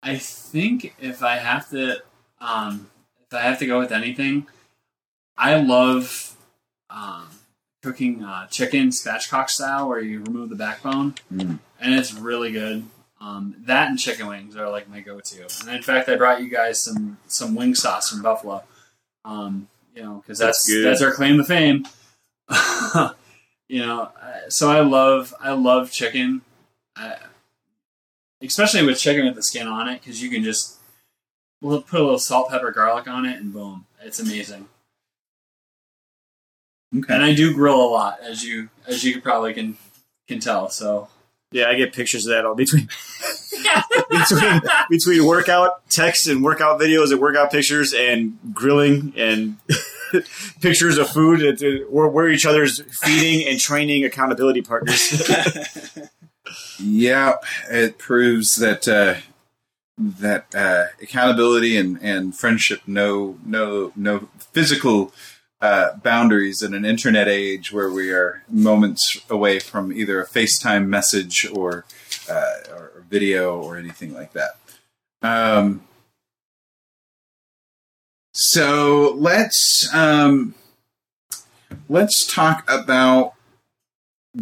I 0.02 0.16
think 0.16 0.94
if 1.00 1.22
I 1.22 1.36
have 1.36 1.68
to, 1.70 2.02
um, 2.40 2.90
if 3.26 3.34
I 3.34 3.42
have 3.42 3.58
to 3.60 3.66
go 3.66 3.78
with 3.78 3.92
anything, 3.92 4.46
I 5.36 5.56
love 5.60 6.36
um, 6.90 7.28
cooking 7.82 8.22
uh, 8.24 8.46
chicken 8.48 8.88
spatchcock 8.90 9.50
style, 9.50 9.88
where 9.88 10.00
you 10.00 10.22
remove 10.22 10.50
the 10.50 10.56
backbone, 10.56 11.14
Mm. 11.32 11.58
and 11.80 11.94
it's 11.94 12.12
really 12.14 12.52
good. 12.52 12.84
Um, 13.20 13.54
that 13.66 13.88
and 13.88 13.98
chicken 13.98 14.26
wings 14.26 14.56
are 14.56 14.68
like 14.68 14.88
my 14.88 15.00
go-to. 15.00 15.46
And 15.60 15.76
in 15.76 15.82
fact, 15.82 16.08
I 16.08 16.16
brought 16.16 16.42
you 16.42 16.48
guys 16.48 16.82
some 16.82 17.18
some 17.28 17.54
wing 17.54 17.74
sauce 17.76 18.10
from 18.10 18.22
Buffalo. 18.22 18.64
Um, 19.24 19.68
you 19.94 20.02
know, 20.02 20.16
because 20.22 20.38
that's 20.38 20.66
That's 20.66 20.82
that's, 20.84 21.02
our 21.02 21.12
claim 21.12 21.36
to 21.38 21.44
fame. 21.44 21.86
you 23.68 23.80
know, 23.80 24.10
uh, 24.20 24.48
so 24.48 24.70
I 24.70 24.80
love 24.80 25.34
I 25.40 25.52
love 25.52 25.90
chicken, 25.90 26.42
uh, 26.96 27.16
especially 28.42 28.84
with 28.84 28.98
chicken 28.98 29.26
with 29.26 29.34
the 29.34 29.42
skin 29.42 29.66
on 29.66 29.88
it, 29.88 30.00
because 30.00 30.22
you 30.22 30.30
can 30.30 30.42
just 30.42 30.78
we'll 31.60 31.82
put 31.82 32.00
a 32.00 32.02
little 32.02 32.18
salt, 32.18 32.50
pepper, 32.50 32.70
garlic 32.70 33.08
on 33.08 33.24
it, 33.24 33.40
and 33.40 33.52
boom, 33.52 33.86
it's 34.02 34.20
amazing. 34.20 34.68
Okay. 36.94 37.14
And 37.14 37.22
I 37.22 37.34
do 37.34 37.54
grill 37.54 37.80
a 37.80 37.88
lot, 37.88 38.18
as 38.22 38.44
you 38.44 38.68
as 38.86 39.02
you 39.04 39.20
probably 39.20 39.54
can 39.54 39.78
can 40.28 40.40
tell. 40.40 40.68
So 40.68 41.08
Yeah, 41.50 41.68
I 41.68 41.74
get 41.74 41.92
pictures 41.92 42.26
of 42.26 42.30
that 42.32 42.44
all 42.44 42.54
between 42.54 42.88
between 44.12 44.60
between 44.90 45.26
workout 45.26 45.88
texts 45.88 46.26
and 46.26 46.42
workout 46.44 46.80
videos 46.80 47.10
and 47.12 47.20
workout 47.20 47.50
pictures 47.50 47.92
and 47.92 48.38
grilling 48.52 49.12
and 49.16 49.56
pictures 50.60 50.98
of 50.98 51.08
food. 51.10 51.42
It, 51.42 51.62
it- 51.62 51.90
we're, 51.90 52.08
we're 52.08 52.28
each 52.30 52.46
other's 52.46 52.80
feeding 53.02 53.46
and 53.48 53.58
training 53.58 54.04
accountability 54.04 54.62
partners. 54.62 55.22
Yeah, 56.78 57.34
it 57.70 57.96
proves 57.98 58.56
that 58.56 58.86
uh, 58.88 59.20
that 59.96 60.54
uh, 60.54 60.86
accountability 61.00 61.76
and, 61.78 61.98
and 62.02 62.36
friendship 62.36 62.82
no 62.86 63.38
no 63.46 63.92
no 63.96 64.28
physical 64.52 65.12
uh, 65.60 65.94
boundaries 66.02 66.60
in 66.60 66.74
an 66.74 66.84
internet 66.84 67.28
age 67.28 67.72
where 67.72 67.88
we 67.90 68.10
are 68.10 68.42
moments 68.50 69.18
away 69.30 69.60
from 69.60 69.92
either 69.92 70.20
a 70.20 70.26
FaceTime 70.26 70.88
message 70.88 71.46
or 71.52 71.84
uh, 72.28 72.54
or 72.74 72.91
video 73.12 73.60
or 73.62 73.76
anything 73.76 74.14
like 74.14 74.32
that. 74.32 74.56
Um, 75.22 75.82
so 78.32 79.14
let's 79.16 79.88
um, 79.94 80.54
let's 81.88 82.26
talk 82.26 82.68
about 82.68 83.34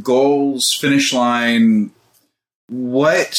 goals, 0.02 0.64
finish 0.80 1.12
line, 1.12 1.90
what 2.68 3.36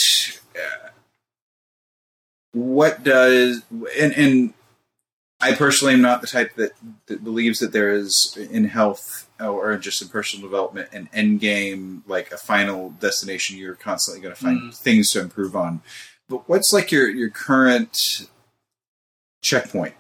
what 2.54 3.02
does 3.04 3.64
and 3.98 4.14
and 4.14 4.54
I 5.40 5.56
personally 5.56 5.94
am 5.94 6.02
not 6.02 6.22
the 6.22 6.28
type 6.28 6.54
that, 6.56 6.74
that 7.08 7.24
believes 7.24 7.60
that 7.60 7.72
there 7.72 7.92
is 7.94 8.38
in 8.52 8.66
health 8.66 9.28
or 9.42 9.78
just 9.78 10.02
in 10.02 10.08
personal 10.08 10.48
development 10.48 10.90
an 10.94 11.10
end 11.14 11.40
game 11.40 12.04
like 12.08 12.32
a 12.32 12.38
final 12.38 12.92
destination 13.00 13.58
you're 13.58 13.76
constantly 13.76 14.22
going 14.22 14.34
to 14.36 14.42
find 14.42 14.74
things 14.74 15.12
to 15.12 15.20
improve 15.20 15.56
on 15.56 15.82
but 16.30 16.48
what's 16.48 16.72
like 16.72 16.92
your 16.92 17.10
your 17.10 17.30
current 17.30 18.28
checkpoint 19.42 19.96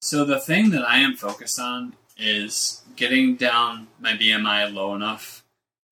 So 0.00 0.24
the 0.24 0.38
thing 0.38 0.70
that 0.70 0.88
I 0.88 0.98
am 0.98 1.16
focused 1.16 1.58
on 1.58 1.94
is 2.16 2.82
getting 2.94 3.36
down 3.36 3.88
my 4.00 4.12
BMI 4.12 4.72
low 4.72 4.94
enough 4.94 5.42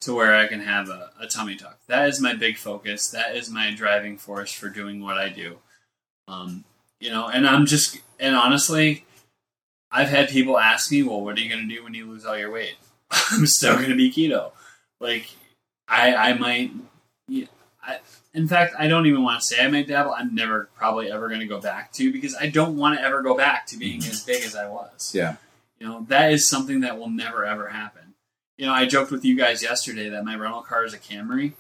to 0.03 0.15
where 0.15 0.35
I 0.35 0.47
can 0.47 0.61
have 0.61 0.89
a, 0.89 1.11
a 1.21 1.27
tummy 1.27 1.57
tuck. 1.57 1.79
That 1.89 2.09
is 2.09 2.21
my 2.21 2.35
big 2.35 2.57
focus. 2.59 3.09
That 3.09 3.37
is 3.37 3.51
my 3.51 3.75
driving 3.75 4.19
force 4.19 4.53
for 4.53 4.69
doing 4.69 5.03
what 5.03 5.17
I 5.17 5.31
do. 5.31 5.59
Um, 6.29 6.65
you 7.01 7.11
know, 7.11 7.27
and 7.29 7.47
I'm 7.47 7.67
just 7.67 7.99
and 8.21 8.37
honestly, 8.37 9.04
I've 9.95 10.09
had 10.09 10.29
people 10.29 10.59
ask 10.59 10.91
me, 10.91 11.05
"Well, 11.05 11.21
what 11.21 11.39
are 11.39 11.41
you 11.41 11.49
going 11.49 11.69
to 11.69 11.75
do 11.75 11.85
when 11.85 11.95
you 11.95 12.07
lose 12.07 12.27
all 12.27 12.37
your 12.37 12.51
weight?" 12.51 12.75
I'm 13.11 13.47
still 13.47 13.77
going 13.77 13.91
to 13.91 13.97
be 13.97 14.11
keto. 14.11 14.51
Like 15.01 15.29
I, 15.87 16.15
I 16.15 16.33
might. 16.35 16.73
yeah, 17.29 17.47
I, 17.81 18.01
in 18.35 18.49
fact, 18.49 18.75
I 18.77 18.89
don't 18.89 19.07
even 19.07 19.23
want 19.23 19.41
to 19.41 19.47
say 19.47 19.65
I 19.65 19.69
might 19.69 19.87
dabble. 19.87 20.13
I'm 20.13 20.35
never 20.35 20.69
probably 20.77 21.13
ever 21.13 21.29
going 21.29 21.41
to 21.41 21.47
go 21.47 21.61
back 21.61 21.93
to 21.93 22.13
because 22.13 22.35
I 22.35 22.49
don't 22.49 22.77
want 22.77 22.99
to 22.99 23.05
ever 23.05 23.23
go 23.23 23.37
back 23.37 23.67
to 23.67 23.79
being 23.79 23.99
as 24.01 24.25
big 24.25 24.43
as 24.43 24.57
I 24.57 24.69
was. 24.69 25.13
yeah 25.15 25.37
You 25.79 25.87
know, 25.87 26.07
that 26.09 26.33
is 26.33 26.49
something 26.49 26.81
that 26.81 26.99
will 26.99 27.11
never 27.11 27.45
ever 27.45 27.69
happen. 27.69 28.15
You 28.57 28.67
know, 28.67 28.73
I 28.73 28.87
joked 28.87 29.13
with 29.13 29.25
you 29.25 29.37
guys 29.37 29.63
yesterday 29.63 30.09
that 30.09 30.25
my 30.25 30.35
rental 30.35 30.63
car 30.63 30.85
is 30.85 30.95
a 30.95 30.99
Camry. 30.99 31.53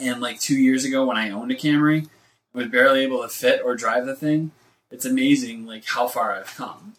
And 0.00 0.20
like 0.20 0.38
two 0.38 0.56
years 0.56 0.84
ago 0.84 1.06
when 1.06 1.16
I 1.16 1.30
owned 1.30 1.50
a 1.50 1.54
Camry, 1.56 2.08
I 2.54 2.58
was 2.58 2.68
barely 2.68 3.00
able 3.00 3.22
to 3.22 3.28
fit 3.28 3.62
or 3.64 3.74
drive 3.74 4.04
the 4.04 4.14
thing. 4.14 4.50
It's 4.90 5.06
amazing 5.06 5.66
like 5.66 5.86
how 5.86 6.06
far 6.08 6.34
I've 6.34 6.54
come. 6.54 6.94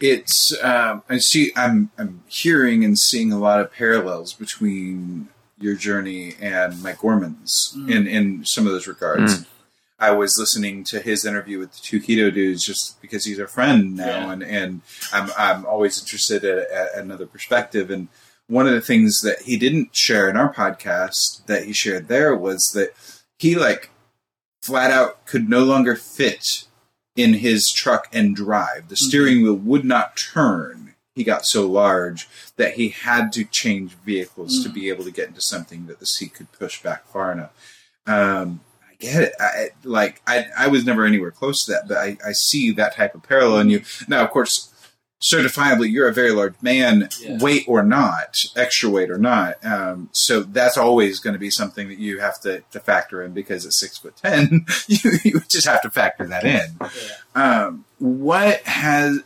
It's 0.00 0.54
um, 0.62 1.02
I 1.08 1.18
see 1.18 1.50
I'm 1.56 1.90
I'm 1.98 2.22
hearing 2.28 2.84
and 2.84 2.98
seeing 2.98 3.32
a 3.32 3.38
lot 3.38 3.60
of 3.60 3.72
parallels 3.72 4.32
between 4.32 5.28
your 5.58 5.74
journey 5.74 6.34
and 6.40 6.80
Mike 6.82 6.98
Gorman's 6.98 7.74
Mm. 7.76 7.90
in 7.90 8.06
in 8.06 8.44
some 8.44 8.66
of 8.66 8.72
those 8.72 8.86
regards. 8.86 9.44
I 10.00 10.12
was 10.12 10.36
listening 10.38 10.84
to 10.84 11.00
his 11.00 11.24
interview 11.24 11.58
with 11.58 11.72
the 11.72 11.80
two 11.82 12.00
keto 12.00 12.32
dudes 12.32 12.64
just 12.64 13.02
because 13.02 13.24
he's 13.24 13.40
a 13.40 13.48
friend 13.48 13.96
now, 13.96 14.04
Yeah. 14.26 14.32
and 14.32 14.42
and 14.44 14.80
I'm 15.12 15.30
I'm 15.36 15.66
always 15.66 16.00
interested 16.00 16.44
at, 16.44 16.70
at 16.70 16.94
another 16.94 17.26
perspective. 17.26 17.90
And 17.90 18.06
one 18.46 18.68
of 18.68 18.72
the 18.74 18.80
things 18.80 19.20
that 19.22 19.42
he 19.42 19.56
didn't 19.56 19.96
share 19.96 20.28
in 20.30 20.36
our 20.36 20.54
podcast 20.54 21.44
that 21.46 21.64
he 21.64 21.72
shared 21.72 22.06
there 22.06 22.36
was 22.36 22.70
that 22.74 22.90
he 23.38 23.56
like 23.56 23.90
flat 24.68 24.90
out 24.90 25.24
could 25.24 25.48
no 25.48 25.64
longer 25.64 25.96
fit 25.96 26.66
in 27.16 27.34
his 27.34 27.72
truck 27.72 28.06
and 28.12 28.36
drive. 28.36 28.88
The 28.88 28.96
steering 28.96 29.42
wheel 29.42 29.54
would 29.54 29.84
not 29.84 30.16
turn. 30.16 30.94
He 31.14 31.24
got 31.24 31.46
so 31.46 31.66
large 31.66 32.28
that 32.56 32.74
he 32.74 32.90
had 32.90 33.32
to 33.32 33.44
change 33.44 33.94
vehicles 33.94 34.62
to 34.62 34.68
be 34.68 34.90
able 34.90 35.04
to 35.04 35.10
get 35.10 35.28
into 35.28 35.40
something 35.40 35.86
that 35.86 36.00
the 36.00 36.06
seat 36.06 36.34
could 36.34 36.52
push 36.52 36.82
back 36.82 37.06
far 37.08 37.32
enough. 37.32 37.50
Um, 38.06 38.60
I 38.88 38.94
get 39.00 39.22
it. 39.22 39.32
I, 39.40 39.70
like 39.84 40.20
I, 40.26 40.46
I 40.56 40.68
was 40.68 40.84
never 40.84 41.06
anywhere 41.06 41.30
close 41.30 41.64
to 41.64 41.72
that, 41.72 41.88
but 41.88 41.96
I, 41.96 42.18
I 42.24 42.32
see 42.32 42.70
that 42.72 42.94
type 42.94 43.14
of 43.14 43.22
parallel 43.22 43.60
in 43.60 43.70
you. 43.70 43.82
Now, 44.06 44.22
of 44.22 44.30
course, 44.30 44.72
certifiably, 45.20 45.90
you're 45.90 46.08
a 46.08 46.14
very 46.14 46.30
large 46.30 46.54
man, 46.62 47.08
Yeah. 47.20 47.38
weight 47.38 47.64
or 47.66 47.82
not, 47.82 48.36
extra 48.54 48.88
weight 48.88 49.10
or 49.10 49.18
not. 49.18 49.64
Um, 49.64 50.08
so 50.12 50.42
that's 50.42 50.76
always 50.78 51.18
going 51.18 51.32
to 51.34 51.38
be 51.40 51.50
something 51.50 51.88
that 51.88 51.98
you 51.98 52.20
have 52.20 52.40
to, 52.42 52.62
to 52.70 52.78
factor 52.80 53.22
in 53.24 53.32
because 53.32 53.66
at 53.66 53.72
six 53.72 53.98
foot 53.98 54.16
ten, 54.16 54.64
you, 54.86 55.10
you 55.24 55.40
just 55.48 55.66
have 55.66 55.82
to 55.82 55.90
factor 55.90 56.26
that 56.28 56.44
in. 56.44 56.78
Um, 57.34 57.84
what 57.98 58.60
has, 58.62 59.20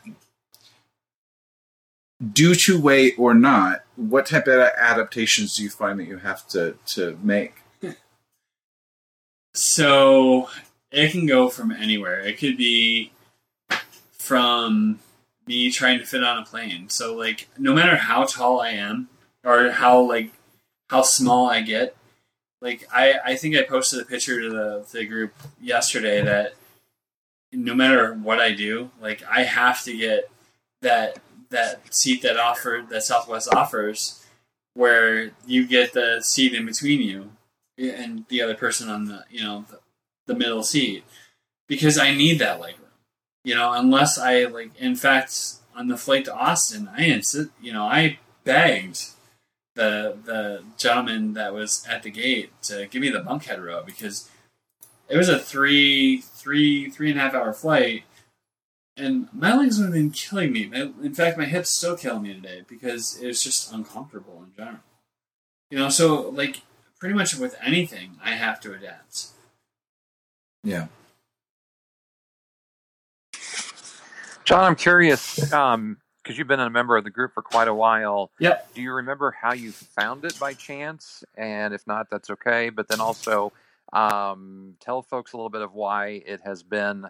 due 2.33 2.55
to 2.55 2.81
weight 2.81 3.15
or 3.19 3.35
not, 3.35 3.81
what 3.97 4.27
type 4.27 4.47
of 4.47 4.59
adaptations 4.79 5.57
do 5.57 5.63
you 5.63 5.69
find 5.71 5.99
that 6.01 6.05
you 6.07 6.19
have 6.19 6.47
to, 6.49 6.77
to 6.95 7.19
make? 7.23 7.57
So 9.55 10.49
it 10.91 11.13
can 11.13 11.27
go 11.27 11.51
from 11.51 11.71
anywhere. 11.73 12.21
It 12.21 12.39
could 12.39 12.57
be 12.57 13.13
from 14.19 14.99
me 15.47 15.71
trying 15.71 15.99
to 15.99 16.07
fit 16.07 16.25
on 16.25 16.39
a 16.39 16.45
plane. 16.45 16.89
So 16.89 17.15
like 17.15 17.49
no 17.59 17.75
matter 17.75 17.97
how 17.97 18.25
tall 18.25 18.61
I 18.61 18.71
am 18.71 19.09
or 19.45 19.71
how 19.71 20.01
like 20.01 20.33
how 20.89 21.03
small 21.03 21.49
I 21.49 21.63
get, 21.63 21.97
like 22.61 22.87
I, 22.93 23.15
I 23.25 23.37
think 23.37 23.57
I 23.57 23.63
posted 23.63 24.01
a 24.01 24.05
picture 24.05 24.41
to 24.41 24.51
the, 24.51 24.87
the 24.93 25.05
group 25.05 25.35
yesterday 25.61 26.23
that 26.23 26.55
no 27.53 27.75
matter 27.75 28.15
what 28.15 28.41
I 28.41 28.53
do, 28.53 28.91
like 29.01 29.23
I 29.29 29.43
have 29.43 29.83
to 29.85 29.97
get 29.97 30.31
that 30.81 31.19
that 31.51 31.95
seat 31.95 32.23
that 32.23 32.39
offered 32.39 32.89
that 32.89 33.03
Southwest 33.03 33.53
offers 33.53 34.25
where 34.75 35.33
you 35.47 35.67
get 35.67 35.93
the 35.93 36.21
seat 36.23 36.55
in 36.55 36.65
between 36.65 37.03
you 37.03 37.31
and 37.79 38.25
the 38.29 38.41
other 38.41 38.55
person 38.55 38.89
on 38.89 39.07
the 39.07 39.25
you 39.31 39.43
know 39.43 39.65
the, 39.69 39.79
the 40.27 40.35
middle 40.35 40.63
seat 40.63 41.05
because 41.69 41.99
I 41.99 42.15
need 42.15 42.39
that 42.39 42.61
leg. 42.61 42.75
You 43.45 43.55
know, 43.55 43.73
unless 43.73 44.19
I 44.19 44.45
like. 44.45 44.71
In 44.79 44.95
fact, 44.95 45.37
on 45.75 45.89
the 45.89 45.97
flight 45.97 46.25
to 46.27 46.35
Austin, 46.35 46.89
I 46.97 47.05
insist. 47.05 47.51
You 47.61 47.73
know, 47.73 47.85
I 47.85 48.19
begged 48.45 49.11
the 49.75 50.17
the 50.25 50.63
gentleman 50.77 51.35
that 51.35 51.53
was 51.53 51.85
at 51.89 52.03
the 52.03 52.11
gate 52.11 52.51
to 52.63 52.87
give 52.87 53.01
me 53.01 53.11
the 53.11 53.21
bulkhead 53.21 53.61
row 53.61 53.83
because 53.85 54.31
it 55.09 55.17
was 55.17 55.29
a 55.29 55.39
three 55.39 56.19
three 56.19 56.91
three 56.91 57.11
and 57.11 57.19
a 57.19 57.23
half 57.23 57.35
hour 57.35 57.53
flight. 57.53 58.05
And 58.97 59.29
my 59.33 59.57
legs 59.57 59.79
would 59.79 59.87
have 59.87 59.95
been 59.95 60.11
killing 60.11 60.53
me. 60.53 60.71
In 60.75 61.15
fact, 61.15 61.39
my 61.39 61.47
hips 61.47 61.77
still 61.77 61.97
kill 61.97 62.21
me 62.21 62.35
today 62.35 62.63
because 62.69 63.19
it 63.21 63.27
was 63.27 63.43
just 63.43 63.73
uncomfortable 63.73 64.45
in 64.45 64.55
general. 64.55 64.83
You 65.71 65.79
know, 65.79 65.89
so 65.89 66.29
like 66.29 66.61
pretty 67.01 67.15
much 67.15 67.35
with 67.35 67.57
anything, 67.63 68.19
I 68.23 68.33
have 68.33 68.61
to 68.61 68.75
adapt. 68.75 69.29
Yeah. 70.63 70.89
John, 74.45 74.65
I'm 74.65 74.77
curious 74.77 75.37
because 75.37 76.37
you've 76.39 76.49
been 76.49 76.61
a 76.61 76.71
member 76.71 76.97
of 76.97 77.05
the 77.05 77.11
group 77.11 77.33
for 77.35 77.43
quite 77.43 77.69
a 77.69 77.75
while. 77.75 78.31
Yep. 78.41 78.75
Do 78.75 78.83
you 78.83 78.93
remember 78.93 79.31
how 79.31 79.53
you 79.53 79.73
found 79.73 80.25
it 80.25 80.39
by 80.39 80.55
chance? 80.55 81.25
And 81.37 81.75
if 81.75 81.87
not, 81.87 82.11
that's 82.11 82.31
okay. 82.31 82.71
But 82.71 82.89
then 82.89 83.01
also 83.01 83.53
um, 83.93 84.75
tell 84.81 85.03
folks 85.03 85.33
a 85.33 85.37
little 85.37 85.51
bit 85.51 85.63
of 85.63 85.75
why 85.75 86.23
it 86.27 86.41
has 86.45 86.63
been 86.63 87.07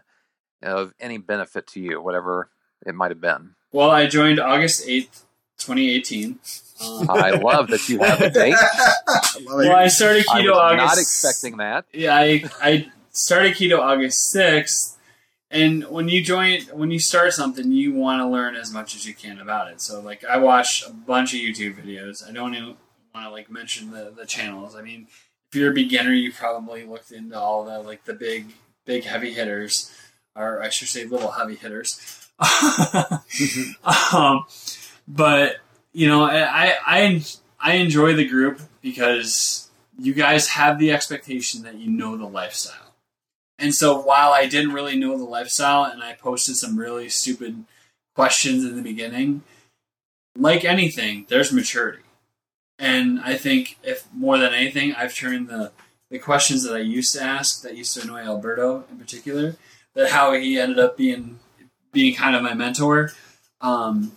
of 0.62 0.92
any 1.00 1.18
benefit 1.18 1.66
to 1.68 1.80
you, 1.80 2.00
whatever 2.00 2.48
it 2.86 2.94
might 2.94 3.10
have 3.10 3.20
been. 3.20 3.54
Well, 3.72 3.90
I 3.90 4.06
joined 4.06 4.38
August 4.38 4.86
8th, 4.86 5.22
2018. 5.58 6.38
Um, 6.84 7.10
I 7.10 7.30
love 7.30 7.68
that 7.68 7.88
you 7.88 8.00
have 8.00 8.20
a 8.20 8.28
date. 8.34 8.54
well, 9.46 9.72
I 9.76 9.88
started 9.88 10.24
I 10.30 10.40
keto 10.42 10.50
was 10.50 10.58
August. 10.58 10.86
not 10.86 10.98
expecting 10.98 11.56
that. 11.58 11.84
Yeah, 11.92 12.14
I, 12.16 12.44
I 12.60 12.92
started 13.12 13.54
keto 13.54 13.78
August 13.78 14.34
6th. 14.34 14.96
And 15.52 15.84
when 15.88 16.08
you 16.08 16.24
join, 16.24 16.62
when 16.72 16.90
you 16.90 16.98
start 16.98 17.34
something, 17.34 17.70
you 17.72 17.92
want 17.92 18.20
to 18.20 18.26
learn 18.26 18.56
as 18.56 18.72
much 18.72 18.96
as 18.96 19.06
you 19.06 19.12
can 19.12 19.38
about 19.38 19.70
it. 19.70 19.82
So, 19.82 20.00
like, 20.00 20.24
I 20.24 20.38
watched 20.38 20.88
a 20.88 20.90
bunch 20.90 21.34
of 21.34 21.40
YouTube 21.40 21.74
videos. 21.74 22.26
I 22.26 22.32
don't 22.32 22.54
even 22.54 22.76
want 23.14 23.26
to 23.26 23.30
like 23.30 23.50
mention 23.50 23.90
the, 23.90 24.12
the 24.16 24.24
channels. 24.24 24.74
I 24.74 24.80
mean, 24.80 25.08
if 25.50 25.54
you're 25.54 25.70
a 25.70 25.74
beginner, 25.74 26.14
you 26.14 26.32
probably 26.32 26.84
looked 26.84 27.12
into 27.12 27.38
all 27.38 27.64
the 27.64 27.80
like 27.80 28.04
the 28.04 28.14
big, 28.14 28.46
big 28.86 29.04
heavy 29.04 29.34
hitters, 29.34 29.94
or 30.34 30.62
I 30.62 30.70
should 30.70 30.88
say, 30.88 31.04
little 31.04 31.32
heavy 31.32 31.56
hitters. 31.56 32.30
um, 34.14 34.46
but 35.06 35.56
you 35.92 36.08
know, 36.08 36.24
I 36.24 36.78
I 36.86 37.24
I 37.60 37.72
enjoy 37.74 38.14
the 38.14 38.26
group 38.26 38.60
because 38.80 39.68
you 39.98 40.14
guys 40.14 40.48
have 40.48 40.78
the 40.78 40.92
expectation 40.92 41.62
that 41.64 41.74
you 41.74 41.90
know 41.90 42.16
the 42.16 42.26
lifestyle. 42.26 42.91
And 43.62 43.72
so 43.72 43.98
while 44.00 44.32
I 44.32 44.46
didn't 44.46 44.72
really 44.72 44.96
know 44.96 45.16
the 45.16 45.22
lifestyle 45.22 45.84
and 45.84 46.02
I 46.02 46.14
posted 46.14 46.56
some 46.56 46.76
really 46.76 47.08
stupid 47.08 47.64
questions 48.16 48.64
in 48.64 48.74
the 48.74 48.82
beginning, 48.82 49.42
like 50.36 50.64
anything, 50.64 51.26
there's 51.28 51.52
maturity. 51.52 52.02
And 52.80 53.20
I 53.20 53.36
think 53.36 53.78
if 53.84 54.08
more 54.12 54.36
than 54.36 54.52
anything, 54.52 54.94
I've 54.94 55.14
turned 55.14 55.48
the 55.48 55.70
the 56.10 56.18
questions 56.18 56.64
that 56.64 56.74
I 56.74 56.80
used 56.80 57.14
to 57.14 57.22
ask 57.22 57.62
that 57.62 57.76
used 57.76 57.94
to 57.94 58.02
annoy 58.02 58.18
Alberto 58.18 58.84
in 58.90 58.98
particular, 58.98 59.56
that 59.94 60.10
how 60.10 60.32
he 60.32 60.58
ended 60.58 60.80
up 60.80 60.96
being 60.96 61.38
being 61.92 62.16
kind 62.16 62.34
of 62.34 62.42
my 62.42 62.54
mentor. 62.54 63.12
Um, 63.60 64.12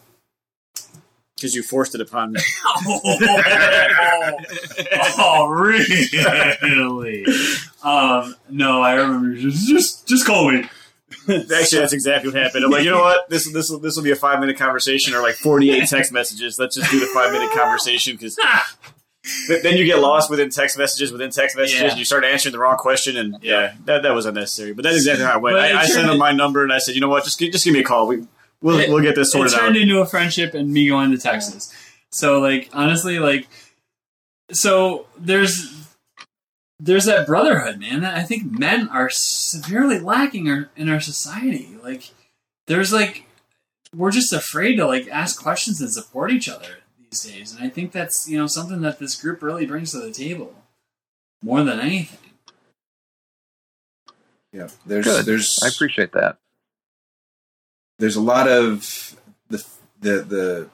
Because 1.45 1.55
you 1.55 1.61
forced 1.61 1.93
it 1.93 2.01
upon 2.01 2.31
me. 2.31 2.41
oh, 5.19 5.47
really? 5.47 6.09
Um, 7.83 8.35
no, 8.49 8.81
I 8.81 8.95
remember. 8.95 9.35
Just, 9.35 9.67
just, 9.67 10.07
just 10.07 10.25
call 10.25 10.49
me. 10.51 10.67
Actually, 11.29 11.81
that's 11.81 11.93
exactly 11.93 12.31
what 12.31 12.41
happened. 12.41 12.65
I'm 12.65 12.71
like, 12.71 12.83
you 12.83 12.89
know 12.89 13.01
what? 13.01 13.29
This 13.29 13.47
this 13.53 13.69
will 13.69 13.77
this 13.77 13.95
will 13.95 14.01
be 14.01 14.09
a 14.09 14.15
five 14.15 14.39
minute 14.39 14.57
conversation 14.57 15.13
or 15.13 15.21
like 15.21 15.35
48 15.35 15.85
text 15.89 16.11
messages. 16.11 16.57
Let's 16.57 16.77
just 16.77 16.89
do 16.89 16.99
the 16.99 17.05
five 17.05 17.31
minute 17.31 17.51
conversation 17.51 18.15
because 18.15 18.39
then 19.47 19.77
you 19.77 19.85
get 19.85 19.99
lost 19.99 20.31
within 20.31 20.49
text 20.49 20.79
messages 20.79 21.11
within 21.11 21.29
text 21.29 21.55
messages. 21.55 21.79
Yeah. 21.79 21.89
And 21.89 21.99
you 21.99 22.05
start 22.05 22.25
answering 22.25 22.53
the 22.53 22.59
wrong 22.59 22.77
question, 22.77 23.17
and 23.17 23.37
yeah, 23.43 23.75
that, 23.85 24.01
that 24.01 24.15
was 24.15 24.25
unnecessary. 24.25 24.73
But 24.73 24.83
that's 24.83 24.95
exactly 24.95 25.25
how 25.25 25.37
it 25.37 25.41
went. 25.43 25.57
But 25.57 25.65
I, 25.65 25.81
I 25.81 25.85
sent 25.85 26.09
him 26.09 26.17
my 26.17 26.31
number 26.31 26.63
and 26.63 26.73
I 26.73 26.79
said, 26.79 26.95
you 26.95 27.01
know 27.01 27.09
what? 27.09 27.23
Just 27.23 27.39
just 27.39 27.65
give 27.65 27.73
me 27.73 27.81
a 27.81 27.83
call. 27.83 28.07
We 28.07 28.25
we'll 28.65 28.79
It- 28.79 28.89
we'll 28.89 29.03
get 29.03 29.15
this 29.15 29.27
It 29.29 29.31
sorted 29.31 29.53
out. 29.53 29.59
turned 29.61 29.77
into 29.77 29.99
a 29.99 30.05
friendship 30.05 30.53
and 30.55 30.71
me 30.73 30.87
going 30.87 31.11
to 31.11 31.17
Texas. 31.17 31.71
So, 32.11 32.39
like, 32.39 32.69
honestly, 32.73 33.19
like, 33.19 33.47
so 34.51 35.07
there's 35.17 35.71
there's 36.79 37.05
that 37.05 37.25
brotherhood, 37.27 37.79
man. 37.79 38.01
That 38.01 38.15
I 38.17 38.23
think 38.23 38.51
men 38.59 38.89
are 38.89 39.09
severely 39.09 39.99
lacking 39.99 40.49
our, 40.49 40.69
in 40.75 40.89
our 40.89 40.99
society. 40.99 41.77
Like, 41.83 42.09
there's 42.67 42.91
like 42.91 43.25
we're 43.93 44.11
just 44.11 44.33
afraid 44.33 44.75
to 44.77 44.85
like 44.87 45.07
ask 45.09 45.41
questions 45.41 45.79
and 45.79 45.91
support 45.91 46.31
each 46.31 46.49
other 46.49 46.79
these 46.99 47.21
days, 47.23 47.53
and 47.53 47.63
I 47.63 47.69
think 47.69 47.91
that's 47.91 48.27
you 48.27 48.37
know 48.37 48.47
something 48.47 48.81
that 48.81 48.99
this 48.99 49.15
group 49.19 49.41
really 49.43 49.65
brings 49.65 49.91
to 49.91 49.99
the 49.99 50.11
table 50.11 50.53
more 51.43 51.63
than 51.63 51.79
anything. 51.79 52.19
Yeah. 54.51 54.69
There's 54.85 55.05
Good. 55.05 55.25
there's 55.25 55.59
I 55.63 55.67
appreciate 55.67 56.11
that. 56.13 56.37
There's 57.99 58.15
a 58.15 58.21
lot 58.21 58.47
of 58.47 59.15
the 59.49 59.63
the 60.01 60.21
the 60.21 60.69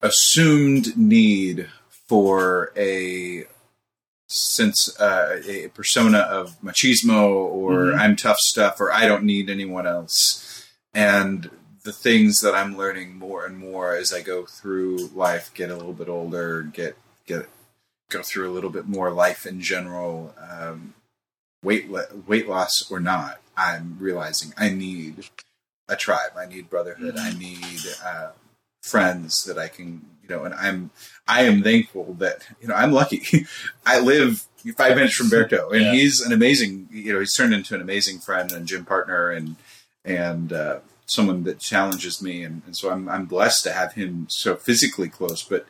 assumed 0.00 0.96
need 0.96 1.68
for 2.08 2.72
a 2.76 3.44
since 4.28 4.98
uh, 4.98 5.40
a 5.46 5.68
persona 5.68 6.18
of 6.18 6.58
machismo 6.62 7.28
or 7.28 7.72
Mhm. 7.92 7.98
I'm 7.98 8.16
tough 8.16 8.38
stuff 8.38 8.80
or 8.80 8.90
I 8.90 9.06
don't 9.06 9.24
need 9.24 9.50
anyone 9.50 9.86
else 9.86 10.64
and 10.94 11.50
the 11.84 11.92
things 11.92 12.40
that 12.40 12.54
I'm 12.54 12.76
learning 12.76 13.16
more 13.18 13.44
and 13.44 13.58
more 13.58 13.94
as 13.94 14.12
I 14.12 14.22
go 14.22 14.46
through 14.46 15.10
life 15.14 15.52
get 15.52 15.70
a 15.70 15.76
little 15.76 15.92
bit 15.92 16.08
older 16.08 16.62
get 16.62 16.96
get 17.26 17.48
go 18.08 18.22
through 18.22 18.50
a 18.50 18.54
little 18.54 18.70
bit 18.70 18.88
more 18.88 19.10
life 19.10 19.44
in 19.46 19.60
general 19.60 20.34
um, 20.38 20.94
weight 21.62 21.88
weight 22.26 22.48
loss 22.48 22.90
or 22.90 23.00
not 23.00 23.41
I'm 23.56 23.96
realizing 24.00 24.52
I 24.56 24.70
need 24.70 25.28
a 25.88 25.96
tribe. 25.96 26.32
I 26.36 26.46
need 26.46 26.70
brotherhood. 26.70 27.16
I 27.18 27.32
need 27.32 27.80
uh, 28.04 28.30
friends 28.82 29.44
that 29.44 29.58
I 29.58 29.68
can 29.68 30.06
you 30.22 30.28
know, 30.28 30.44
and 30.44 30.54
I'm 30.54 30.90
I 31.26 31.42
am 31.42 31.62
thankful 31.62 32.14
that 32.14 32.46
you 32.60 32.68
know 32.68 32.74
I'm 32.74 32.92
lucky. 32.92 33.46
I 33.86 33.98
live 34.00 34.46
five 34.76 34.94
minutes 34.96 35.14
from 35.14 35.26
Berto, 35.26 35.72
and 35.72 35.82
Yeah. 35.82 35.92
he's 35.92 36.20
an 36.20 36.32
amazing. 36.32 36.88
You 36.92 37.14
know, 37.14 37.18
he's 37.20 37.34
turned 37.34 37.52
into 37.52 37.74
an 37.74 37.80
amazing 37.80 38.20
friend 38.20 38.52
and 38.52 38.66
gym 38.66 38.84
partner, 38.84 39.30
and 39.30 39.56
and 40.04 40.52
uh, 40.52 40.78
someone 41.06 41.44
that 41.44 41.58
challenges 41.58 42.22
me, 42.22 42.44
and, 42.44 42.62
and 42.66 42.76
so 42.76 42.90
I'm 42.90 43.08
I'm 43.08 43.26
blessed 43.26 43.64
to 43.64 43.72
have 43.72 43.94
him 43.94 44.26
so 44.30 44.54
physically 44.56 45.08
close. 45.08 45.42
But 45.42 45.66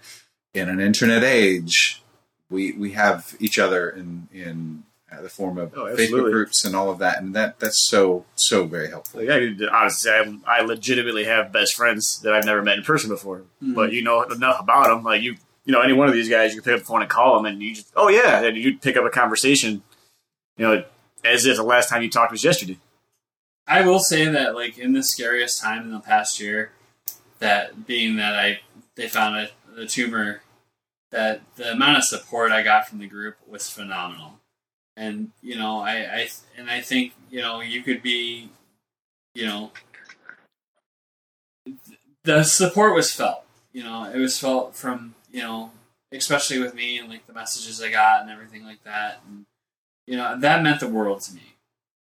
in 0.53 0.69
an 0.69 0.81
internet 0.81 1.25
age, 1.25 2.03
we 2.51 2.73
we 2.73 2.93
have 2.93 3.35
each 3.41 3.59
other 3.59 3.89
in 3.89 4.29
in 4.33 4.85
the 5.21 5.29
form 5.29 5.59
of 5.59 5.73
Oh, 5.77 5.85
Facebook 5.97 6.31
groups 6.31 6.65
and 6.65 6.75
all 6.77 6.91
of 6.91 6.99
that, 7.01 7.21
and 7.21 7.35
that 7.35 7.59
that's 7.61 7.89
so 7.89 8.25
so 8.35 8.65
very 8.65 8.89
helpful. 8.89 9.21
Like, 9.21 9.31
I, 9.31 9.53
honestly, 9.73 10.11
I, 10.11 10.39
I 10.47 10.63
legitimately 10.63 11.25
have 11.25 11.53
best 11.53 11.75
friends 11.75 12.21
that 12.23 12.33
I've 12.33 12.45
never 12.47 12.63
met 12.63 12.79
in 12.79 12.85
person 12.85 13.11
before. 13.11 13.43
Mhm. 13.63 13.75
But 13.75 13.93
you 13.93 14.03
know 14.03 14.23
enough 14.23 14.61
about 14.61 14.89
them. 14.89 15.03
Like 15.05 15.23
you, 15.23 15.37
you 15.65 15.73
know, 15.73 15.81
any 15.81 15.93
one 15.93 16.09
of 16.09 16.15
these 16.15 16.29
guys, 16.29 16.55
you 16.55 16.61
can 16.61 16.73
pick 16.73 16.75
up 16.75 16.81
the 16.81 16.87
phone 16.87 17.03
and 17.03 17.11
call 17.11 17.37
them, 17.37 17.47
and 17.47 17.63
you 17.63 17.75
just, 17.75 17.93
oh 17.97 18.09
yeah, 18.09 18.43
and 18.45 18.57
you 18.57 18.79
pick 18.79 18.97
up 18.97 19.05
a 19.05 19.11
conversation, 19.11 19.83
you 20.57 20.67
know, 20.67 20.85
as 21.25 21.45
if 21.47 21.57
the 21.57 21.63
last 21.63 21.89
time 21.89 22.03
you 22.03 22.11
talked 22.11 22.33
was 22.33 22.43
yesterday. 22.45 22.79
I 23.67 23.83
will 23.87 24.01
say 24.01 24.25
that, 24.27 24.55
like 24.55 24.77
in 24.79 24.93
the 24.93 25.03
scariest 25.03 25.63
time 25.63 25.83
in 25.83 25.93
the 25.93 26.01
past 26.01 26.41
year, 26.41 26.73
that 27.39 27.87
being 27.87 28.17
that 28.17 28.35
I 28.35 28.61
they 28.97 29.09
found 29.09 29.37
a, 29.37 29.51
the 29.75 29.87
tumor, 29.87 30.43
that 31.13 31.43
the 31.57 31.73
amount 31.73 31.99
of 31.99 32.05
support 32.05 32.51
I 32.53 32.63
got 32.63 32.89
from 32.89 32.99
the 32.99 33.07
group 33.07 33.37
was 33.47 33.69
phenomenal, 33.71 34.41
and 34.97 35.31
you 35.43 35.57
know 35.57 35.79
I, 35.79 35.93
I 35.93 36.29
and 36.57 36.71
I 36.71 36.81
think 36.81 37.15
you 37.31 37.41
know 37.41 37.61
you 37.61 37.83
could 37.83 38.03
be, 38.03 38.51
you 39.35 39.47
know, 39.47 39.73
the 42.25 42.43
support 42.43 42.95
was 42.95 43.13
felt. 43.13 43.45
You 43.73 43.85
know, 43.85 44.05
it 44.05 44.19
was 44.19 44.39
felt 44.39 44.77
from 44.77 45.15
you 45.31 45.43
know, 45.43 45.71
especially 46.13 46.59
with 46.59 46.75
me 46.75 46.99
and 46.99 47.09
like 47.09 47.27
the 47.27 47.33
messages 47.33 47.81
I 47.81 47.91
got 47.91 48.23
and 48.23 48.31
everything 48.31 48.65
like 48.65 48.85
that, 48.85 49.21
and 49.27 49.47
you 50.07 50.17
know 50.17 50.39
that 50.39 50.63
meant 50.63 50.81
the 50.81 50.89
world 50.89 51.21
to 51.23 51.35
me 51.35 51.53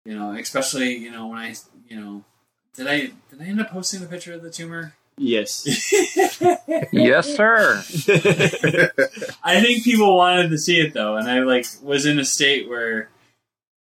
you 0.05 0.17
know, 0.17 0.33
especially 0.33 0.95
you 0.95 1.11
know 1.11 1.27
when 1.27 1.37
I 1.37 1.55
you 1.87 1.99
know 1.99 2.23
did 2.75 2.87
I 2.87 3.11
did 3.29 3.41
I 3.41 3.45
end 3.45 3.61
up 3.61 3.69
posting 3.69 4.01
the 4.01 4.07
picture 4.07 4.33
of 4.33 4.41
the 4.41 4.49
tumor? 4.49 4.93
Yes. 5.21 5.67
Yes, 6.91 7.35
sir. 7.35 7.77
I 9.43 9.61
think 9.61 9.83
people 9.83 10.15
wanted 10.17 10.49
to 10.49 10.57
see 10.57 10.79
it 10.79 10.93
though, 10.93 11.15
and 11.15 11.29
I 11.29 11.39
like 11.39 11.65
was 11.81 12.05
in 12.05 12.19
a 12.19 12.25
state 12.25 12.67
where 12.67 13.09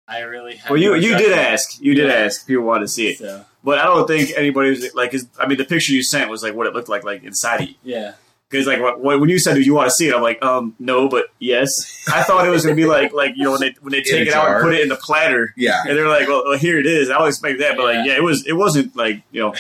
I 0.08 0.20
really 0.22 0.56
had 0.58 0.70
well, 0.70 0.80
you 0.80 0.94
you 0.96 1.16
did 1.18 1.30
judgment. 1.30 1.40
ask. 1.42 1.82
You 1.82 1.96
did 1.96 2.08
Yeah. 2.10 2.14
ask. 2.16 2.46
People 2.48 2.64
wanted 2.66 2.82
to 2.82 2.88
see 2.90 3.10
it, 3.10 3.18
So 3.20 3.46
but 3.64 3.80
I 3.80 3.86
don't 3.86 4.08
think 4.08 4.32
anybody 4.36 4.72
was 4.72 4.94
like. 4.94 5.12
'cause, 5.12 5.26
I 5.40 5.48
mean, 5.48 5.58
the 5.58 5.66
picture 5.66 5.94
you 5.94 6.04
sent 6.04 6.30
was 6.30 6.44
like 6.44 6.54
what 6.54 6.68
it 6.68 6.74
looked 6.74 6.90
like, 6.90 7.04
like 7.04 7.24
inside 7.24 7.62
of 7.62 7.70
you. 7.70 7.76
yeah, 7.84 8.14
Because 8.50 8.68
like 8.68 8.80
when 8.98 9.30
you 9.30 9.40
said, 9.40 9.54
"Do 9.56 9.62
you 9.62 9.74
want 9.74 9.90
to 9.90 9.96
see 9.96 10.08
it?" 10.10 10.14
I'm 10.16 10.22
like, 10.22 10.44
um, 10.44 10.76
no, 10.80 11.08
but 11.08 11.28
yes. 11.40 11.70
I 12.12 12.24
thought 12.24 12.46
it 12.46 12.50
was 12.50 12.64
gonna 12.64 12.76
be 12.76 12.86
like 12.86 13.14
like 13.14 13.34
you 13.38 13.46
know 13.46 13.52
when 13.52 13.62
they 13.62 13.76
when 13.82 13.92
they 13.92 14.02
take 14.02 14.28
a 14.28 14.32
it 14.32 14.34
out 14.34 14.50
and 14.50 14.64
put 14.64 14.74
it 14.74 14.82
in 14.82 14.90
the 14.90 14.98
platter, 14.98 15.54
Yeah, 15.56 15.82
and 15.88 15.98
they're 15.98 16.08
like, 16.10 16.28
well, 16.28 16.44
well, 16.46 16.58
here 16.58 16.78
it 16.78 16.86
is. 16.86 17.10
I 17.10 17.16
always 17.16 17.36
expect 17.36 17.60
that, 17.60 17.78
but 17.78 17.86
like, 17.86 17.96
Yeah. 18.06 18.14
yeah, 18.14 18.18
it 18.18 18.24
was 18.24 18.46
it 18.46 18.54
wasn't 18.54 18.96
like 18.96 19.22
you 19.32 19.42
know. 19.42 19.56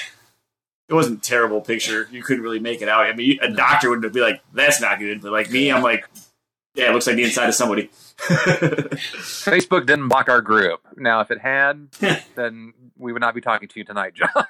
It 0.91 0.93
wasn't 0.93 1.19
a 1.19 1.21
terrible 1.21 1.61
picture. 1.61 2.09
You 2.11 2.21
couldn't 2.21 2.43
really 2.43 2.59
make 2.59 2.81
it 2.81 2.89
out. 2.89 3.05
I 3.05 3.13
mean, 3.13 3.39
a 3.41 3.49
doctor 3.49 3.89
would 3.89 4.01
be 4.11 4.19
like, 4.19 4.41
"That's 4.51 4.81
not 4.81 4.99
good," 4.99 5.21
but 5.21 5.31
like 5.31 5.49
me, 5.49 5.71
I'm 5.71 5.81
like, 5.81 6.05
"Yeah, 6.75 6.89
it 6.89 6.93
looks 6.93 7.07
like 7.07 7.15
the 7.15 7.23
inside 7.23 7.47
of 7.47 7.55
somebody." 7.55 7.89
Facebook 8.17 9.85
didn't 9.85 10.09
block 10.09 10.27
our 10.27 10.41
group. 10.41 10.81
Now, 10.97 11.21
if 11.21 11.31
it 11.31 11.39
had, 11.39 11.87
then 12.35 12.73
we 12.97 13.13
would 13.13 13.21
not 13.21 13.33
be 13.33 13.39
talking 13.39 13.69
to 13.69 13.79
you 13.79 13.85
tonight, 13.85 14.15
John. 14.15 14.29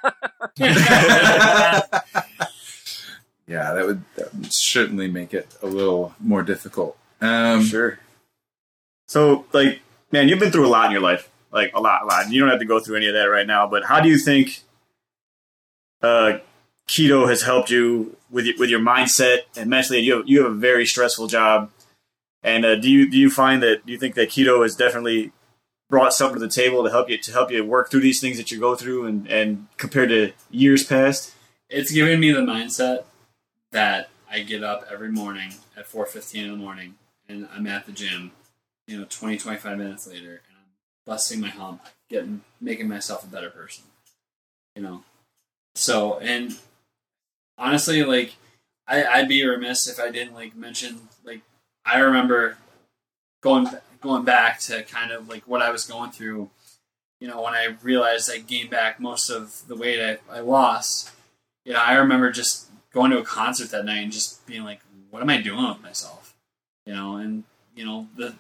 yeah, 0.58 1.84
that 3.48 3.86
would, 3.86 4.04
that 4.16 4.34
would 4.34 4.48
certainly 4.52 5.12
make 5.12 5.36
it 5.36 5.56
a 5.62 5.68
little 5.68 6.16
more 6.20 6.42
difficult. 6.42 6.98
Um, 7.22 7.64
sure. 7.64 8.00
So, 9.08 9.46
like, 9.54 9.82
man, 10.12 10.28
you've 10.28 10.40
been 10.40 10.52
through 10.52 10.66
a 10.66 10.70
lot 10.70 10.88
in 10.88 10.92
your 10.92 11.02
life, 11.02 11.30
like 11.52 11.72
a 11.76 11.80
lot, 11.80 12.02
a 12.02 12.06
lot. 12.08 12.32
You 12.32 12.42
don't 12.42 12.50
have 12.50 12.62
to 12.62 12.66
go 12.66 12.80
through 12.80 12.98
any 12.98 13.08
of 13.10 13.14
that 13.14 13.26
right 13.26 13.46
now. 13.46 13.68
But 13.68 13.86
how 13.86 14.02
do 14.02 14.10
you 14.10 14.18
think 14.18 14.64
uh, 16.02 16.40
keto 16.88 17.30
has 17.30 17.44
helped 17.44 17.70
you 17.70 18.18
with 18.30 18.48
with 18.58 18.70
your 18.70 18.80
mindset 18.80 19.40
and 19.56 19.70
mentally? 19.70 20.00
You 20.00 20.18
have, 20.18 20.28
you 20.28 20.44
have 20.44 20.52
a 20.52 20.56
very 20.56 20.86
stressful 20.86 21.28
job, 21.28 21.72
and 22.44 22.66
uh, 22.66 22.76
do 22.76 22.90
you 22.90 23.10
do 23.10 23.18
you 23.18 23.30
find 23.30 23.62
that 23.64 23.86
do 23.86 23.92
you 23.92 23.98
think 23.98 24.16
that 24.16 24.30
keto 24.30 24.64
has 24.64 24.76
definitely 24.76 25.32
brought 25.90 26.14
something 26.14 26.40
to 26.40 26.46
the 26.46 26.52
table 26.52 26.84
to 26.84 26.90
help 26.90 27.10
you 27.10 27.18
to 27.18 27.32
help 27.32 27.52
you 27.52 27.66
work 27.66 27.92
through 27.92 28.02
these 28.02 28.22
things 28.22 28.38
that 28.38 28.52
you 28.52 28.60
go 28.60 28.76
through, 28.76 29.06
and 29.06 29.28
and 29.28 29.68
compared 29.78 30.10
to 30.10 30.32
years 30.50 30.84
past? 30.84 31.34
it's 31.70 31.90
given 31.90 32.20
me 32.20 32.32
the 32.32 32.42
mindset 32.42 33.06
that 33.72 34.10
I 34.30 34.42
get 34.42 34.62
up 34.62 34.86
every 34.92 35.10
morning 35.10 35.54
at 35.78 35.88
four 35.88 36.06
fifteen 36.06 36.46
in 36.46 36.52
the 36.52 36.58
morning 36.58 36.96
and 37.32 37.48
I'm 37.54 37.68
at 37.68 37.86
the 37.86 37.92
gym, 37.92 38.32
you 38.88 39.00
know, 39.00 39.06
20, 39.10 39.38
25 39.38 39.78
minutes 39.78 40.08
later, 40.08 40.32
and 40.32 40.58
I'm 40.58 40.72
busting 41.06 41.40
my 41.40 41.50
hump, 41.50 41.82
getting 42.10 42.42
making 42.60 42.88
myself 42.88 43.24
a 43.24 43.28
better 43.28 43.50
person. 43.50 43.86
You 44.76 44.84
know. 44.84 45.04
So 45.76 46.20
and 46.20 46.58
honestly, 47.58 48.04
like 48.04 48.36
I, 48.88 49.04
I'd 49.06 49.30
be 49.30 49.46
remiss 49.46 49.88
if 49.88 50.00
I 50.00 50.10
didn't 50.12 50.34
like 50.34 50.56
mention 50.56 51.00
like 51.24 51.42
I 51.86 52.00
remember 52.00 52.58
going 53.42 53.68
going 54.02 54.24
back 54.24 54.60
to 54.62 54.84
kind 54.84 55.12
of 55.12 55.30
like 55.30 55.44
what 55.48 55.62
I 55.62 55.70
was 55.70 55.86
going 55.86 56.12
through. 56.12 56.50
You 57.20 57.28
know, 57.28 57.42
when 57.42 57.54
I 57.54 57.76
realized 57.84 58.32
I 58.32 58.40
gained 58.40 58.72
back 58.72 59.00
most 59.00 59.30
of 59.30 59.68
the 59.68 59.76
weight 59.76 60.02
I, 60.02 60.38
I 60.38 60.40
lost, 60.40 61.12
you 61.66 61.74
know, 61.74 61.80
I 61.80 61.94
remember 61.94 62.32
just 62.32 62.68
going 62.92 63.12
to 63.12 63.20
a 63.20 63.24
concert 63.24 63.70
that 63.70 63.86
night 63.86 64.04
and 64.04 64.12
just 64.12 64.46
being 64.48 64.64
like, 64.64 64.82
"What 65.12 65.22
am 65.22 65.30
I 65.30 65.40
doing 65.40 65.68
with 65.68 65.82
myself?" 65.82 66.36
You 66.86 66.94
know, 66.94 67.18
and 67.18 67.44
you 67.76 67.86
know 67.86 68.08
the. 68.16 68.36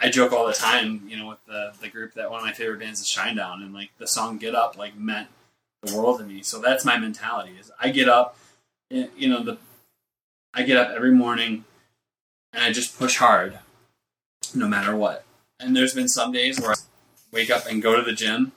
I 0.00 0.10
joke 0.10 0.32
all 0.32 0.46
the 0.46 0.52
time, 0.52 1.02
you 1.08 1.16
know, 1.16 1.28
with 1.28 1.44
the 1.46 1.72
the 1.80 1.88
group 1.88 2.14
that 2.14 2.30
one 2.30 2.40
of 2.40 2.46
my 2.46 2.52
favorite 2.52 2.80
bands 2.80 3.00
is 3.00 3.06
Shinedown, 3.06 3.62
and 3.62 3.72
like 3.72 3.90
the 3.98 4.06
song 4.06 4.38
"Get 4.38 4.54
Up" 4.54 4.76
like 4.76 4.96
meant 4.96 5.28
the 5.82 5.96
world 5.96 6.18
to 6.18 6.24
me. 6.24 6.42
So 6.42 6.60
that's 6.60 6.84
my 6.84 6.98
mentality: 6.98 7.52
is 7.60 7.70
I 7.80 7.90
get 7.90 8.08
up, 8.08 8.36
eh, 8.90 9.06
you 9.16 9.28
know, 9.28 9.42
the 9.42 9.58
I 10.54 10.62
get 10.62 10.76
up 10.76 10.90
every 10.94 11.12
morning, 11.12 11.64
and 12.52 12.62
I 12.64 12.72
just 12.72 12.98
push 12.98 13.16
hard, 13.16 13.58
no 14.54 14.66
matter 14.68 14.96
what. 14.96 15.24
And 15.60 15.76
there's 15.76 15.94
been 15.94 16.08
some 16.08 16.32
days 16.32 16.60
where 16.60 16.72
I 16.72 16.74
wake 17.32 17.50
up 17.50 17.66
and 17.66 17.82
go 17.82 17.96
to 17.96 18.02
the 18.02 18.12
gym, 18.12 18.52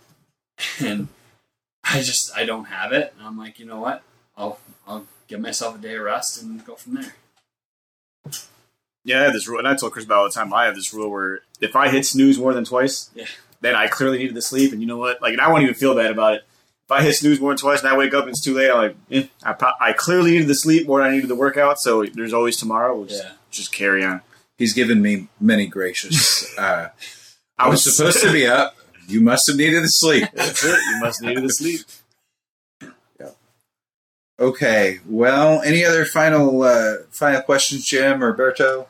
and 0.79 1.07
I 1.83 2.01
just 2.01 2.35
I 2.35 2.45
don't 2.45 2.65
have 2.65 2.91
it. 2.91 3.13
And 3.17 3.27
I'm 3.27 3.37
like, 3.37 3.59
you 3.59 3.65
know 3.65 3.79
what? 3.79 4.03
I'll 4.37 4.59
I'll 4.87 5.05
give 5.27 5.39
myself 5.39 5.75
a 5.75 5.77
day 5.79 5.95
of 5.95 6.03
rest 6.03 6.41
and 6.41 6.63
go 6.65 6.75
from 6.75 6.95
there. 6.95 7.13
Yeah, 9.03 9.21
I 9.21 9.23
have 9.23 9.33
this 9.33 9.47
rule, 9.47 9.57
and 9.59 9.67
I 9.67 9.75
told 9.75 9.93
Chris 9.93 10.05
about 10.05 10.19
all 10.19 10.25
the 10.25 10.31
time. 10.31 10.53
I 10.53 10.65
have 10.65 10.75
this 10.75 10.93
rule 10.93 11.09
where 11.09 11.39
if 11.59 11.75
I 11.75 11.89
hit 11.89 12.05
snooze 12.05 12.37
more 12.37 12.53
than 12.53 12.63
twice, 12.65 13.09
Yeah. 13.15 13.25
then 13.59 13.75
I 13.75 13.87
clearly 13.87 14.19
needed 14.19 14.35
to 14.35 14.41
sleep. 14.43 14.71
And 14.73 14.81
you 14.81 14.87
know 14.87 14.97
what? 14.97 15.21
Like, 15.23 15.33
and 15.33 15.41
I 15.41 15.49
won't 15.49 15.63
even 15.63 15.73
feel 15.73 15.95
bad 15.95 16.11
about 16.11 16.35
it. 16.35 16.43
If 16.91 16.99
I 16.99 17.03
hit 17.03 17.15
snooze 17.15 17.39
more 17.39 17.51
than 17.51 17.57
twice 17.57 17.79
and 17.79 17.87
I 17.87 17.95
wake 17.95 18.13
up 18.13 18.23
and 18.23 18.31
it's 18.31 18.41
too 18.43 18.53
late, 18.53 18.69
I'm 18.69 18.77
like, 18.77 18.95
eh, 19.11 19.27
I, 19.43 19.53
pro- 19.53 19.71
I 19.79 19.93
clearly 19.93 20.31
needed 20.31 20.47
the 20.47 20.55
sleep 20.55 20.87
more 20.87 20.99
than 21.01 21.09
I 21.09 21.15
needed 21.15 21.29
the 21.29 21.35
workout. 21.35 21.79
So 21.79 22.03
there's 22.03 22.33
always 22.33 22.57
tomorrow. 22.57 22.93
We'll 22.97 23.05
just, 23.05 23.23
Yeah. 23.23 23.31
just 23.49 23.71
carry 23.71 24.03
on. 24.03 24.19
he's 24.57 24.73
given 24.73 25.01
me 25.01 25.29
many 25.39 25.67
gracious. 25.67 26.53
Uh, 26.57 26.89
I 27.57 27.69
was 27.69 27.95
supposed 27.95 28.21
to 28.23 28.31
be 28.33 28.45
up. 28.45 28.75
You 29.07 29.21
must 29.21 29.47
have 29.47 29.55
needed 29.55 29.81
to 29.81 29.87
sleep. 29.87 30.27
That's 30.33 30.65
it. 30.65 30.71
You 30.75 30.99
must 30.99 31.21
have 31.23 31.29
needed 31.29 31.43
the 31.45 31.53
sleep. 31.53 31.81
Okay. 34.39 34.99
Well, 35.07 35.61
any 35.61 35.85
other 35.85 36.03
final 36.03 36.63
uh, 36.63 36.95
final 37.11 37.41
questions, 37.43 37.85
Jim 37.85 38.23
or 38.23 38.35
Berto? 38.35 38.87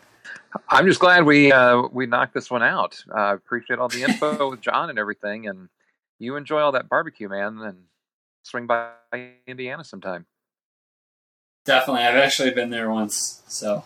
I'm 0.69 0.87
just 0.87 0.99
glad 0.99 1.25
we 1.25 1.51
uh, 1.51 1.83
we 1.91 2.05
knocked 2.05 2.33
this 2.33 2.49
one 2.49 2.63
out. 2.63 3.03
I 3.13 3.31
uh, 3.31 3.33
appreciate 3.35 3.77
all 3.77 3.89
the 3.89 4.03
info 4.03 4.49
with 4.49 4.61
John 4.61 4.89
and 4.89 4.97
everything, 4.97 5.47
and 5.47 5.69
you 6.19 6.35
enjoy 6.37 6.59
all 6.61 6.71
that 6.71 6.87
barbecue, 6.89 7.27
man. 7.27 7.59
And 7.59 7.77
swing 8.43 8.67
by 8.67 8.89
Indiana 9.47 9.83
sometime. 9.83 10.25
Definitely, 11.65 12.03
I've 12.03 12.15
actually 12.15 12.51
been 12.51 12.69
there 12.69 12.89
once. 12.89 13.43
So 13.47 13.83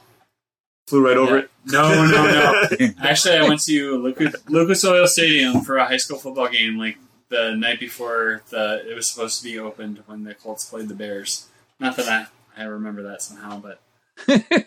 Flew 0.88 1.06
right 1.06 1.18
over 1.18 1.38
Yeah. 1.38 1.44
no, 1.66 2.06
no, 2.06 2.68
no. 2.80 2.90
Actually, 3.04 3.38
I 3.38 3.48
went 3.48 3.62
to 3.64 3.98
Lucas, 3.98 4.36
Lucas 4.48 4.86
Oil 4.86 5.08
Stadium 5.08 5.62
for 5.62 5.78
a 5.78 5.86
high 5.86 5.98
school 5.98 6.18
football 6.18 6.48
game, 6.48 6.78
like 6.78 6.98
the 7.30 7.56
night 7.56 7.80
before 7.80 8.44
the 8.50 8.88
it 8.90 8.96
was 8.96 9.10
supposed 9.10 9.40
to 9.40 9.44
be 9.44 9.58
opened 9.58 10.04
when 10.06 10.24
the 10.24 10.36
Colts 10.36 10.70
played 10.70 10.88
the 10.88 10.94
Bears. 10.94 11.48
Not 11.80 11.96
that 11.98 12.08
I 12.08 12.62
I 12.62 12.66
remember 12.66 13.02
that 13.04 13.22
somehow, 13.24 13.60
but 13.60 13.82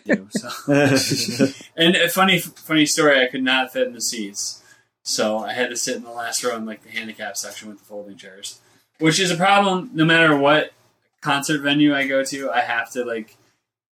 you 0.05 0.15
know, 0.15 0.27
so. 0.29 0.49
And 1.75 1.95
a 1.95 2.09
funny 2.09 2.39
funny 2.39 2.85
story, 2.85 3.23
I 3.23 3.27
could 3.27 3.43
not 3.43 3.71
fit 3.71 3.87
in 3.87 3.93
the 3.93 4.01
seats, 4.01 4.61
so 5.03 5.39
I 5.39 5.53
had 5.53 5.69
to 5.69 5.77
sit 5.77 5.95
in 5.95 6.03
the 6.03 6.11
last 6.11 6.43
row 6.43 6.55
in 6.57 6.65
like 6.65 6.83
the 6.83 6.91
handicap 6.91 7.37
section 7.37 7.69
with 7.69 7.79
the 7.79 7.85
folding 7.85 8.17
chairs, 8.17 8.59
which 8.99 9.19
is 9.19 9.31
a 9.31 9.35
problem. 9.35 9.89
No 9.93 10.05
matter 10.05 10.35
what 10.35 10.73
concert 11.21 11.61
venue 11.61 11.93
I 11.95 12.07
go 12.07 12.23
to, 12.23 12.51
I 12.51 12.61
have 12.61 12.91
to 12.91 13.03
like 13.03 13.35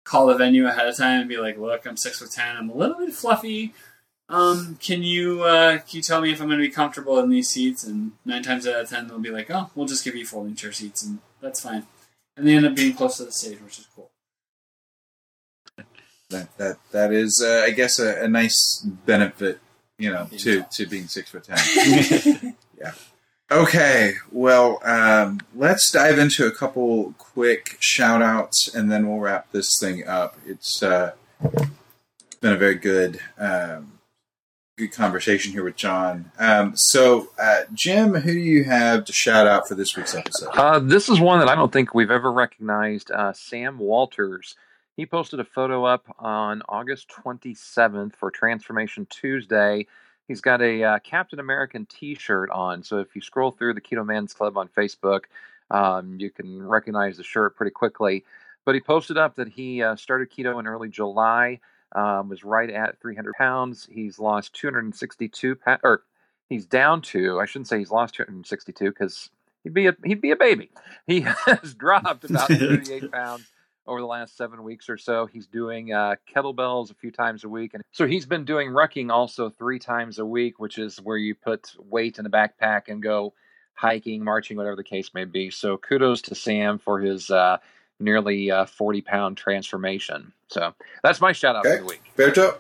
call 0.04 0.28
the 0.28 0.36
venue 0.36 0.68
ahead 0.68 0.88
of 0.88 0.96
time 0.96 1.22
and 1.22 1.30
be 1.30 1.38
like, 1.38 1.58
"Look, 1.58 1.86
I'm 1.86 1.98
six 1.98 2.20
foot 2.20 2.32
ten. 2.32 2.56
I'm 2.56 2.70
a 2.70 2.76
little 2.76 2.98
bit 2.98 3.14
fluffy. 3.14 3.74
Um, 4.30 4.78
can 4.82 5.04
you 5.04 5.44
uh, 5.44 5.80
can 5.80 5.98
you 5.98 6.02
tell 6.02 6.22
me 6.22 6.32
if 6.32 6.42
I'm 6.42 6.48
going 6.48 6.60
to 6.60 6.66
be 6.68 6.72
comfortable 6.72 7.20
in 7.20 7.30
these 7.30 7.50
seats?" 7.50 7.84
And 7.84 8.14
nine 8.26 8.44
times 8.44 8.68
out 8.68 8.82
of 8.82 8.90
ten, 8.90 9.08
they'll 9.08 9.20
be 9.20 9.32
like, 9.32 9.50
"Oh, 9.50 9.70
we'll 9.76 9.88
just 9.88 10.04
give 10.04 10.16
you 10.16 10.26
folding 10.26 10.56
chair 10.56 10.72
seats, 10.72 11.04
and 11.04 11.20
that's 11.42 11.62
fine." 11.62 11.86
And 12.36 12.48
they 12.48 12.56
end 12.56 12.66
up 12.66 12.76
being 12.76 12.94
close 12.94 13.18
to 13.18 13.26
the 13.26 13.32
stage, 13.32 13.60
which 13.62 13.80
is 13.80 13.88
cool. 13.96 14.12
that 16.30 16.56
that 16.58 16.78
that 16.92 17.12
is, 17.12 17.44
uh, 17.46 17.64
I 17.66 17.72
guess, 17.72 18.00
a, 18.00 18.24
a 18.24 18.28
nice 18.28 18.82
benefit, 19.06 19.60
you 19.98 20.12
know, 20.12 20.28
to 20.40 20.64
to 20.72 20.86
being 20.86 21.08
six 21.08 21.32
foot 21.32 21.46
ten. 21.46 22.56
Okay, 23.50 24.16
well, 24.30 24.82
um, 24.84 25.40
let's 25.56 25.90
dive 25.90 26.20
into 26.20 26.46
a 26.46 26.52
couple 26.52 27.14
quick 27.18 27.78
shout 27.80 28.22
outs 28.22 28.74
and 28.76 28.92
then 28.92 29.08
we'll 29.08 29.20
wrap 29.20 29.52
this 29.54 29.78
thing 29.80 30.06
up. 30.06 30.38
It's 30.46 30.84
uh, 30.84 31.14
been 32.42 32.54
a 32.54 32.58
very 32.58 32.76
good 32.76 33.22
um, 33.38 34.00
good 34.78 34.92
conversation 34.92 35.54
here 35.54 35.64
with 35.64 35.78
John. 35.78 36.32
Um, 36.38 36.74
so, 36.76 37.30
uh, 37.42 37.62
Jim, 37.74 38.16
who 38.16 38.34
do 38.34 38.40
you 38.40 38.66
have 38.66 39.06
to 39.06 39.14
shout 39.14 39.48
out 39.48 39.68
for 39.68 39.76
this 39.76 39.96
week's 39.96 40.14
episode? 40.14 40.50
Uh, 40.50 40.80
this 40.80 41.08
is 41.08 41.20
one 41.20 41.40
that 41.40 41.48
I 41.48 41.56
don't 41.56 41.72
think 41.72 41.94
we've 41.94 42.12
ever 42.12 42.32
recognized. 42.32 43.12
Uh, 43.12 43.32
Sam 43.34 43.80
Walters. 43.80 44.56
He 44.98 45.06
posted 45.06 45.40
a 45.40 45.46
photo 45.46 45.86
up 45.86 46.04
on 46.20 46.64
August 46.68 47.08
27th 47.10 48.16
for 48.16 48.30
Transformation 48.30 49.08
Tuesday. 49.10 49.86
He's 50.28 50.42
got 50.42 50.62
a 50.62 50.84
uh, 50.84 51.00
Captain 51.00 51.40
American 51.40 51.86
T-shirt 51.86 52.50
on. 52.50 52.84
So 52.84 53.00
if 53.00 53.16
you 53.16 53.22
scroll 53.22 53.52
through 53.52 53.74
the 53.74 53.82
Keto 53.82 54.06
Man's 54.06 54.34
Club 54.34 54.58
on 54.58 54.68
Facebook, 54.70 55.22
um, 55.72 56.18
you 56.20 56.30
can 56.30 56.62
recognize 56.66 57.18
the 57.18 57.24
shirt 57.24 57.56
pretty 57.56 57.72
quickly. 57.72 58.26
But 58.66 58.76
he 58.76 58.82
posted 58.82 59.18
up 59.18 59.36
that 59.36 59.48
he 59.48 59.82
uh, 59.82 59.96
started 59.96 60.30
keto 60.30 60.60
in 60.60 60.68
early 60.68 60.90
July, 60.90 61.60
um, 61.96 62.28
was 62.28 62.44
right 62.44 62.70
at 62.70 63.00
300 63.00 63.34
pounds. 63.36 63.88
He's 63.90 64.20
lost 64.20 64.54
262 64.54 65.56
pa- 65.56 65.80
or 65.84 66.04
he's 66.50 66.66
down 66.66 67.02
to 67.02 67.40
I 67.40 67.46
shouldn't 67.46 67.68
say 67.68 67.80
he's 67.80 67.92
lost 67.92 68.16
262 68.16 68.90
because 68.90 69.30
he'd 69.64 69.74
be 69.74 69.88
a 69.88 69.96
he'd 70.04 70.20
be 70.20 70.32
a 70.32 70.36
baby. 70.36 70.70
He 71.06 71.22
has 71.46 71.74
dropped 71.74 72.26
about 72.26 72.48
38 72.50 73.10
pounds 73.10 73.48
over 73.88 74.00
the 74.02 74.08
last 74.08 74.36
seven 74.38 74.64
weeks 74.64 74.90
or 74.90 74.98
so. 74.98 75.26
He's 75.26 75.48
doing 75.48 75.94
uh, 75.94 76.16
kettlebells 76.36 76.92
a 76.92 76.96
few 76.96 77.12
times 77.12 77.44
a 77.44 77.50
week, 77.50 77.74
and 77.74 77.84
so 77.92 78.06
he's 78.06 78.26
been 78.26 78.46
doing 78.46 78.70
rucking 78.70 79.10
also 79.12 79.50
three 79.50 79.80
times 79.80 80.20
a 80.20 80.26
week, 80.26 80.60
which 80.60 80.78
is 80.78 80.98
where 80.98 81.18
you 81.18 81.36
put 81.36 81.74
weight 81.80 82.18
in 82.18 82.24
the 82.24 82.30
backpack 82.30 82.84
and 82.88 83.02
go 83.02 83.34
hiking, 83.74 84.24
marching, 84.24 84.58
whatever 84.58 84.76
the 84.76 84.84
case 84.84 85.12
may 85.14 85.26
be. 85.26 85.50
So 85.52 85.78
kudos 85.78 86.22
to 86.24 86.36
Sam 86.36 86.80
for 86.80 87.00
his 87.00 87.30
uh, 87.30 87.58
nearly 88.00 88.50
uh, 88.52 88.66
40 88.66 89.02
pound 89.02 89.38
transformation. 89.38 90.34
So 90.50 90.74
that's 91.04 91.22
my 91.22 91.32
shout 91.32 91.56
out 91.56 91.66
Okay. 91.66 91.78
for 91.78 91.84
the 91.84 91.88
week. 91.90 92.02
Berto? 92.16 92.58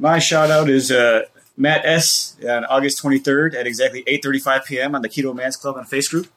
My 0.00 0.18
shout 0.20 0.50
out 0.50 0.68
is 0.70 0.92
uh, 0.92 1.22
Matt 1.56 1.84
S. 1.84 2.36
on 2.48 2.64
August 2.66 3.02
23rd 3.02 3.54
at 3.54 3.66
exactly 3.66 4.04
8:35 4.04 4.64
p.m. 4.64 4.94
on 4.94 5.02
the 5.02 5.08
Keto 5.08 5.34
Man's 5.34 5.56
Club 5.56 5.76
on 5.76 5.84
Face 5.84 6.08
Group. 6.08 6.28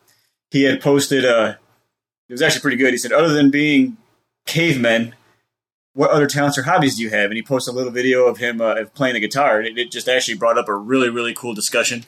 He 0.50 0.64
had 0.64 0.82
posted. 0.82 1.24
Uh, 1.26 1.56
it 2.32 2.36
was 2.36 2.42
actually 2.42 2.62
pretty 2.62 2.78
good. 2.78 2.92
He 2.92 2.98
said, 2.98 3.12
"Other 3.12 3.34
than 3.34 3.52
being 3.52 3.98
cavemen, 4.46 5.16
what 5.92 6.12
other 6.12 6.28
talents 6.28 6.58
or 6.58 6.64
hobbies 6.64 6.96
do 6.96 7.04
you 7.04 7.10
have?" 7.10 7.26
And 7.26 7.36
he 7.36 7.44
posted 7.44 7.74
a 7.74 7.76
little 7.76 7.92
video 7.92 8.26
of 8.26 8.38
him 8.38 8.62
uh, 8.62 8.86
playing 8.96 9.16
the 9.16 9.20
guitar. 9.20 9.60
And 9.60 9.78
it, 9.78 9.92
just 9.92 10.08
actually 10.08 10.38
brought 10.38 10.58
up 10.58 10.70
a 10.70 10.74
really 10.74 11.10
really 11.10 11.34
cool 11.34 11.54
discussion. 11.54 12.06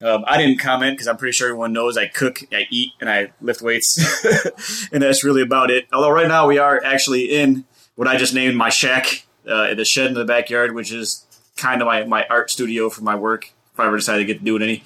Um, 0.00 0.24
I 0.26 0.38
didn't 0.38 0.58
comment 0.58 0.94
because 0.94 1.06
I'm 1.06 1.18
pretty 1.18 1.32
sure 1.32 1.48
everyone 1.48 1.74
knows 1.74 1.98
I 1.98 2.06
cook, 2.06 2.40
I 2.50 2.66
eat, 2.70 2.92
and 2.98 3.10
I 3.10 3.32
lift 3.42 3.60
weights, 3.60 4.24
and 4.92 5.02
that's 5.02 5.22
really 5.22 5.42
about 5.42 5.70
it. 5.70 5.86
Although 5.92 6.10
right 6.10 6.26
now 6.26 6.46
we 6.48 6.56
are 6.56 6.82
actually 6.82 7.26
in 7.26 7.66
what 7.94 8.08
I 8.08 8.16
just 8.16 8.32
named 8.32 8.56
my 8.56 8.70
shack, 8.70 9.26
uh, 9.46 9.74
the 9.74 9.84
shed 9.84 10.06
in 10.06 10.14
the 10.14 10.24
backyard, 10.24 10.74
which 10.74 10.90
is 10.90 11.26
kind 11.56 11.82
of 11.82 11.86
my, 11.86 12.04
my 12.04 12.26
art 12.30 12.50
studio 12.50 12.88
for 12.88 13.02
my 13.02 13.14
work. 13.14 13.52
If 13.74 13.80
I 13.80 13.86
ever 13.86 13.96
decide 13.96 14.16
to 14.16 14.24
get 14.24 14.38
to 14.38 14.44
doing 14.44 14.62
any, 14.62 14.82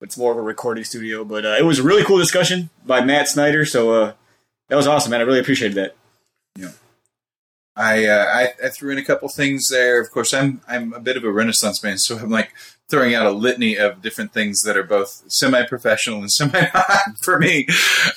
it's 0.00 0.18
more 0.18 0.32
of 0.32 0.38
a 0.38 0.42
recording 0.42 0.84
studio. 0.84 1.24
But 1.24 1.44
uh, 1.44 1.56
it 1.58 1.64
was 1.64 1.78
a 1.78 1.82
really 1.82 2.04
cool 2.04 2.18
discussion 2.18 2.70
by 2.84 3.02
Matt 3.02 3.28
Snyder, 3.28 3.64
so 3.64 3.92
uh, 3.92 4.12
that 4.68 4.76
was 4.76 4.86
awesome, 4.86 5.10
man. 5.10 5.20
I 5.20 5.24
really 5.24 5.40
appreciated 5.40 5.76
that. 5.76 5.96
I, 7.76 8.06
uh, 8.06 8.24
I 8.24 8.48
I 8.64 8.68
threw 8.70 8.90
in 8.90 8.98
a 8.98 9.04
couple 9.04 9.28
things 9.28 9.68
there. 9.68 10.00
Of 10.00 10.10
course, 10.10 10.32
I'm 10.32 10.62
I'm 10.66 10.94
a 10.94 11.00
bit 11.00 11.16
of 11.16 11.24
a 11.24 11.30
Renaissance 11.30 11.82
man, 11.82 11.98
so 11.98 12.16
I'm 12.16 12.30
like 12.30 12.52
throwing 12.88 13.14
out 13.14 13.26
a 13.26 13.30
litany 13.30 13.76
of 13.76 14.00
different 14.00 14.32
things 14.32 14.62
that 14.62 14.76
are 14.76 14.84
both 14.84 15.24
semi-professional 15.26 16.20
and 16.20 16.30
semi 16.30 16.70
for 17.20 17.38
me. 17.38 17.66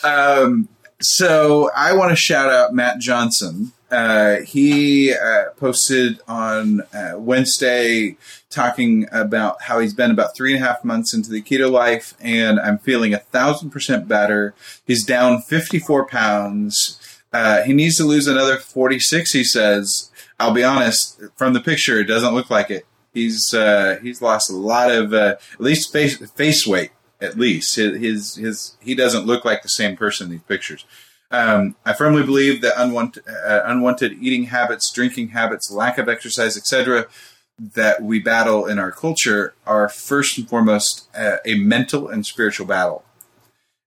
Um, 0.03 0.69
so 1.01 1.71
I 1.75 1.93
want 1.93 2.11
to 2.11 2.15
shout 2.15 2.49
out 2.49 2.73
Matt 2.73 2.99
Johnson. 2.99 3.71
Uh, 3.91 4.41
he 4.41 5.13
uh, 5.13 5.45
posted 5.57 6.19
on 6.27 6.81
uh, 6.93 7.13
Wednesday 7.15 8.17
talking 8.49 9.07
about 9.11 9.63
how 9.63 9.79
he's 9.79 9.93
been 9.93 10.11
about 10.11 10.35
three 10.35 10.53
and 10.53 10.63
a 10.63 10.67
half 10.67 10.83
months 10.83 11.13
into 11.13 11.31
the 11.31 11.41
keto 11.41 11.71
life, 11.71 12.13
and 12.19 12.59
I'm 12.59 12.77
feeling 12.77 13.13
a 13.13 13.19
thousand 13.19 13.71
percent 13.71 14.07
better. 14.07 14.53
He's 14.85 15.05
down 15.05 15.41
54 15.41 16.07
pounds. 16.07 16.99
Uh, 17.33 17.63
he 17.63 17.73
needs 17.73 17.97
to 17.97 18.03
lose 18.03 18.27
another 18.27 18.57
46, 18.57 19.31
he 19.31 19.43
says. 19.43 20.11
I'll 20.39 20.53
be 20.53 20.63
honest, 20.63 21.21
from 21.35 21.53
the 21.53 21.59
picture, 21.59 21.99
it 21.99 22.05
doesn't 22.05 22.33
look 22.33 22.49
like 22.49 22.69
it. 22.69 22.85
He's 23.13 23.53
uh, 23.53 23.99
he's 24.01 24.21
lost 24.21 24.51
a 24.51 24.55
lot 24.55 24.91
of 24.91 25.13
uh, 25.13 25.35
at 25.53 25.61
least 25.61 25.91
face 25.91 26.17
face 26.31 26.67
weight. 26.67 26.91
At 27.21 27.37
least 27.37 27.75
his, 27.75 27.97
his 27.97 28.35
his 28.35 28.77
he 28.79 28.95
doesn't 28.95 29.25
look 29.25 29.43
like 29.43 29.61
the 29.61 29.69
same 29.69 29.97
person 29.97 30.25
in 30.25 30.31
these 30.31 30.41
pictures. 30.43 30.85
Um, 31.31 31.75
I 31.85 31.93
firmly 31.93 32.23
believe 32.23 32.61
that 32.61 32.73
unwanted 32.77 33.23
uh, 33.27 33.61
unwanted 33.65 34.13
eating 34.21 34.45
habits, 34.45 34.91
drinking 34.91 35.29
habits, 35.29 35.71
lack 35.71 35.97
of 35.97 36.09
exercise, 36.09 36.57
etc., 36.57 37.07
that 37.59 38.01
we 38.01 38.19
battle 38.19 38.65
in 38.65 38.79
our 38.79 38.91
culture 38.91 39.53
are 39.67 39.89
first 39.89 40.37
and 40.37 40.49
foremost 40.49 41.07
uh, 41.15 41.37
a 41.45 41.55
mental 41.55 42.07
and 42.07 42.25
spiritual 42.25 42.65
battle 42.65 43.03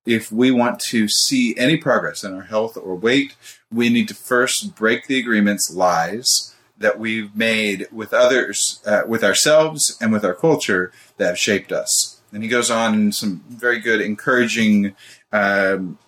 if 0.05 0.33
we 0.33 0.51
want 0.51 0.80
to 0.80 1.09
see 1.09 1.57
any 1.57 1.76
progress 1.76 2.24
in 2.24 2.35
our 2.35 2.43
health 2.43 2.76
or 2.76 2.97
weight, 2.97 3.37
we 3.70 3.89
need 3.89 4.09
to 4.09 4.14
first 4.14 4.74
break 4.74 5.07
the 5.07 5.18
agreements, 5.18 5.72
lies 5.72 6.55
that 6.76 6.99
we've 6.99 7.35
made 7.37 7.87
with 7.93 8.12
others, 8.12 8.80
uh, 8.85 9.03
with 9.07 9.22
ourselves, 9.22 9.97
and 10.01 10.12
with 10.12 10.24
our 10.24 10.35
culture 10.35 10.91
that 11.16 11.28
have 11.28 11.39
shaped 11.39 11.70
us. 11.70 12.11
And 12.33 12.43
he 12.43 12.49
goes 12.49 12.70
on 12.70 12.95
in 12.95 13.12
some 13.12 13.45
very 13.49 13.78
good, 13.78 14.01
encouraging, 14.01 14.95
um, 15.33 15.99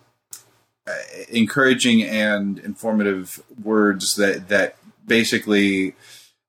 uh, 0.86 0.92
encouraging 1.28 2.02
and 2.02 2.58
informative 2.58 3.42
words 3.62 4.14
that 4.16 4.48
that 4.48 4.76
basically 5.06 5.94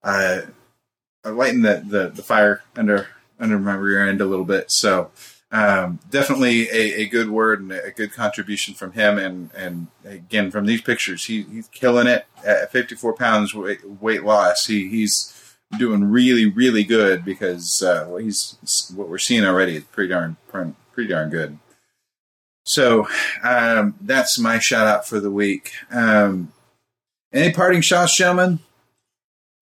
uh, 0.04 0.42
lighten 1.24 1.62
the, 1.62 1.84
the 1.86 2.10
the 2.10 2.24
fire 2.24 2.62
under 2.76 3.08
under 3.40 3.60
my 3.60 3.76
rear 3.76 4.08
end 4.08 4.22
a 4.22 4.26
little 4.26 4.46
bit. 4.46 4.72
So 4.72 5.12
um, 5.52 6.00
definitely 6.10 6.70
a, 6.70 7.02
a 7.02 7.06
good 7.06 7.30
word 7.30 7.62
and 7.62 7.72
a 7.72 7.92
good 7.92 8.12
contribution 8.12 8.74
from 8.74 8.94
him. 8.94 9.18
And, 9.18 9.50
and 9.56 9.88
again, 10.04 10.52
from 10.52 10.66
these 10.66 10.82
pictures, 10.82 11.26
he, 11.26 11.44
he's 11.44 11.68
killing 11.70 12.08
it 12.08 12.26
at 12.46 12.72
54 12.72 13.14
pounds 13.14 13.54
weight, 13.54 13.88
weight 14.02 14.24
loss. 14.24 14.66
He, 14.66 14.90
he's 14.90 15.35
doing 15.78 16.06
really, 16.06 16.46
really 16.46 16.84
good 16.84 17.24
because 17.26 17.82
uh, 17.82 18.06
what 18.06 18.24
he's 18.24 18.58
what 18.96 19.10
we're 19.10 19.18
seeing 19.18 19.46
already 19.46 19.78
is 19.78 19.84
pretty 19.86 20.10
darn 20.10 20.38
pretty 20.94 21.10
darn 21.10 21.30
good. 21.30 21.60
So 22.66 23.08
um, 23.44 23.96
that's 24.02 24.40
my 24.40 24.60
shout 24.60 24.88
out 24.88 25.08
for 25.08 25.20
the 25.20 25.32
week. 25.32 25.72
Um, 25.92 26.52
any 27.32 27.54
parting 27.54 27.82
shots, 27.82 28.18
gentlemen? 28.18 28.60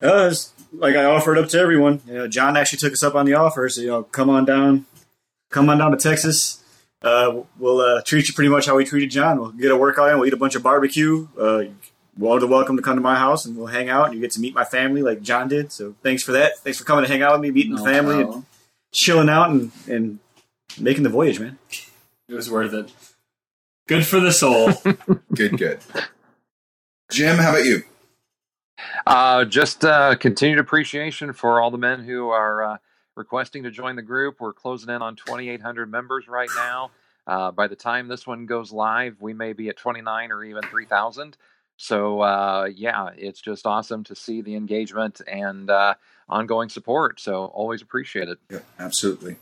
Uh, 0.02 0.34
like 0.74 0.96
I 0.96 1.06
offered 1.06 1.38
up 1.38 1.50
to 1.50 1.60
everyone. 1.60 2.02
You 2.08 2.14
know, 2.14 2.28
John 2.28 2.56
actually 2.56 2.80
took 2.80 2.94
us 2.94 3.04
up 3.04 3.16
on 3.16 3.26
the 3.26 3.34
offer, 3.34 3.68
so 3.70 3.82
you 3.82 3.88
know, 3.88 4.04
come 4.04 4.30
on 4.30 4.46
down, 4.46 4.86
come 5.50 5.70
on 5.70 5.78
down 5.78 5.92
to 5.92 5.98
Texas. 5.98 6.64
Uh, 7.02 7.42
we'll 7.60 7.82
uh, 7.82 8.02
treat 8.04 8.28
you 8.28 8.34
pretty 8.34 8.50
much 8.50 8.66
how 8.66 8.76
we 8.76 8.86
treated 8.86 9.12
John. 9.12 9.40
We'll 9.40 9.52
get 9.52 9.72
a 9.72 9.78
workout 9.78 10.10
in. 10.10 10.18
We'll 10.18 10.28
eat 10.28 10.34
a 10.34 10.38
bunch 10.38 10.56
of 10.56 10.64
barbecue. 10.64 11.28
Uh, 11.38 11.64
well, 12.18 12.40
the 12.40 12.48
welcome 12.48 12.78
to 12.78 12.84
come 12.84 12.96
to 12.96 13.02
my 13.02 13.16
house, 13.16 13.46
and 13.46 13.58
we'll 13.58 13.68
hang 13.68 13.90
out. 13.90 14.06
And 14.06 14.16
you 14.16 14.22
get 14.22 14.32
to 14.32 14.40
meet 14.40 14.54
my 14.54 14.64
family 14.64 15.02
like 15.02 15.22
John 15.22 15.48
did. 15.48 15.72
So 15.72 15.96
thanks 16.04 16.24
for 16.24 16.32
that. 16.34 16.58
Thanks 16.60 16.78
for 16.78 16.86
coming 16.86 17.04
to 17.06 17.12
hang 17.12 17.24
out 17.24 17.34
with 17.34 17.42
me, 17.42 17.52
meeting 17.52 17.76
No 17.76 17.84
the 17.84 17.90
family, 17.90 18.22
and 18.22 18.46
chilling 18.92 19.30
out, 19.30 19.50
and, 19.50 19.72
and 19.88 20.20
making 20.80 21.04
the 21.04 21.10
voyage, 21.10 21.40
man. 21.40 21.58
It 22.28 22.34
was 22.34 22.50
worth 22.50 22.74
it. 22.74 22.92
Good 23.88 24.06
for 24.06 24.20
the 24.20 24.32
soul. 24.32 24.72
Good, 25.36 25.58
good. 25.58 25.80
Jim, 27.12 27.38
how 27.38 27.50
about 27.50 27.66
you? 27.66 27.84
Uh, 29.06 29.44
just 29.46 29.84
uh, 29.84 30.16
continued 30.16 30.60
appreciation 30.60 31.34
for 31.34 31.60
all 31.60 31.70
the 31.70 31.78
men 31.78 32.04
who 32.04 32.30
are 32.30 32.64
uh, 32.64 32.78
requesting 33.16 33.64
to 33.64 33.72
join 33.72 33.96
the 33.96 34.02
group. 34.02 34.40
We're 34.40 34.54
closing 34.54 34.90
in 34.90 35.02
on 35.02 35.16
2,800 35.16 35.92
members 35.92 36.28
right 36.28 36.50
now. 36.56 36.92
Uh, 37.28 37.52
by 37.52 37.68
the 37.68 37.76
time 37.76 38.08
this 38.08 38.26
one 38.26 38.46
goes 38.46 38.72
live, 38.72 39.22
we 39.22 39.34
may 39.34 39.54
be 39.54 39.70
at 39.70 39.78
29 39.78 40.32
or 40.32 40.44
even 40.44 40.64
3,000. 40.64 41.38
So, 41.78 42.22
uh, 42.22 42.70
yeah, 42.74 43.10
it's 43.18 43.42
just 43.42 43.66
awesome 43.66 44.04
to 44.06 44.16
see 44.16 44.42
the 44.42 44.56
engagement 44.56 45.22
and 45.28 45.70
uh, 45.70 45.96
ongoing 46.30 46.70
support. 46.70 47.20
So, 47.20 47.46
always 47.46 47.82
appreciate 47.82 48.30
it. 48.30 48.40
Yeah, 48.50 48.60
absolutely. 48.80 49.38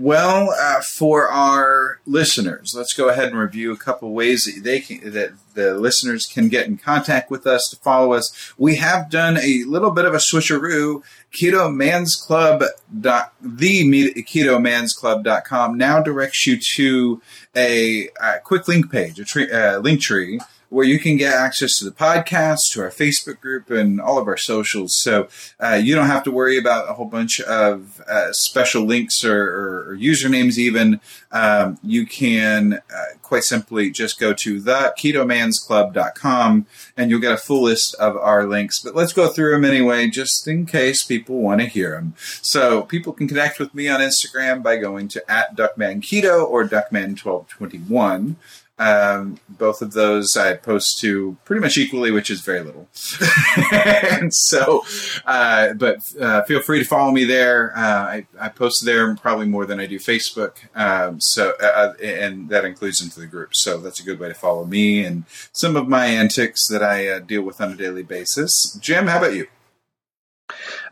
Well, 0.00 0.54
uh, 0.56 0.80
for 0.80 1.28
our 1.28 1.98
listeners, 2.06 2.72
let's 2.72 2.94
go 2.94 3.08
ahead 3.08 3.30
and 3.30 3.36
review 3.36 3.72
a 3.72 3.76
couple 3.76 4.12
ways 4.12 4.44
that 4.44 4.62
they 4.62 4.78
can, 4.78 5.10
that 5.10 5.32
the 5.54 5.74
listeners 5.74 6.24
can 6.24 6.46
get 6.48 6.68
in 6.68 6.78
contact 6.78 7.32
with 7.32 7.48
us 7.48 7.68
to 7.70 7.76
follow 7.78 8.12
us. 8.12 8.54
We 8.56 8.76
have 8.76 9.10
done 9.10 9.38
a 9.38 9.64
little 9.64 9.90
bit 9.90 10.04
of 10.04 10.14
a 10.14 10.18
switcheroo. 10.18 11.02
Keto 11.32 11.74
Man's 11.74 12.14
Club 12.14 12.62
dot 13.00 13.32
the 13.40 14.14
Keto 14.22 14.62
Man's 14.62 14.94
com 14.94 15.76
now 15.76 16.00
directs 16.00 16.46
you 16.46 16.60
to 16.76 17.20
a, 17.56 18.08
uh 18.20 18.38
quick 18.44 18.68
link 18.68 18.92
page, 18.92 19.18
a 19.18 19.24
tree, 19.24 19.50
uh, 19.50 19.80
link 19.80 20.00
tree 20.00 20.38
where 20.70 20.86
you 20.86 20.98
can 20.98 21.16
get 21.16 21.34
access 21.34 21.78
to 21.78 21.84
the 21.84 21.90
podcast, 21.90 22.60
to 22.72 22.82
our 22.82 22.90
Facebook 22.90 23.40
group, 23.40 23.70
and 23.70 24.00
all 24.00 24.18
of 24.18 24.26
our 24.26 24.36
socials. 24.36 24.94
So 24.98 25.28
uh, 25.58 25.80
you 25.82 25.94
don't 25.94 26.06
have 26.06 26.24
to 26.24 26.30
worry 26.30 26.58
about 26.58 26.90
a 26.90 26.94
whole 26.94 27.06
bunch 27.06 27.40
of 27.40 28.00
uh, 28.08 28.32
special 28.32 28.84
links 28.84 29.24
or, 29.24 29.42
or, 29.42 29.90
or 29.90 29.96
usernames, 29.96 30.58
even. 30.58 31.00
Um, 31.32 31.78
you 31.82 32.06
can 32.06 32.74
uh, 32.74 33.04
quite 33.22 33.44
simply 33.44 33.90
just 33.90 34.18
go 34.18 34.32
to 34.34 34.60
the 34.60 34.94
ketomansclub.com 34.98 36.66
and 36.96 37.10
you'll 37.10 37.20
get 37.20 37.32
a 37.32 37.38
full 37.38 37.62
list 37.62 37.94
of 37.94 38.16
our 38.16 38.46
links. 38.46 38.80
But 38.80 38.94
let's 38.94 39.12
go 39.12 39.28
through 39.28 39.52
them 39.52 39.64
anyway, 39.64 40.08
just 40.08 40.46
in 40.46 40.66
case 40.66 41.02
people 41.02 41.40
want 41.40 41.60
to 41.60 41.66
hear 41.66 41.92
them. 41.92 42.14
So 42.42 42.82
people 42.82 43.12
can 43.12 43.28
connect 43.28 43.58
with 43.58 43.74
me 43.74 43.88
on 43.88 44.00
Instagram 44.00 44.62
by 44.62 44.76
going 44.76 45.08
to 45.08 45.30
at 45.30 45.56
DuckmanKeto 45.56 46.46
or 46.48 46.66
Duckman1221. 46.68 48.36
Um, 48.78 49.38
both 49.48 49.82
of 49.82 49.92
those 49.92 50.36
I 50.36 50.54
post 50.54 51.00
to 51.00 51.36
pretty 51.44 51.60
much 51.60 51.76
equally, 51.76 52.10
which 52.10 52.30
is 52.30 52.40
very 52.40 52.60
little. 52.60 52.88
and 53.72 54.32
so, 54.32 54.84
uh, 55.26 55.74
but 55.74 55.98
uh, 56.20 56.42
feel 56.44 56.62
free 56.62 56.78
to 56.78 56.84
follow 56.84 57.10
me 57.10 57.24
there. 57.24 57.76
Uh, 57.76 57.80
I, 57.80 58.26
I 58.40 58.48
post 58.48 58.84
there 58.84 59.14
probably 59.16 59.46
more 59.46 59.66
than 59.66 59.80
I 59.80 59.86
do 59.86 59.98
Facebook. 59.98 60.56
Um, 60.76 61.20
so, 61.20 61.54
uh, 61.60 61.94
and 62.02 62.48
that 62.50 62.64
includes 62.64 63.02
into 63.02 63.18
the 63.18 63.26
group. 63.26 63.50
So 63.54 63.78
that's 63.78 64.00
a 64.00 64.04
good 64.04 64.20
way 64.20 64.28
to 64.28 64.34
follow 64.34 64.64
me 64.64 65.04
and 65.04 65.24
some 65.52 65.76
of 65.76 65.88
my 65.88 66.06
antics 66.06 66.68
that 66.68 66.82
I 66.82 67.08
uh, 67.08 67.18
deal 67.18 67.42
with 67.42 67.60
on 67.60 67.72
a 67.72 67.76
daily 67.76 68.02
basis. 68.02 68.78
Jim, 68.80 69.08
how 69.08 69.18
about 69.18 69.34
you? 69.34 69.48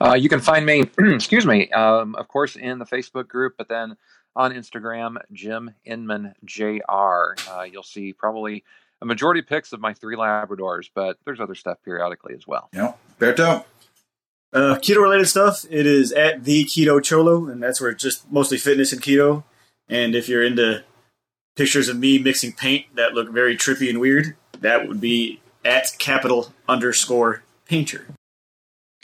Uh, 0.00 0.14
you 0.14 0.28
can 0.28 0.40
find 0.40 0.66
me, 0.66 0.84
excuse 0.98 1.46
me, 1.46 1.70
um, 1.70 2.14
of 2.16 2.28
course, 2.28 2.56
in 2.56 2.78
the 2.78 2.84
Facebook 2.84 3.28
group, 3.28 3.54
but 3.56 3.68
then 3.68 3.96
on 4.36 4.52
Instagram, 4.52 5.16
Jim 5.32 5.74
Inman 5.84 6.34
Jr. 6.44 6.82
Uh, 6.88 7.62
you'll 7.70 7.82
see 7.82 8.12
probably 8.12 8.62
a 9.02 9.06
majority 9.06 9.40
of 9.40 9.46
pics 9.46 9.72
of 9.72 9.80
my 9.80 9.94
three 9.94 10.16
Labradors, 10.16 10.88
but 10.94 11.18
there's 11.24 11.40
other 11.40 11.54
stuff 11.54 11.78
periodically 11.84 12.34
as 12.34 12.46
well. 12.46 12.68
Yeah, 12.72 12.92
Berto. 13.18 13.64
Uh, 14.52 14.76
keto 14.76 15.02
related 15.02 15.26
stuff. 15.26 15.64
It 15.68 15.86
is 15.86 16.12
at 16.12 16.44
the 16.44 16.64
Keto 16.64 17.02
Cholo, 17.02 17.46
and 17.46 17.62
that's 17.62 17.80
where 17.80 17.90
it's 17.90 18.02
just 18.02 18.30
mostly 18.30 18.56
fitness 18.56 18.92
and 18.92 19.02
keto. 19.02 19.44
And 19.88 20.14
if 20.14 20.28
you're 20.28 20.44
into 20.44 20.84
pictures 21.56 21.88
of 21.88 21.98
me 21.98 22.18
mixing 22.18 22.52
paint 22.52 22.86
that 22.94 23.12
look 23.12 23.30
very 23.30 23.56
trippy 23.56 23.88
and 23.90 24.00
weird, 24.00 24.36
that 24.60 24.88
would 24.88 25.00
be 25.00 25.40
at 25.64 25.88
capital 25.98 26.52
underscore 26.68 27.42
painter. 27.66 28.06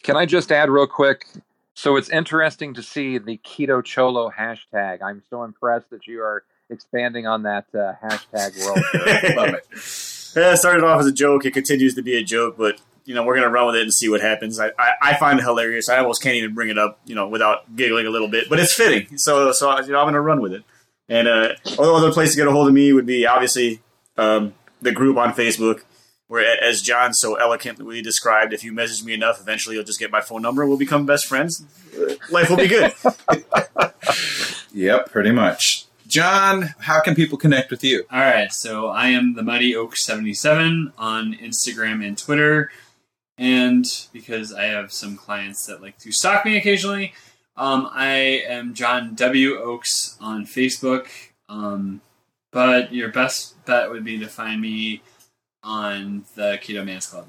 Can 0.03 0.17
I 0.17 0.27
just 0.27 0.51
add 0.51 0.71
real 0.71 0.87
quick? 0.87 1.27
So 1.75 1.97
it's 1.97 2.11
interesting 2.11 2.75
to 2.75 2.83
see 2.83 3.19
the 3.19 3.39
Keto 3.39 3.83
Cholo 3.85 4.31
hashtag. 4.31 5.03
I'm 5.03 5.23
so 5.31 5.43
impressed 5.43 5.91
that 5.91 6.07
you 6.07 6.21
are 6.23 6.45
expanding 6.71 7.27
on 7.27 7.45
that 7.45 7.67
uh, 7.75 7.95
hashtag 8.03 8.65
world. 8.65 9.37
Love 9.37 9.55
it. 9.55 9.67
Yeah, 10.35 10.55
it 10.55 10.57
started 10.57 10.83
off 10.83 10.99
as 10.99 11.07
a 11.07 11.13
joke. 11.13 11.45
It 11.45 11.53
continues 11.53 11.95
to 11.97 12.03
be 12.03 12.17
a 12.17 12.25
joke, 12.25 12.57
but 12.57 12.81
you 13.05 13.15
know 13.15 13.23
we're 13.23 13.35
gonna 13.35 13.51
run 13.51 13.67
with 13.67 13.77
it 13.77 13.83
and 13.83 13.93
see 13.93 14.09
what 14.09 14.23
happens. 14.23 14.59
I, 14.59 14.69
I, 14.79 14.93
I 15.03 15.17
find 15.19 15.39
it 15.39 15.43
hilarious. 15.43 15.91
I 15.91 15.99
almost 15.99 16.23
can't 16.23 16.37
even 16.37 16.55
bring 16.55 16.71
it 16.71 16.79
up, 16.79 17.01
you 17.05 17.15
know, 17.15 17.29
without 17.29 17.77
giggling 17.77 18.07
a 18.07 18.09
little 18.09 18.29
bit. 18.29 18.49
But 18.49 18.59
it's 18.59 18.73
fitting, 18.73 19.19
so 19.19 19.53
so 19.53 19.79
you 19.81 19.93
know 19.93 20.01
I'm 20.01 20.07
gonna 20.07 20.23
run 20.23 20.41
with 20.41 20.55
it. 20.55 20.63
And 21.07 21.29
uh, 21.29 21.49
other 21.79 22.13
place 22.13 22.31
to 22.31 22.39
get 22.39 22.49
a 22.49 22.51
hold 22.51 22.67
of 22.67 22.73
me 22.73 22.95
would 22.95 23.05
be 23.05 23.27
obviously 23.27 23.83
um, 24.17 24.55
the 24.81 24.91
group 24.93 25.19
on 25.19 25.35
Facebook 25.35 25.83
where, 26.33 26.65
as 26.65 26.81
John 26.81 27.13
so 27.13 27.35
eloquently 27.35 28.01
described, 28.01 28.55
if 28.55 28.65
you 28.65 28.73
message 28.73 29.05
me 29.05 29.13
enough, 29.13 29.39
eventually 29.39 29.77
you'll 29.77 29.85
just 29.85 29.99
get 29.99 30.11
my 30.11 30.23
phone 30.23 30.41
number 30.41 30.63
and 30.63 30.71
we'll 30.71 30.79
become 30.79 31.05
best 31.05 31.27
friends. 31.27 31.63
Life 32.31 32.49
will 32.49 32.57
be 32.57 32.69
good. 32.69 32.95
yep, 34.73 35.11
pretty 35.11 35.31
much. 35.31 35.85
John, 36.07 36.71
how 36.79 37.03
can 37.03 37.15
people 37.15 37.37
connect 37.37 37.71
with 37.71 37.85
you? 37.85 38.05
All 38.11 38.19
right, 38.19 38.51
so 38.51 38.87
I 38.87 39.09
am 39.09 39.35
the 39.35 39.43
Mighty 39.43 39.77
Oak 39.77 39.95
77 39.95 40.95
on 40.97 41.35
Instagram 41.35 42.03
and 42.03 42.17
Twitter. 42.17 42.71
And 43.37 43.85
because 44.15 44.55
I 44.55 44.65
have 44.65 44.91
some 44.91 45.19
clients 45.19 45.67
that 45.67 45.83
like 45.83 45.99
to 45.99 46.13
stalk 46.13 46.47
me 46.47 46.57
occasionally, 46.57 47.13
um, 47.59 47.91
I 47.93 48.43
am 48.49 48.73
John 48.73 49.15
W. 49.17 49.59
Oaks 49.59 50.17
on 50.19 50.47
Facebook. 50.47 51.09
Um, 51.51 52.01
but 52.53 52.95
your 52.95 53.11
best 53.11 53.63
bet 53.67 53.91
would 53.91 54.05
be 54.05 54.19
to 54.19 54.29
find 54.29 54.63
me 54.63 55.03
on 55.63 56.25
the 56.35 56.59
Keto 56.63 56.85
Man's 56.85 57.07
Club. 57.07 57.27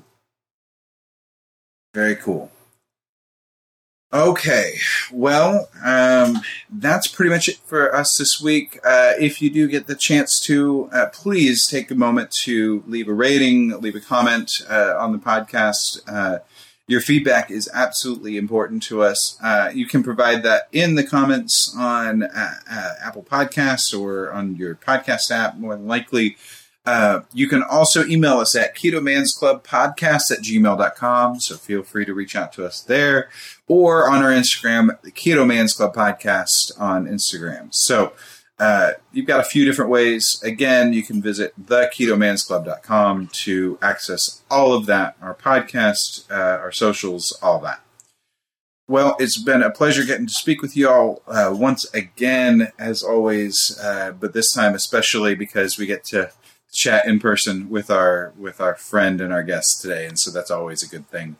Very 1.94 2.16
cool. 2.16 2.52
Okay, 4.14 4.78
well, 5.12 5.70
um, 5.84 6.42
that's 6.70 7.08
pretty 7.08 7.32
much 7.32 7.50
it 7.50 7.58
for 7.66 7.96
us 7.96 8.16
this 8.20 8.40
week. 8.40 8.80
Uh, 8.86 9.14
if 9.20 9.42
you 9.42 9.50
do 9.50 9.68
get 9.68 9.88
the 9.88 9.96
chance 9.96 10.40
to, 10.42 10.88
uh, 10.94 11.08
please 11.08 11.66
take 11.66 11.90
a 11.90 11.96
moment 11.96 12.30
to 12.44 12.84
leave 12.86 13.08
a 13.08 13.14
rating, 13.14 13.70
leave 13.82 13.96
a 13.96 14.00
comment 14.00 14.52
uh, 14.70 14.94
on 15.00 15.14
the 15.14 15.18
podcast. 15.18 16.00
Uh, 16.08 16.40
your 16.88 17.02
feedback 17.02 17.50
is 17.50 17.68
absolutely 17.74 18.38
important 18.38 18.84
to 18.84 19.02
us. 19.02 19.36
Uh, 19.42 19.72
you 19.74 19.88
can 19.88 20.04
provide 20.04 20.44
that 20.44 20.68
in 20.72 20.94
the 20.94 21.04
comments 21.04 21.74
on 21.76 22.22
uh, 22.22 22.54
Apple 23.04 23.24
Podcasts 23.24 24.00
or 24.00 24.32
on 24.32 24.56
your 24.58 24.76
podcast 24.76 25.32
app, 25.32 25.58
more 25.58 25.76
than 25.76 25.88
likely. 25.88 26.38
Uh, 26.86 27.22
you 27.32 27.48
can 27.48 27.64
also 27.64 28.06
email 28.06 28.40
us 28.40 28.56
at 28.56 28.76
ketomansclubpodcast 28.76 30.32
at 30.32 30.40
gmail.com. 30.40 31.40
So 31.40 31.56
feel 31.56 31.84
free 31.84 32.06
to 32.06 32.14
reach 32.14 32.36
out 32.36 32.52
to 32.54 32.66
us 32.66 32.82
there 32.82 33.30
or 33.68 34.10
on 34.10 34.22
our 34.22 34.32
Instagram, 34.32 35.02
the 35.02 35.12
Keto 35.12 35.48
Man's 35.48 35.74
Club 35.74 35.96
Podcast 35.96 36.78
on 36.78 37.08
Instagram. 37.08 37.70
So 37.72 38.14
uh, 38.60 38.92
you've 39.12 39.28
got 39.28 39.40
a 39.40 39.44
few 39.44 39.66
different 39.66 39.92
ways. 39.92 40.42
Again, 40.44 40.94
you 40.94 41.04
can 41.04 41.22
visit 41.22 41.54
theketomansclub.com 41.66 43.28
to 43.28 43.78
access 43.82 44.44
all 44.52 44.74
of 44.74 44.86
that, 44.86 45.16
our 45.22 45.36
podcast, 45.36 46.30
uh, 46.30 46.60
our 46.60 46.72
socials, 46.72 47.38
all 47.42 47.60
that. 47.60 47.82
Well, 48.88 49.16
it's 49.18 49.42
been 49.42 49.64
a 49.64 49.72
pleasure 49.72 50.04
getting 50.04 50.28
to 50.28 50.34
speak 50.34 50.62
with 50.62 50.76
you 50.76 50.90
all 50.90 51.22
uh, 51.26 51.52
once 51.56 51.92
again, 51.94 52.74
as 52.78 53.02
always, 53.02 53.80
uh, 53.82 54.12
but 54.12 54.34
this 54.34 54.52
time 54.52 54.76
especially 54.76 55.36
because 55.36 55.78
we 55.78 55.86
get 55.86 56.04
to 56.06 56.32
chat 56.74 57.06
in 57.06 57.20
person 57.20 57.70
with 57.70 57.90
our 57.90 58.34
with 58.38 58.60
our 58.60 58.76
friend 58.76 59.22
and 59.22 59.32
our 59.32 59.44
guest 59.44 59.80
today, 59.82 60.06
and 60.06 60.20
so 60.20 60.32
that's 60.32 60.52
always 60.52 60.84
a 60.84 60.88
good 60.88 61.08
thing. 61.10 61.38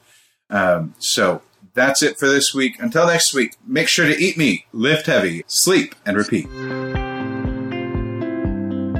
Um, 0.50 0.96
so 1.00 1.42
that's 1.74 2.04
it 2.04 2.18
for 2.18 2.28
this 2.28 2.54
week. 2.54 2.80
Until 2.80 3.08
next 3.08 3.34
week, 3.34 3.56
make 3.66 3.90
sure 3.90 4.06
to 4.06 4.16
eat 4.16 4.38
meat, 4.38 4.66
lift 4.72 5.08
heavy, 5.08 5.44
sleep, 5.48 5.96
and 6.06 6.18
repeat. 6.18 6.48